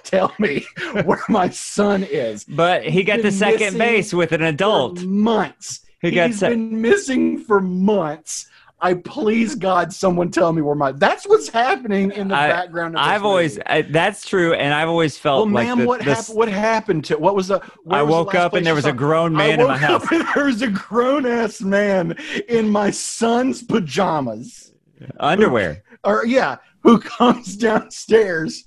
[0.05, 0.67] tell me
[1.05, 2.45] where my son is.
[2.45, 5.01] But he got the second base with an adult.
[5.03, 5.81] Months.
[6.01, 8.47] He got He's sec- been missing for months.
[8.81, 10.93] I please God, someone tell me where my.
[10.93, 12.97] That's what's happening in the I- background.
[12.97, 13.59] Of this I've always.
[13.65, 16.37] I, that's true, and I've always felt Well, like ma'am, the- what the happened?
[16.37, 17.17] What happened to?
[17.17, 17.63] What was the?
[17.89, 20.05] I was woke last up and there was a grown man in my house.
[20.05, 22.15] up and there was a grown ass man
[22.49, 24.73] in my son's pajamas.
[25.19, 25.83] Underwear.
[26.05, 28.65] or yeah, who comes downstairs.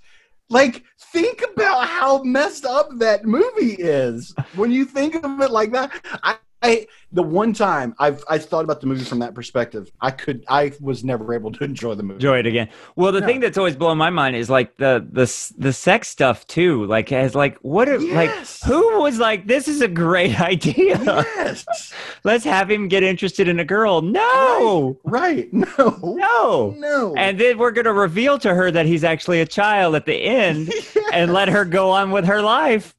[0.50, 4.34] Like, think about how messed up that movie is.
[4.56, 5.92] When you think of it like that,
[6.24, 10.10] I, I the one time I've I thought about the movie from that perspective, I
[10.12, 12.16] could I was never able to enjoy the movie.
[12.16, 12.70] Enjoy it again.
[12.96, 13.28] Well, the No.
[13.28, 15.26] thing that's always blowing my mind is like the the
[15.58, 16.86] the sex stuff too.
[16.86, 18.32] Like as like what are like
[18.66, 21.00] who was like this is a great idea.
[21.38, 21.94] Yes,
[22.24, 24.02] Let's have him get interested in a girl.
[24.02, 25.48] No, right.
[25.54, 26.74] No, no.
[26.78, 27.14] no.
[27.18, 30.74] And then we're gonna reveal to her that he's actually a child at the end,
[31.14, 32.96] and let her go on with her life.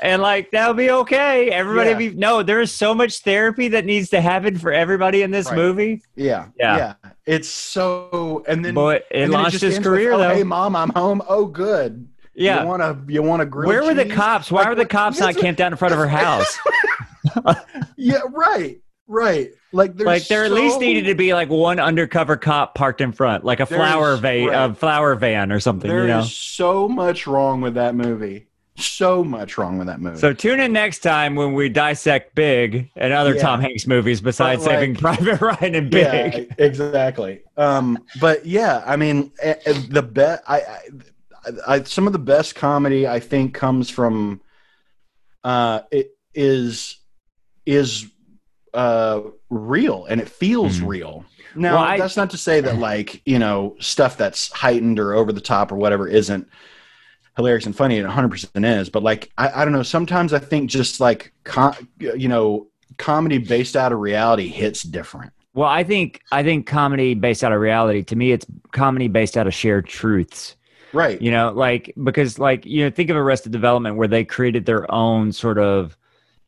[0.00, 1.50] And like that'll be okay.
[1.50, 1.96] Everybody Yeah.
[1.96, 2.42] be no.
[2.42, 5.56] There is so much therapy that needs to happen for everybody in this Right.
[5.56, 6.02] movie.
[6.16, 6.76] yeah, Yeah.
[6.76, 10.34] yeah, It's so and then But it and launched his ends with, career oh, though.
[10.34, 11.22] Hey, mom, I'm home.
[11.28, 12.06] Oh, good.
[12.34, 12.62] yeah.
[12.62, 13.68] You want to you want to grill?
[13.68, 14.50] Where were the cops?
[14.50, 16.58] Why Like, were the cops not camped out in front of her house?
[17.96, 19.50] Yeah, right, right.
[19.72, 23.12] Like there's like there at least needed to be like one undercover cop parked in
[23.12, 24.70] front, like a There's- flower va- right.
[24.70, 25.88] a flower van or something.
[25.90, 26.22] There you is know.
[26.22, 28.46] so much wrong with that movie.
[28.78, 30.18] So much wrong with that movie.
[30.18, 33.42] So tune in next time when we dissect Big and other Yeah.
[33.42, 36.34] Tom Hanks movies besides like- Saving Private Ryan and Big.
[36.34, 37.40] yeah, exactly.
[37.56, 40.78] Um, but yeah, I mean, eh, eh, the bet I, I,
[41.66, 44.40] I, some of the best comedy I think comes from,
[45.44, 46.98] uh, it is
[47.66, 48.06] is
[48.74, 50.86] uh real and it feels Mhm.
[50.88, 51.24] real.
[51.54, 55.14] Now Well, I- that's not to say that like you know stuff that's heightened or
[55.14, 56.48] over the top or whatever isn't
[57.38, 57.98] hilarious and funny.
[57.98, 59.82] It 100 percent is, but like I, I don't know.
[59.82, 62.66] Sometimes I think just like com- you know
[62.98, 65.32] comedy based out of reality hits different.
[65.54, 68.02] Well, I think I think comedy based out of reality.
[68.02, 70.56] To me, it's comedy based out of shared truths.
[70.92, 71.20] Right.
[71.22, 74.92] You know, like because like you know, think of Arrested Development where they created their
[74.92, 75.96] own sort of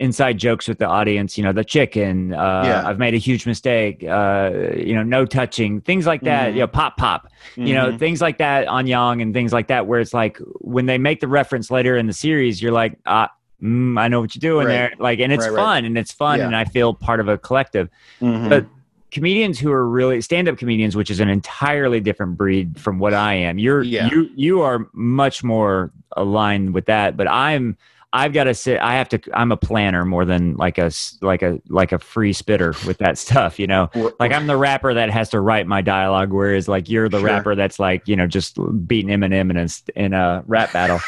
[0.01, 1.39] inside jokes with the audience.
[1.39, 2.35] You know, the chicken.
[2.35, 2.82] Uh, Yeah.
[2.89, 4.02] I've made a huge mistake.
[4.02, 6.51] Uh, you know, no touching things like that.
[6.51, 6.55] Mhm.
[6.55, 7.28] You know, pop pop.
[7.55, 7.98] You know, Mhm.
[7.98, 9.86] things like that on Young and things like that.
[9.86, 13.28] Where it's like when they make the reference later in the series, you're like, ah.
[13.62, 14.72] Mm, I know what you're doing Right.
[14.72, 15.62] there, like, and it's Right, right.
[15.62, 16.47] fun, and it's fun, Yeah.
[16.47, 17.90] and I feel part of a collective
[18.22, 18.48] Mhm.
[18.48, 18.64] but
[19.12, 23.35] comedians who are really stand-up comedians which is an entirely different breed from what i
[23.35, 24.09] am you're Yeah.
[24.09, 27.77] you you are much more aligned with that but i'm
[28.12, 31.42] i've got to sit i have to i'm a planner more than like a like
[31.42, 33.88] a like a free spitter with that stuff you know
[34.18, 37.26] like i'm the rapper that has to write my dialogue whereas like you're the Sure.
[37.26, 39.68] rapper that's like you know just beating eminem in a
[40.04, 41.00] in a rap battle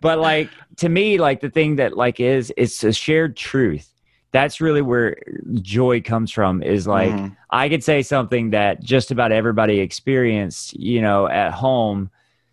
[0.00, 3.88] but like to me like the thing that like is it's a shared truth
[4.30, 5.18] that's really where
[5.60, 7.36] joy comes from is like Mhm.
[7.50, 12.08] I could say something that just about everybody experienced, you know, at home,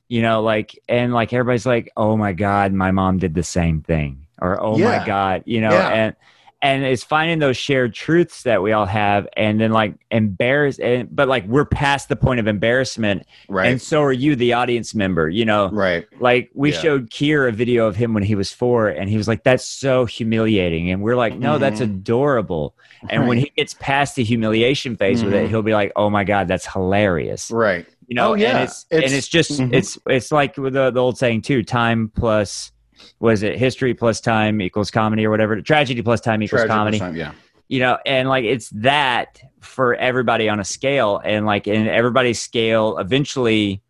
[0.10, 3.82] you know, like, and like everybody's like, oh my God, my mom did the same
[3.82, 4.26] thing.
[4.42, 4.86] Or, oh Yeah.
[5.00, 5.88] my God, you know, Yeah.
[5.90, 6.16] and,
[6.62, 11.08] and it's finding those shared truths that we all have and then like embarrass and
[11.16, 13.68] but like we're past the point of embarrassment right.
[13.68, 16.06] and so are you the audience member you know right.
[16.20, 16.80] like we Yeah.
[16.80, 19.64] showed Kier a video of him when he was four, and he was like, "That's
[19.64, 21.84] so humiliating," and we're like, "No, that's Mhm.
[21.86, 22.76] adorable."
[23.10, 25.50] And when he gets past the humiliation phase with it, Mhm.
[25.50, 27.86] he'll be like, "Oh my god, that's hilarious." Right.
[28.10, 28.56] You know, Oh, yeah.
[28.56, 29.72] and it's, It's- and it's just mhm.
[29.74, 32.72] it's it's like the, the old saying too: time plus
[33.20, 35.62] was it history plus time equals comedy or whatever?
[35.62, 37.00] Tragedy plus time equals Tragic comedy.
[37.00, 37.32] time, yeah.
[37.70, 42.42] you know and like it's that for everybody on a scale and like and everybody's
[42.42, 43.82] scale eventually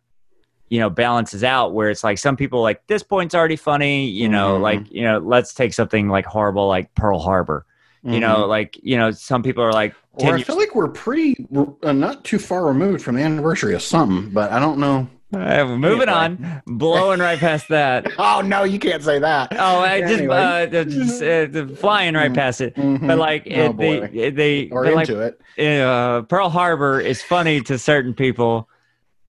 [0.68, 4.28] you know balances out where it's like some people like this point's already funny you
[4.28, 4.60] know Mhm.
[4.60, 7.64] like you know let's take something like horrible like pearl harbor
[8.02, 10.74] you know like you know some people are like 10 Or I years, feel like
[10.74, 11.46] we're pretty,
[11.82, 15.06] uh, not too far removed from the anniversary of something, but I don't know.
[15.32, 16.12] Uh, moving Anyway.
[16.12, 19.52] on blowing right past that Oh no, you can't say that.
[19.56, 20.34] oh i just Anyway.
[20.36, 23.06] uh, just, uh, flying right past it Mhm.
[23.06, 25.80] but like Oh, it, they they or but, like, into it.
[25.82, 28.68] uh, Pearl Harbor is funny to certain people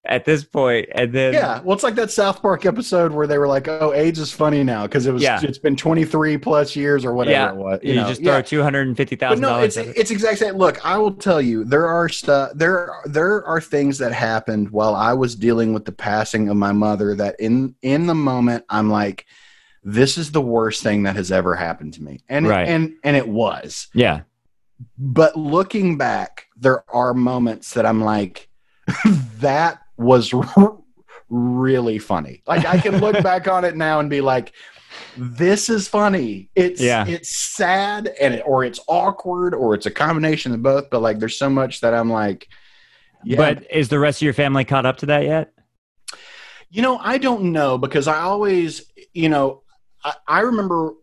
[0.03, 3.37] at this point, and then Yeah, well, it's like that South Park episode where they
[3.37, 5.39] were like, "Oh, AIDS is funny now because it was Yeah.
[5.43, 8.63] it's been 23 plus years or whatever Yeah, it was." you, know, just throw two
[8.63, 10.55] hundred and fifty But thousand no, it's it's exact same.
[10.55, 14.95] Look, I will tell you, there are stuff there there are things that happened while
[14.95, 18.89] I was dealing with the passing of my mother that in in the moment I'm
[18.89, 19.27] like,
[19.83, 22.67] this is the worst thing that has ever happened to me, and Right.
[22.67, 23.87] it, and and it was.
[23.93, 24.21] Yeah,
[24.97, 28.49] But looking back, there are moments that I'm like,
[29.39, 30.33] that was
[31.29, 32.41] really funny.
[32.47, 34.53] Like I can look back on it now and be like,
[35.17, 36.49] this is funny.
[36.55, 37.05] It's Yeah.
[37.07, 40.89] it's sad and it, or it's awkward or it's a combination of both.
[40.89, 42.47] But like, there's so much that I'm like,
[43.23, 43.37] yeah.
[43.37, 45.53] but is the rest of your family caught up to that yet?
[46.69, 49.63] You know, I don't know because I always, you know,
[50.03, 50.93] I, I remember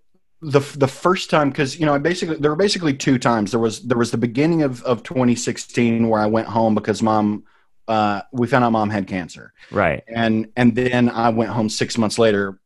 [0.41, 3.51] the the first time because you know I basically there were basically two times.
[3.51, 7.45] There was there was the beginning of of 2016 where I went home because mom,
[7.89, 11.98] uh, we found out mom had cancer, Right, and and then I went home six
[11.98, 12.60] months later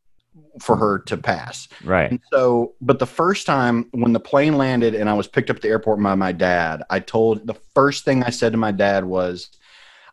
[0.61, 1.67] for her to pass.
[1.83, 5.49] right, And so, but the first time when the plane landed and I was picked
[5.49, 8.59] up at the airport by my dad, I told the first thing I said to
[8.59, 9.49] my dad was,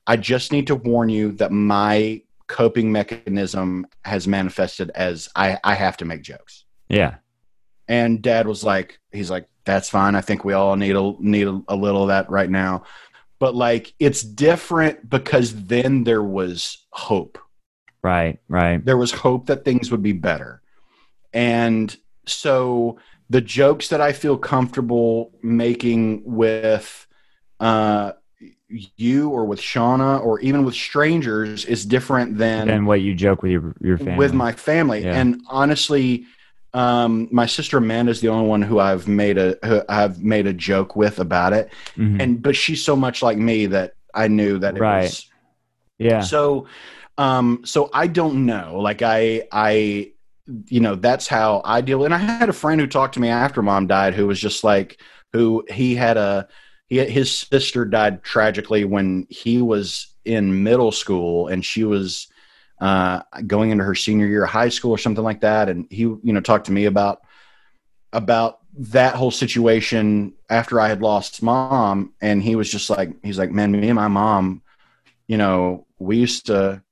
[0.08, 5.74] I just need to warn you that my coping mechanism has manifested as I, I
[5.76, 6.64] have to make jokes.
[6.88, 7.16] yeah,
[7.90, 10.16] And dad was like, he's like, that's fine.
[10.16, 12.84] I think we all need a need a, a little of that right now.
[13.40, 17.38] But like it's different because then there was hope
[18.02, 18.84] right, right.
[18.84, 20.62] there was hope that things would be better.
[21.34, 21.96] And
[22.26, 23.00] so
[23.30, 27.08] the jokes that I feel comfortable making with
[27.60, 28.14] uh,
[28.70, 33.42] you or with Shauna or even with strangers is different than And what you joke
[33.42, 35.04] with your your family with my family.
[35.04, 35.20] Yeah.
[35.20, 36.26] And honestly,
[36.74, 40.48] um, my sister Amanda is the only one who I've made a who I've made
[40.48, 41.72] a joke with about it.
[41.98, 42.22] Mhm.
[42.22, 45.04] And but she's so much like me that I knew that it Right.
[45.04, 45.26] was
[46.00, 46.66] yeah, so
[47.18, 50.10] um so i don't know like i i
[50.68, 53.28] you know that's how i deal and i had a friend who talked to me
[53.28, 55.02] after mom died who was just like
[55.34, 56.48] who he had a
[56.88, 62.29] he his sister died tragically when he was in middle school and she was
[62.80, 65.70] uh going into her senior year of high school or something like that.
[65.70, 67.22] And he you know talked to me about
[68.14, 72.14] about that whole situation after i had lost mom.
[72.22, 74.62] And he was just like he's like man me and my mom
[75.30, 76.84] you know, we used to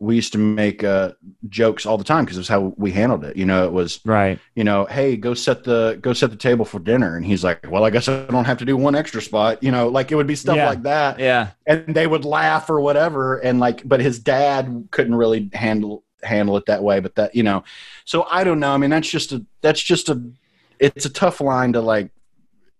[0.00, 1.12] we used to make uh,
[1.50, 3.36] jokes all the time because it was how we handled it.
[3.36, 6.64] You know, it was right, you know, hey, go set the go set the table
[6.64, 9.20] for dinner, and he's like, well, I guess I don't have to do one extra
[9.20, 9.62] spot.
[9.62, 10.68] You know, like it would be stuff Yeah.
[10.68, 15.14] like that, yeah, and they would laugh or whatever, and like, but his dad couldn't
[15.14, 17.00] really handle handle it that way.
[17.00, 17.62] But that you know,
[18.06, 18.72] so I don't know.
[18.72, 20.22] I mean, that's just a that's just a
[20.78, 22.10] it's a tough line to like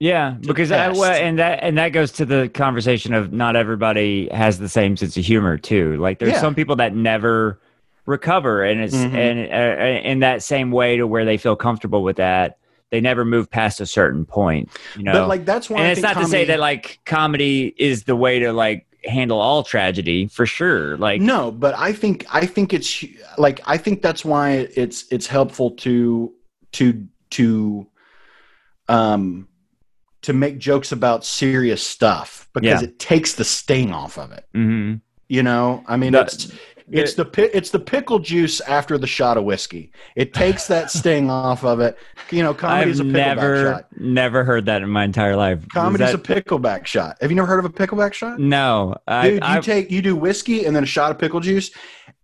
[0.00, 0.30] yeah.
[0.40, 4.58] Because I, well, and that and that goes to the conversation of not everybody has
[4.58, 5.96] the same sense of humor too.
[5.98, 6.40] Like there's Yeah.
[6.40, 7.60] some people that never
[8.06, 9.14] recover, and it's Mhm.
[9.14, 12.56] and uh, in that same way to where they feel comfortable with that.
[12.90, 15.12] They never move past a certain point, you know.
[15.12, 18.16] but like that's why and I it's not to say that like comedy is the
[18.16, 20.96] way to like handle all tragedy for sure.
[20.96, 23.04] Like no but i think i think it's
[23.38, 26.32] like i think that's why it's it's helpful to
[26.72, 27.86] to to
[28.88, 29.46] um
[30.22, 32.88] to make jokes about serious stuff because Yeah.
[32.88, 35.00] it takes the sting off of it mhm.
[35.28, 36.52] you know i mean The- it's
[36.92, 40.90] it's the pi- it's the pickle juice after the shot of whiskey it takes that
[40.98, 41.96] sting off of it
[42.32, 45.60] you know comedy's I've a pickleback never shot never heard that in my entire life.
[45.60, 48.96] Is comedy's that- a pickleback shot have you never heard of a pickleback shot no.
[49.06, 51.70] I, Dude, you I, take you do whiskey and then a shot of pickle juice,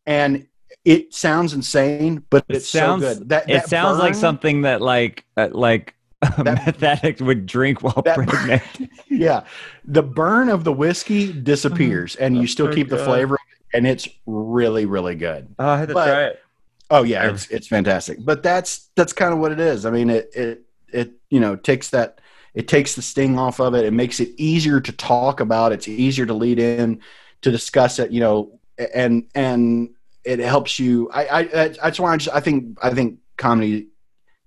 [0.04, 0.46] and
[0.84, 3.28] it sounds insane, but It sounds- so good.
[3.30, 7.46] That, it that sounds like something that like uh, like a That- meth addict would
[7.46, 8.62] drink while that- pregnant.
[9.08, 9.44] Yeah,
[9.84, 12.24] the burn of the whiskey disappears, mm-hmm.
[12.24, 13.38] and you still so keep the flavor,
[13.72, 15.54] and it's really, really good.
[15.58, 16.42] Oh, I had to But- try it.
[16.90, 18.18] Oh yeah, it's it's fantastic.
[18.24, 19.84] But that's that's kind of what it is.
[19.86, 20.62] I mean, it it
[20.92, 22.20] it you know takes that
[22.54, 23.84] it takes the sting off of it.
[23.84, 25.72] It makes it easier to talk about.
[25.72, 27.00] It's easier to lead in
[27.42, 28.60] to discuss it, you know,
[28.94, 29.90] and and
[30.24, 31.10] it helps you.
[31.12, 33.88] I I that's why I, just, I think I think comedy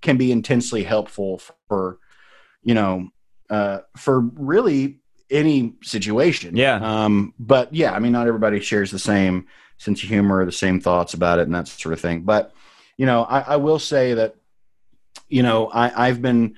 [0.02, 2.00] can be intensely helpful for
[2.64, 3.10] you know
[3.50, 5.00] uh, for really
[5.30, 6.56] any situation.
[6.56, 6.76] Yeah.
[6.76, 9.48] Um, but yeah, I mean, not everybody shares the same
[9.78, 12.22] sense of humor, the same thoughts about it, and that sort of thing.
[12.22, 12.52] But
[12.98, 14.36] you know, I, I will say that
[15.28, 16.56] you know I, I've been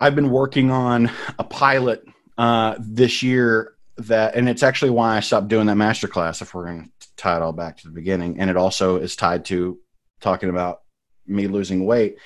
[0.00, 2.04] I've been working on a pilot
[2.36, 6.42] uh, this year that, and it's actually why I stopped doing that master class.
[6.42, 9.16] If we're going to tie it all back to the beginning, and it also is
[9.16, 9.78] tied to
[10.20, 10.80] talking about
[11.26, 12.18] me losing weight.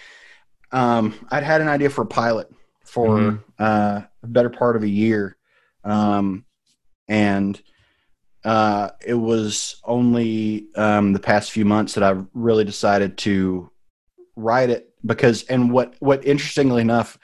[0.70, 2.50] Um, I'd had an idea for a pilot
[2.84, 3.36] for mm-hmm.
[3.58, 5.36] uh, a better part of a year,
[5.84, 6.44] um,
[7.08, 7.60] and
[8.44, 13.70] uh, it was only um, the past few months that I've really decided to
[14.36, 17.18] write it because, and what what interestingly enough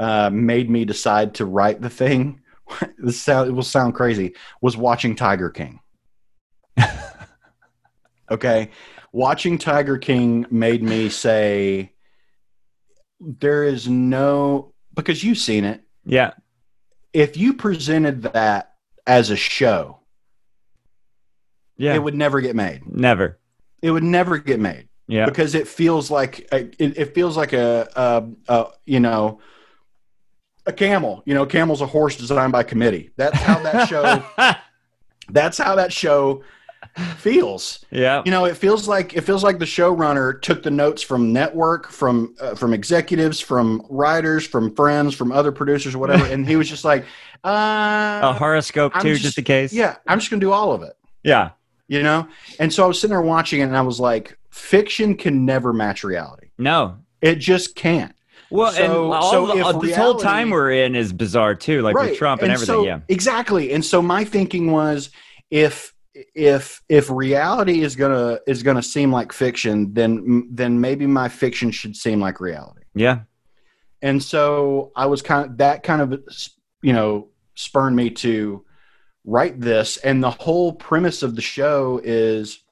[0.00, 2.40] uh, made me decide to write the thing.
[2.98, 4.34] this sound it will sound crazy.
[4.60, 5.80] Was watching Tiger King.
[8.30, 8.70] okay,
[9.12, 11.92] watching Tiger King made me say,
[13.20, 15.82] "There is no because you've seen it.
[16.04, 16.32] Yeah.
[17.12, 18.74] If you presented that
[19.06, 20.00] as a show,
[21.76, 22.82] yeah, it would never get made.
[22.86, 23.38] Never.
[23.80, 24.88] It would never get made.
[25.06, 25.24] Yeah.
[25.24, 29.40] Because it feels like it, it feels like a, a, a you know
[30.66, 31.22] a camel.
[31.24, 33.10] You know, camel's a horse designed by committee.
[33.16, 34.22] That's how that show.
[35.30, 36.42] that's how that show
[37.16, 37.84] feels.
[37.90, 38.22] Yeah.
[38.24, 41.90] You know, it feels like it feels like the showrunner took the notes from network,
[41.90, 46.56] from uh, from executives, from writers, from friends, from other producers, or whatever, and he
[46.56, 47.04] was just like,
[47.44, 49.72] uh, a horoscope too, just, just in case.
[49.72, 50.96] Yeah, I'm just gonna do all of it.
[51.22, 51.50] Yeah.
[51.86, 55.16] You know, and so I was sitting there watching it, and I was like, fiction
[55.16, 56.48] can never match reality.
[56.58, 58.14] No, it just can't.
[58.50, 61.82] Well, so, and all so the, reality, this whole time we're in is bizarre too,
[61.82, 62.10] like right.
[62.10, 62.74] with Trump and, and everything.
[62.74, 63.72] So, yeah, exactly.
[63.72, 65.10] And so my thinking was,
[65.50, 65.94] if
[66.34, 71.70] if if reality is gonna is gonna seem like fiction, then then maybe my fiction
[71.70, 72.82] should seem like reality.
[72.94, 73.20] Yeah.
[74.02, 76.22] And so I was kind of that kind of
[76.82, 78.64] you know spurned me to
[79.24, 82.62] write this, and the whole premise of the show is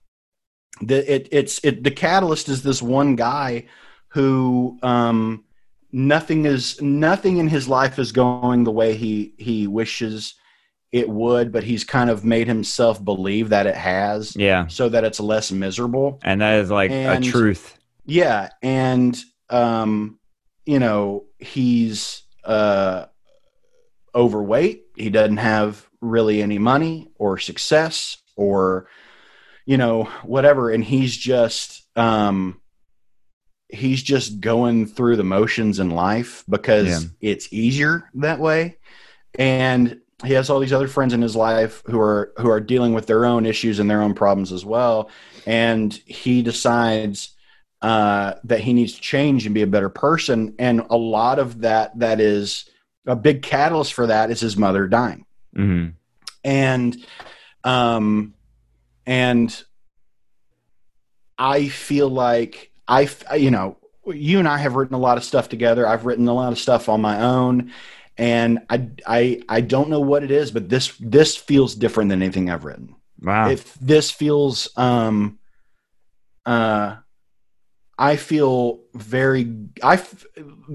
[0.82, 3.66] that it it's it the catalyst is this one guy
[4.08, 5.44] who um
[5.92, 10.34] nothing is nothing in his life is going the way he he wishes
[10.92, 14.66] it would but he's kind of made himself believe that it has yeah.
[14.68, 16.20] so that it's less miserable.
[16.22, 17.78] And that is like and, a truth.
[18.04, 19.18] Yeah and
[19.50, 20.18] um
[20.64, 23.06] you know he's uh
[24.14, 24.84] overweight.
[24.96, 28.88] He doesn't have really any money or success or
[29.66, 30.70] you know whatever.
[30.70, 32.60] And he's just um
[33.68, 37.30] he's just going through the motions in life because yeah.
[37.30, 38.78] it's easier that way.
[39.38, 42.94] And he has all these other friends in his life who are who are dealing
[42.94, 45.10] with their own issues and their own problems as well
[45.46, 47.34] and he decides
[47.82, 51.60] uh, that he needs to change and be a better person and a lot of
[51.60, 52.68] that that is
[53.06, 55.90] a big catalyst for that is his mother dying mm-hmm.
[56.42, 57.04] and
[57.64, 58.34] um
[59.04, 59.64] and
[61.38, 63.76] i feel like I, you know,
[64.06, 65.86] you and I have written a lot of stuff together.
[65.86, 67.72] I've written a lot of stuff on my own,
[68.18, 72.22] and I, I, I don't know what it is, but this, this feels different than
[72.22, 72.94] anything I've written.
[73.20, 73.50] Wow.
[73.50, 75.38] If this feels, um,
[76.44, 76.96] uh,
[77.98, 80.02] I feel very, I,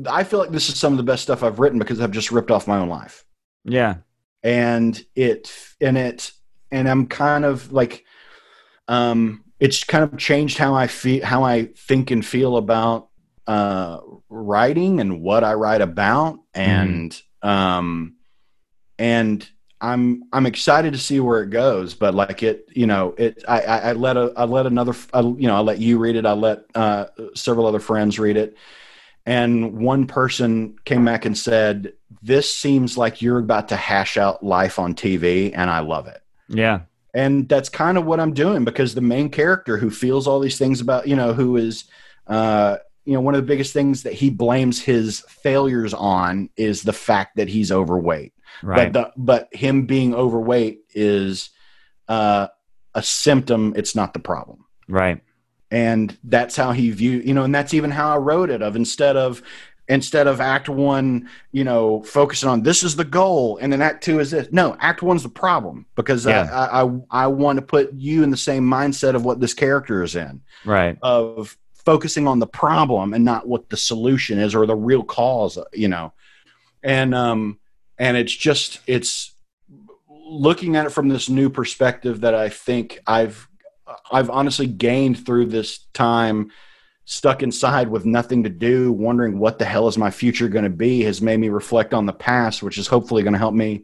[0.09, 2.31] I feel like this is some of the best stuff I've written because I've just
[2.31, 3.25] ripped off my own life.
[3.63, 3.97] Yeah.
[4.43, 6.31] And it, and it,
[6.71, 8.05] and I'm kind of like,
[8.87, 13.09] um, it's kind of changed how I feel, how I think and feel about
[13.45, 17.21] uh, writing and what I write about, and mm.
[17.41, 18.15] Um,
[18.99, 19.47] and
[19.79, 21.93] I'm I'm excited to see where it goes.
[21.93, 25.47] But like it, you know, it I, I let a I let another I, you
[25.47, 26.25] know I let you read it.
[26.25, 27.05] I let uh,
[27.35, 28.57] several other friends read it,
[29.25, 34.43] and one person came back and said, "This seems like you're about to hash out
[34.43, 36.81] life on TV, and I love it." Yeah,
[37.13, 40.57] and that's kind of what i'm doing because the main character who feels all these
[40.57, 41.85] things about you know who is
[42.27, 46.83] uh you know one of the biggest things that he blames his failures on is
[46.83, 48.33] the fact that he's overweight
[48.63, 51.49] right but the, but him being overweight is
[52.07, 52.47] uh
[52.93, 55.21] a symptom it's not the problem right
[55.71, 58.75] and that's how he view you know and that's even how i wrote it of
[58.75, 59.41] instead of
[59.91, 64.03] instead of act one, you know, focusing on this is the goal, and then act
[64.03, 64.47] two is this.
[64.51, 66.49] No, act one's the problem because yeah.
[66.51, 70.01] I, I I want to put you in the same mindset of what this character
[70.01, 70.97] is in, right?
[71.01, 75.57] Of focusing on the problem and not what the solution is or the real cause,
[75.73, 76.13] you know,
[76.83, 77.59] and um
[77.97, 79.33] and it's just it's
[80.09, 83.47] looking at it from this new perspective that I think I've
[84.11, 86.51] I've honestly gained through this time
[87.05, 90.69] stuck inside with nothing to do, wondering what the hell is my future going to
[90.69, 93.83] be, has made me reflect on the past, which is hopefully going to help me,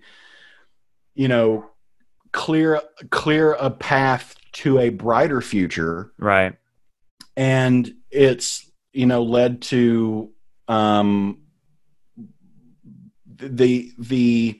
[1.14, 1.70] you know,
[2.32, 6.12] clear clear a path to a brighter future.
[6.18, 6.56] Right.
[7.38, 10.32] And it's you know led to
[10.68, 11.44] um
[13.38, 14.60] the the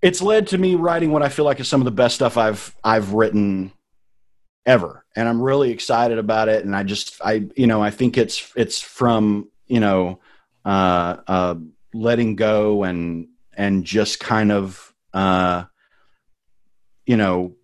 [0.00, 2.36] it's led to me writing what I feel like is some of the best stuff
[2.36, 3.72] I've I've written
[4.64, 5.04] ever.
[5.16, 6.64] And I'm really excited about it.
[6.64, 10.20] And I just I you know I think it's it's from you know
[10.64, 11.54] uh uh
[11.92, 15.64] letting go and and just kind of uh
[17.06, 17.56] you know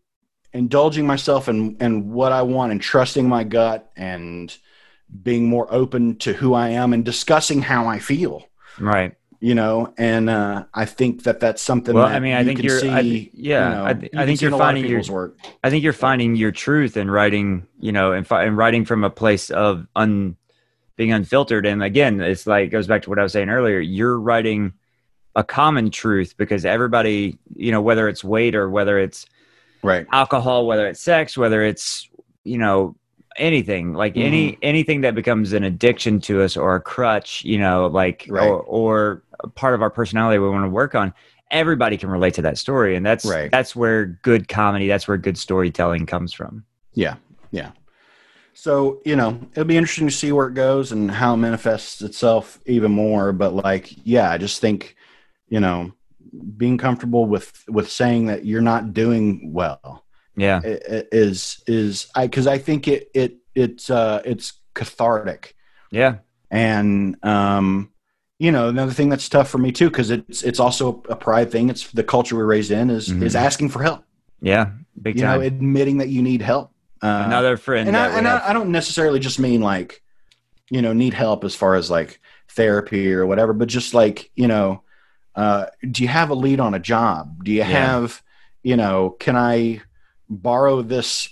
[0.54, 4.56] indulging myself in and what I want and trusting my gut and
[5.22, 8.46] being more open to who I am and discussing how I feel
[8.80, 9.14] Right.
[9.40, 12.62] you know and uh i think that that's something Well, that I mean, I think
[12.62, 14.60] you're- see, I thi- yeah, you know, I thi- you I think you're a lot
[14.62, 18.26] of finding your- work I think you're finding your truth and writing, you know, and,
[18.26, 20.36] fi- and writing from a place of un,
[20.96, 21.66] being unfiltered.
[21.66, 23.80] And again, it's like goes back to what I was saying earlier.
[23.80, 24.72] You're writing
[25.36, 29.26] a common truth because everybody, you know, whether it's weight or whether it's
[29.84, 32.08] right alcohol, whether it's sex, whether it's
[32.44, 32.96] you know
[33.36, 34.58] anything like any Mm-hmm.
[34.62, 38.46] anything that becomes an addiction to us or a crutch, you know, like Right.
[38.48, 41.12] or, or a part of our personality we want to work on.
[41.50, 43.50] Everybody can relate to that story, and that's Right.
[43.50, 46.64] that's where good comedy, that's where good storytelling comes from.
[46.94, 47.16] yeah
[47.50, 47.70] yeah
[48.52, 52.00] so you know it'll be interesting to see where it goes and how it manifests
[52.02, 54.94] itself even more but like yeah i just think
[55.48, 55.90] you know
[56.56, 60.04] being comfortable with with saying that you're not doing well.
[60.36, 65.54] Yeah, is is i because i think it it it's uh it's cathartic.
[65.92, 66.16] Yeah,
[66.50, 67.90] and um
[68.40, 71.52] you know another thing that's tough for me too because it's it's also a pride
[71.52, 71.70] thing.
[71.70, 73.22] It's the culture we're raised in is Mhm.
[73.22, 74.04] is asking for help.
[74.40, 74.70] Yeah,
[75.00, 75.38] big you time.
[75.40, 76.72] know admitting that you need help.
[77.00, 80.02] Uh, Another friend and, I, and I, I don't necessarily just mean like
[80.70, 82.18] you know need help as far as like
[82.48, 84.82] therapy or whatever but just like you know
[85.36, 87.64] uh do you have a lead on a job do you Yeah.
[87.64, 88.22] have
[88.62, 89.80] you know can i
[90.28, 91.28] borrow this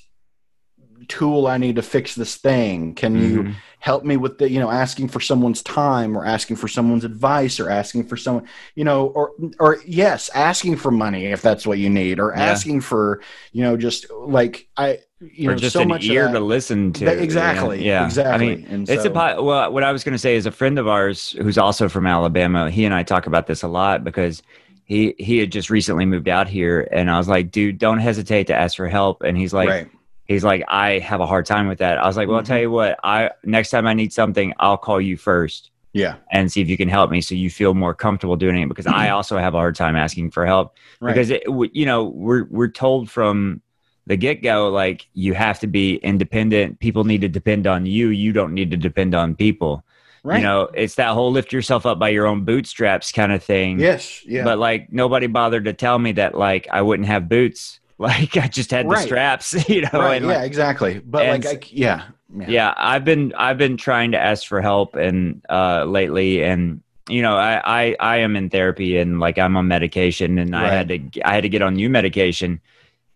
[1.09, 3.55] tool i need to fix this thing can you Mhm.
[3.83, 7.59] Help me with the you know asking for someone's time or asking for someone's advice
[7.59, 8.47] or asking for someone
[8.77, 12.45] you know or or yes asking for money if that's what you need or Yeah.
[12.45, 16.29] asking for you know just like i you or know just so an much ear
[16.29, 17.05] to listen to.
[17.07, 17.85] that- you exactly know?
[17.85, 19.73] Yeah, exactly I mean, and It's so, a well.
[19.73, 22.71] What I was going to say is a friend of ours who's also from Alabama.
[22.71, 24.43] He and I talk about this a lot because
[24.85, 28.47] he he had just recently moved out here, and I was like, dude, don't hesitate
[28.49, 29.23] to ask for help.
[29.23, 29.89] And he's like, right
[30.33, 31.99] he's like, I have a hard time with that.
[31.99, 32.47] I was like, well, I'll Mhm.
[32.47, 36.51] tell you what, I next time I need something, I'll call you first yeah and
[36.51, 38.69] see if you can help me, so you feel more comfortable doing it.
[38.69, 41.43] Because I also have a hard time asking for help right because it,
[41.75, 43.61] you know we're we're told from
[44.07, 46.81] the get go like you have to be independent.
[46.81, 48.09] People need to depend on you.
[48.09, 49.85] You don't need to depend on people.
[50.25, 53.45] right You know, it's that whole lift yourself up by your own bootstraps kind of
[53.45, 53.79] thing.
[53.79, 57.79] yes yeah But like nobody bothered to tell me that like I wouldn't have boots.
[58.03, 59.89] Like I just had the straps, you know.
[59.95, 60.17] right.
[60.17, 60.99] and yeah like, exactly.
[60.99, 62.05] But and like I, yeah.
[62.49, 62.75] Yeah.
[62.77, 67.37] I've been i've been trying to ask for help and uh lately and you know
[67.37, 71.21] i i, I am in therapy and like i'm on medication and i had to
[71.27, 72.61] i had to get on new medication.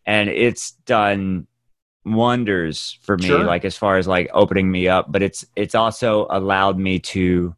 [0.05, 1.47] And it's done
[2.05, 3.43] wonders for me Sure.
[3.45, 5.11] like as far as like opening me up.
[5.11, 7.55] But it's it's also allowed me to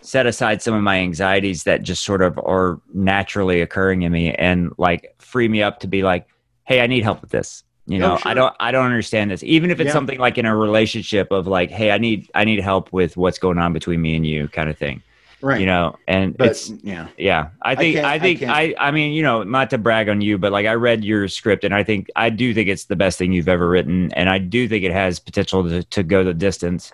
[0.00, 4.32] set aside some of my anxieties that just sort of are naturally occurring in me
[4.34, 6.26] and like free me up to be like
[6.66, 8.30] hey i need help with this you Oh, know sure.
[8.30, 9.92] i don't i don't understand this even if it's Yeah.
[9.92, 13.38] something like in a relationship of like hey i need i need help with what's
[13.38, 15.02] going on between me and you kind of thing
[15.42, 18.74] right you know and but it's yeah yeah i think i, I think can't- I,
[18.78, 21.62] I mean you know not to brag on you but like i read your script
[21.64, 24.38] and i think i do think it's the best thing you've ever written and i
[24.38, 26.90] do think it has potential to, to go the distance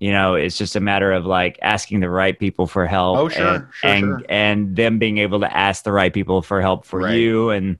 [0.00, 3.28] you know it's just a matter of like asking the right people for help Oh,
[3.28, 4.22] sure, and sure, and, sure.
[4.28, 7.14] and them being able to ask the right people for help for Right.
[7.14, 7.78] you and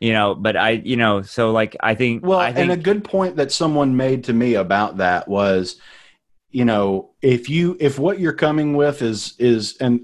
[0.00, 2.82] you know but i you know so like i think Well, i think and a
[2.82, 5.76] good point that someone made to me about that was,
[6.50, 10.00] you know, if you if what you're coming with is is and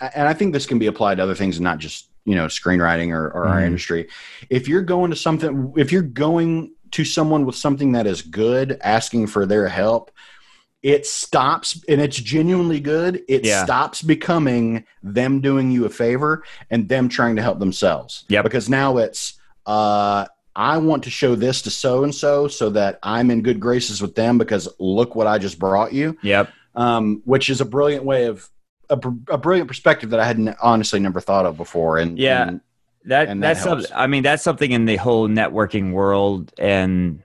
[0.00, 2.46] and I think this can be applied to other things, and not just you know
[2.46, 3.66] screenwriting or, or our Mhm.
[3.66, 4.08] industry.
[4.48, 8.78] If you're going to something, if you're going to someone with something that is good,
[8.82, 10.10] asking for their help,
[10.94, 13.12] it stops and it's genuinely good.
[13.28, 13.62] It Yeah.
[13.64, 18.24] stops becoming them doing you a favor and them trying to help themselves.
[18.28, 19.34] yeah Because now it's
[19.66, 20.24] uh
[20.56, 24.00] I want to show this to so and so so that I'm in good graces
[24.00, 26.16] with them because look what I just brought you.
[26.22, 28.48] yep Um, which is a brilliant way of
[28.88, 28.96] a,
[29.28, 31.98] a brilliant perspective that I hadn't honestly never thought of before.
[31.98, 32.48] And Yeah.
[32.48, 32.60] and
[33.04, 33.82] that and that that's helps.
[33.88, 33.96] something.
[34.04, 37.22] I mean, that's something in the whole networking world and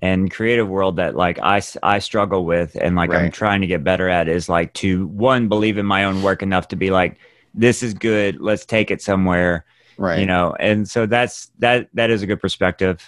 [0.00, 3.82] and creative world that like I, I struggle with and like I'm trying to get
[3.82, 7.18] better at is like to one believe in my own work enough to be like
[7.54, 8.40] this is good.
[8.40, 9.64] Let's take it somewhere.
[9.96, 13.02] right You know, and so that's that that is a good perspective.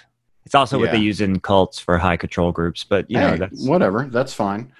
[0.44, 3.36] It's also what they use in cults for high control groups, but you know Hey,
[3.36, 4.72] that's whatever that's fine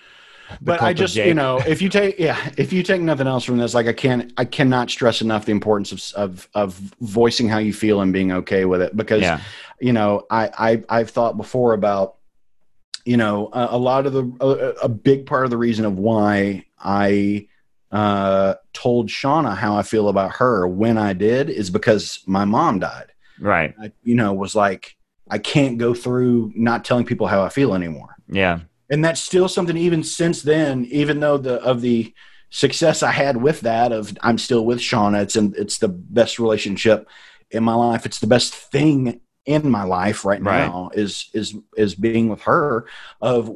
[0.61, 3.59] but i just you know if you take yeah if you take nothing else from
[3.59, 7.59] this like i can't i cannot stress enough the importance of of of voicing how
[7.59, 8.97] you feel and being okay with it.
[8.97, 9.41] Because yeah,
[9.81, 12.17] you know i, I i've thought before about
[13.05, 15.99] you know a, a lot of the a, a big part of the reason of
[15.99, 17.47] why i
[17.93, 22.79] uh told shauna how i feel about her when i did is because my mom
[22.79, 23.13] died.
[23.41, 23.75] Right.
[23.81, 24.97] I, you know was like
[25.31, 28.17] i can't go through not telling people how i feel anymore.
[28.29, 28.61] Yeah,
[28.91, 32.13] and that's still something even since then even though the of the
[32.51, 36.39] success i had with that of i'm still with shauna it's in, it's the best
[36.39, 37.09] relationship
[37.51, 40.67] in my life it's the best thing in my life right, Right.
[40.67, 42.87] now is is is being with her
[43.21, 43.51] of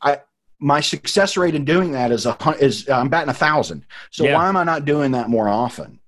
[0.00, 0.20] i
[0.58, 4.36] my success rate in doing that is a is i'm batting a thousand so Yeah.
[4.36, 5.98] why am i not doing that more often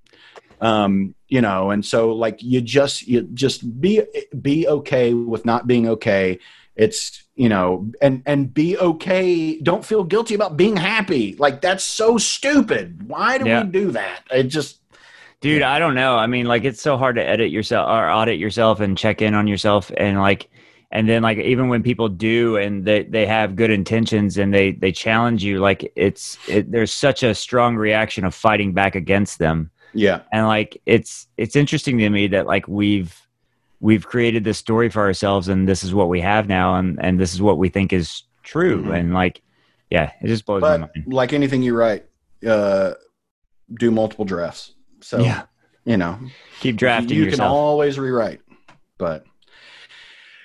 [0.60, 4.02] um you know and so like you just you just be
[4.40, 6.38] be okay with not being okay
[6.76, 9.58] it's you know and and be okay.
[9.60, 11.34] Don't feel guilty about being happy.
[11.38, 13.08] Like that's so stupid.
[13.08, 13.64] Why do Yeah.
[13.64, 14.22] we do that?
[14.30, 14.80] It just
[15.40, 16.16] dude i don't know.
[16.16, 19.34] I mean like it's so hard to edit yourself or audit yourself and check in
[19.34, 19.90] on yourself.
[19.96, 20.48] And like
[20.90, 24.72] and then like even when people do and they they have good intentions and they
[24.72, 29.38] they challenge you like it's it, there's such a strong reaction of fighting back against
[29.38, 29.70] them.
[29.92, 30.22] Yeah.
[30.32, 33.20] And like it's it's interesting to me that like we've
[33.84, 37.20] we've created this story for ourselves and this is what we have now and and
[37.20, 38.82] this is what we think is true.
[38.82, 38.98] Mhm.
[38.98, 39.42] and like
[39.90, 41.12] yeah it just blows my but mind.
[41.12, 42.06] like anything you write
[42.46, 42.92] uh
[43.78, 44.72] do multiple drafts.
[45.02, 45.42] So Yeah.
[45.84, 46.18] you know
[46.60, 47.40] keep drafting you yourself.
[47.50, 48.40] can always rewrite.
[48.96, 49.26] But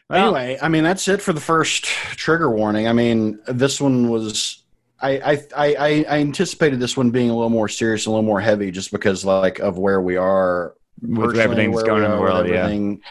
[0.10, 2.90] Well- anyway i mean that's it for the first trigger warning.
[2.90, 4.64] I mean this one was
[5.02, 8.41] I, I I I anticipated this one being a little more serious, a little more
[8.41, 12.22] heavy, just because like of where we are with everything that's going on in the
[12.22, 12.56] world yeah.
[12.66, 13.02] everything,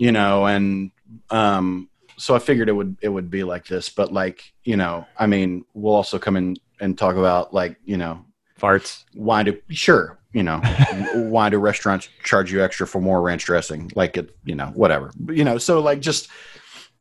[0.00, 0.90] You know, and
[1.28, 5.06] um, so I figured it would it would be like this, but like you know,
[5.18, 8.24] I mean, we'll also come in and talk about like you know
[8.58, 9.04] farts.
[9.14, 10.58] why do sure you know
[11.14, 13.92] why do restaurants charge you extra for more ranch dressing?
[13.94, 15.10] Like it you know whatever.
[15.28, 16.28] You know so like just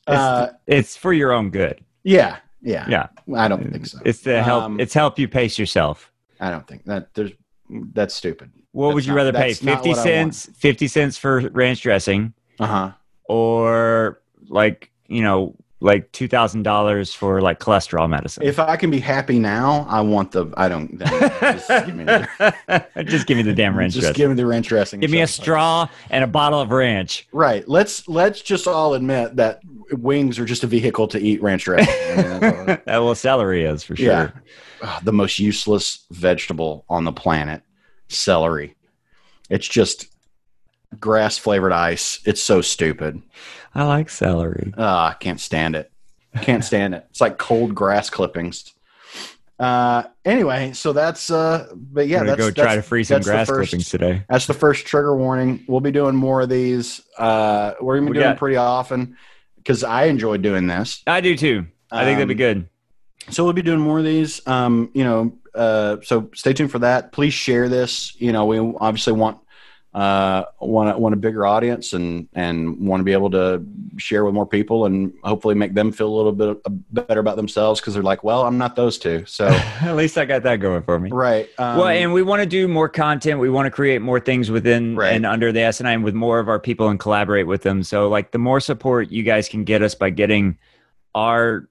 [0.06, 1.80] uh it's for your own good.
[2.04, 2.86] Yeah yeah.
[2.90, 3.08] Yeah.
[3.38, 4.00] I don't think so.
[4.04, 6.12] It's to help Um, it's help you pace yourself.
[6.40, 7.32] I don't think that there's
[7.70, 8.52] that's stupid.
[8.72, 9.54] What would you not- rather pay?
[9.54, 12.92] 50 cents 50 cents for ranch dressing uh-huh.
[13.26, 18.44] Or like you know like $2000 for like cholesterol medicine.
[18.44, 22.86] If i can be happy now i want the i don't just give me the,
[23.06, 24.18] just give me the damn ranch just dressing.
[24.18, 27.28] give me the ranch dressing give me a straw and a bottle of ranch.
[27.32, 27.68] Right.
[27.68, 29.62] Let's let's just all admit that
[29.92, 33.84] wings are just a vehicle to eat ranch dressing I mean, that well celery is
[33.84, 34.06] for sure.
[34.06, 34.32] Yeah.
[34.82, 37.64] Ah, the most useless vegetable on the planet,
[38.08, 38.76] celery.
[39.50, 40.08] It's just
[41.00, 42.20] grass flavored ice.
[42.26, 43.22] It's so stupid.
[43.76, 45.92] i like celery Ah, I can't stand it.
[46.42, 47.06] Can't stand it.
[47.10, 48.74] It's like cold grass clippings.
[49.60, 53.48] Uh, anyway, so that's uh, but yeah, that's go try to free some the grass
[53.48, 55.66] first- clippings today That's the first trigger warning.
[55.68, 57.02] We'll be doing more of these.
[57.18, 59.18] Uh, we're gonna be We doing got- pretty often
[59.58, 61.04] because I enjoy doing this.
[61.06, 62.70] i do too i think that'd be Um, good
[63.30, 66.80] so we'll be doing more of these um you know uh so stay tuned for
[66.80, 69.38] that please share this you know we obviously want
[69.96, 73.66] uh want a, want a bigger audience and and want to be able to
[73.98, 77.36] share with more people and hopefully make them feel a little bit uh, better about
[77.36, 79.48] themselves because they're like well i'm not those two so
[79.82, 82.46] at least i got that going for me right um, well, and we want to
[82.46, 83.40] do more content.
[83.40, 85.14] We want to create more things within Right.
[85.14, 87.82] and under the Asinine with more of our people and collaborate with them.
[87.82, 90.58] So, like, the more support you guys can get us by getting
[91.16, 91.68] our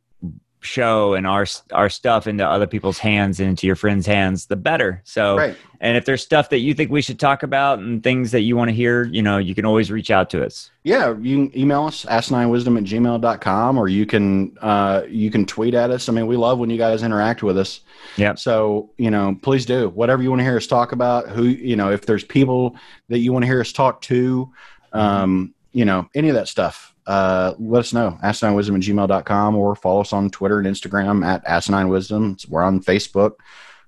[0.60, 4.56] show and our our stuff into other people's hands and into your friends' hands, the
[4.56, 5.00] better.
[5.04, 8.32] So, right and if there's stuff that you think we should talk about and things
[8.32, 10.72] that you want to hear, you know, you can always reach out to us.
[10.82, 15.74] yeah you can email us asininewisdom at gmail.com or you can uh you can tweet
[15.74, 17.80] at us i mean we love when you guys interact with us
[18.16, 18.34] Yeah.
[18.34, 21.28] So, you know, please do whatever you want to hear us talk about.
[21.28, 22.76] Who, you know, if there's people
[23.08, 24.50] that you want to hear us talk to,
[24.92, 28.16] um, you know, any of that stuff, uh, let us know.
[28.22, 32.36] Asinine at gmail.com or follow us on Twitter and Instagram at Asinine Wisdom.
[32.48, 33.32] We're on Facebook,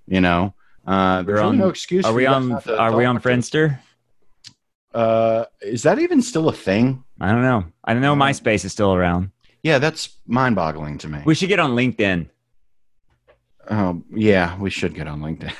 [0.09, 0.55] you know.
[0.87, 2.05] Uh, there's We're really on- no excuse.
[2.05, 2.53] Are for we on?
[2.53, 3.51] Are we on talk to us.
[3.51, 3.79] Friendster?
[4.93, 7.05] Uh, is that even still a thing?
[7.21, 7.65] I don't know.
[7.85, 9.31] I know Uh, MySpace is still around.
[9.63, 11.21] Yeah, that's mind boggling to me.
[11.25, 12.29] We should get on LinkedIn.
[13.71, 15.53] Oh, yeah, we should get on LinkedIn.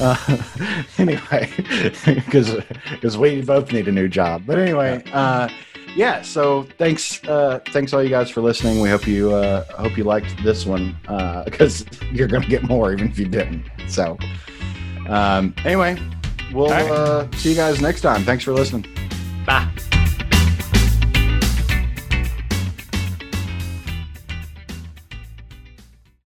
[0.00, 0.42] Uh,
[0.98, 1.50] anyway,
[2.04, 2.56] because
[2.90, 4.42] because we both need a new job.
[4.46, 5.48] But anyway, uh,
[5.96, 6.22] yeah.
[6.22, 8.80] So thanks, uh, thanks all you guys for listening.
[8.80, 10.96] We hope you uh, hope you liked this one
[11.44, 13.64] because you're gonna get more even if you didn't.
[13.88, 14.18] So
[15.08, 15.98] um, anyway,
[16.52, 16.90] we'll right.
[16.90, 18.24] uh, see you guys next time.
[18.24, 18.86] Thanks for listening.
[19.46, 19.70] Bye.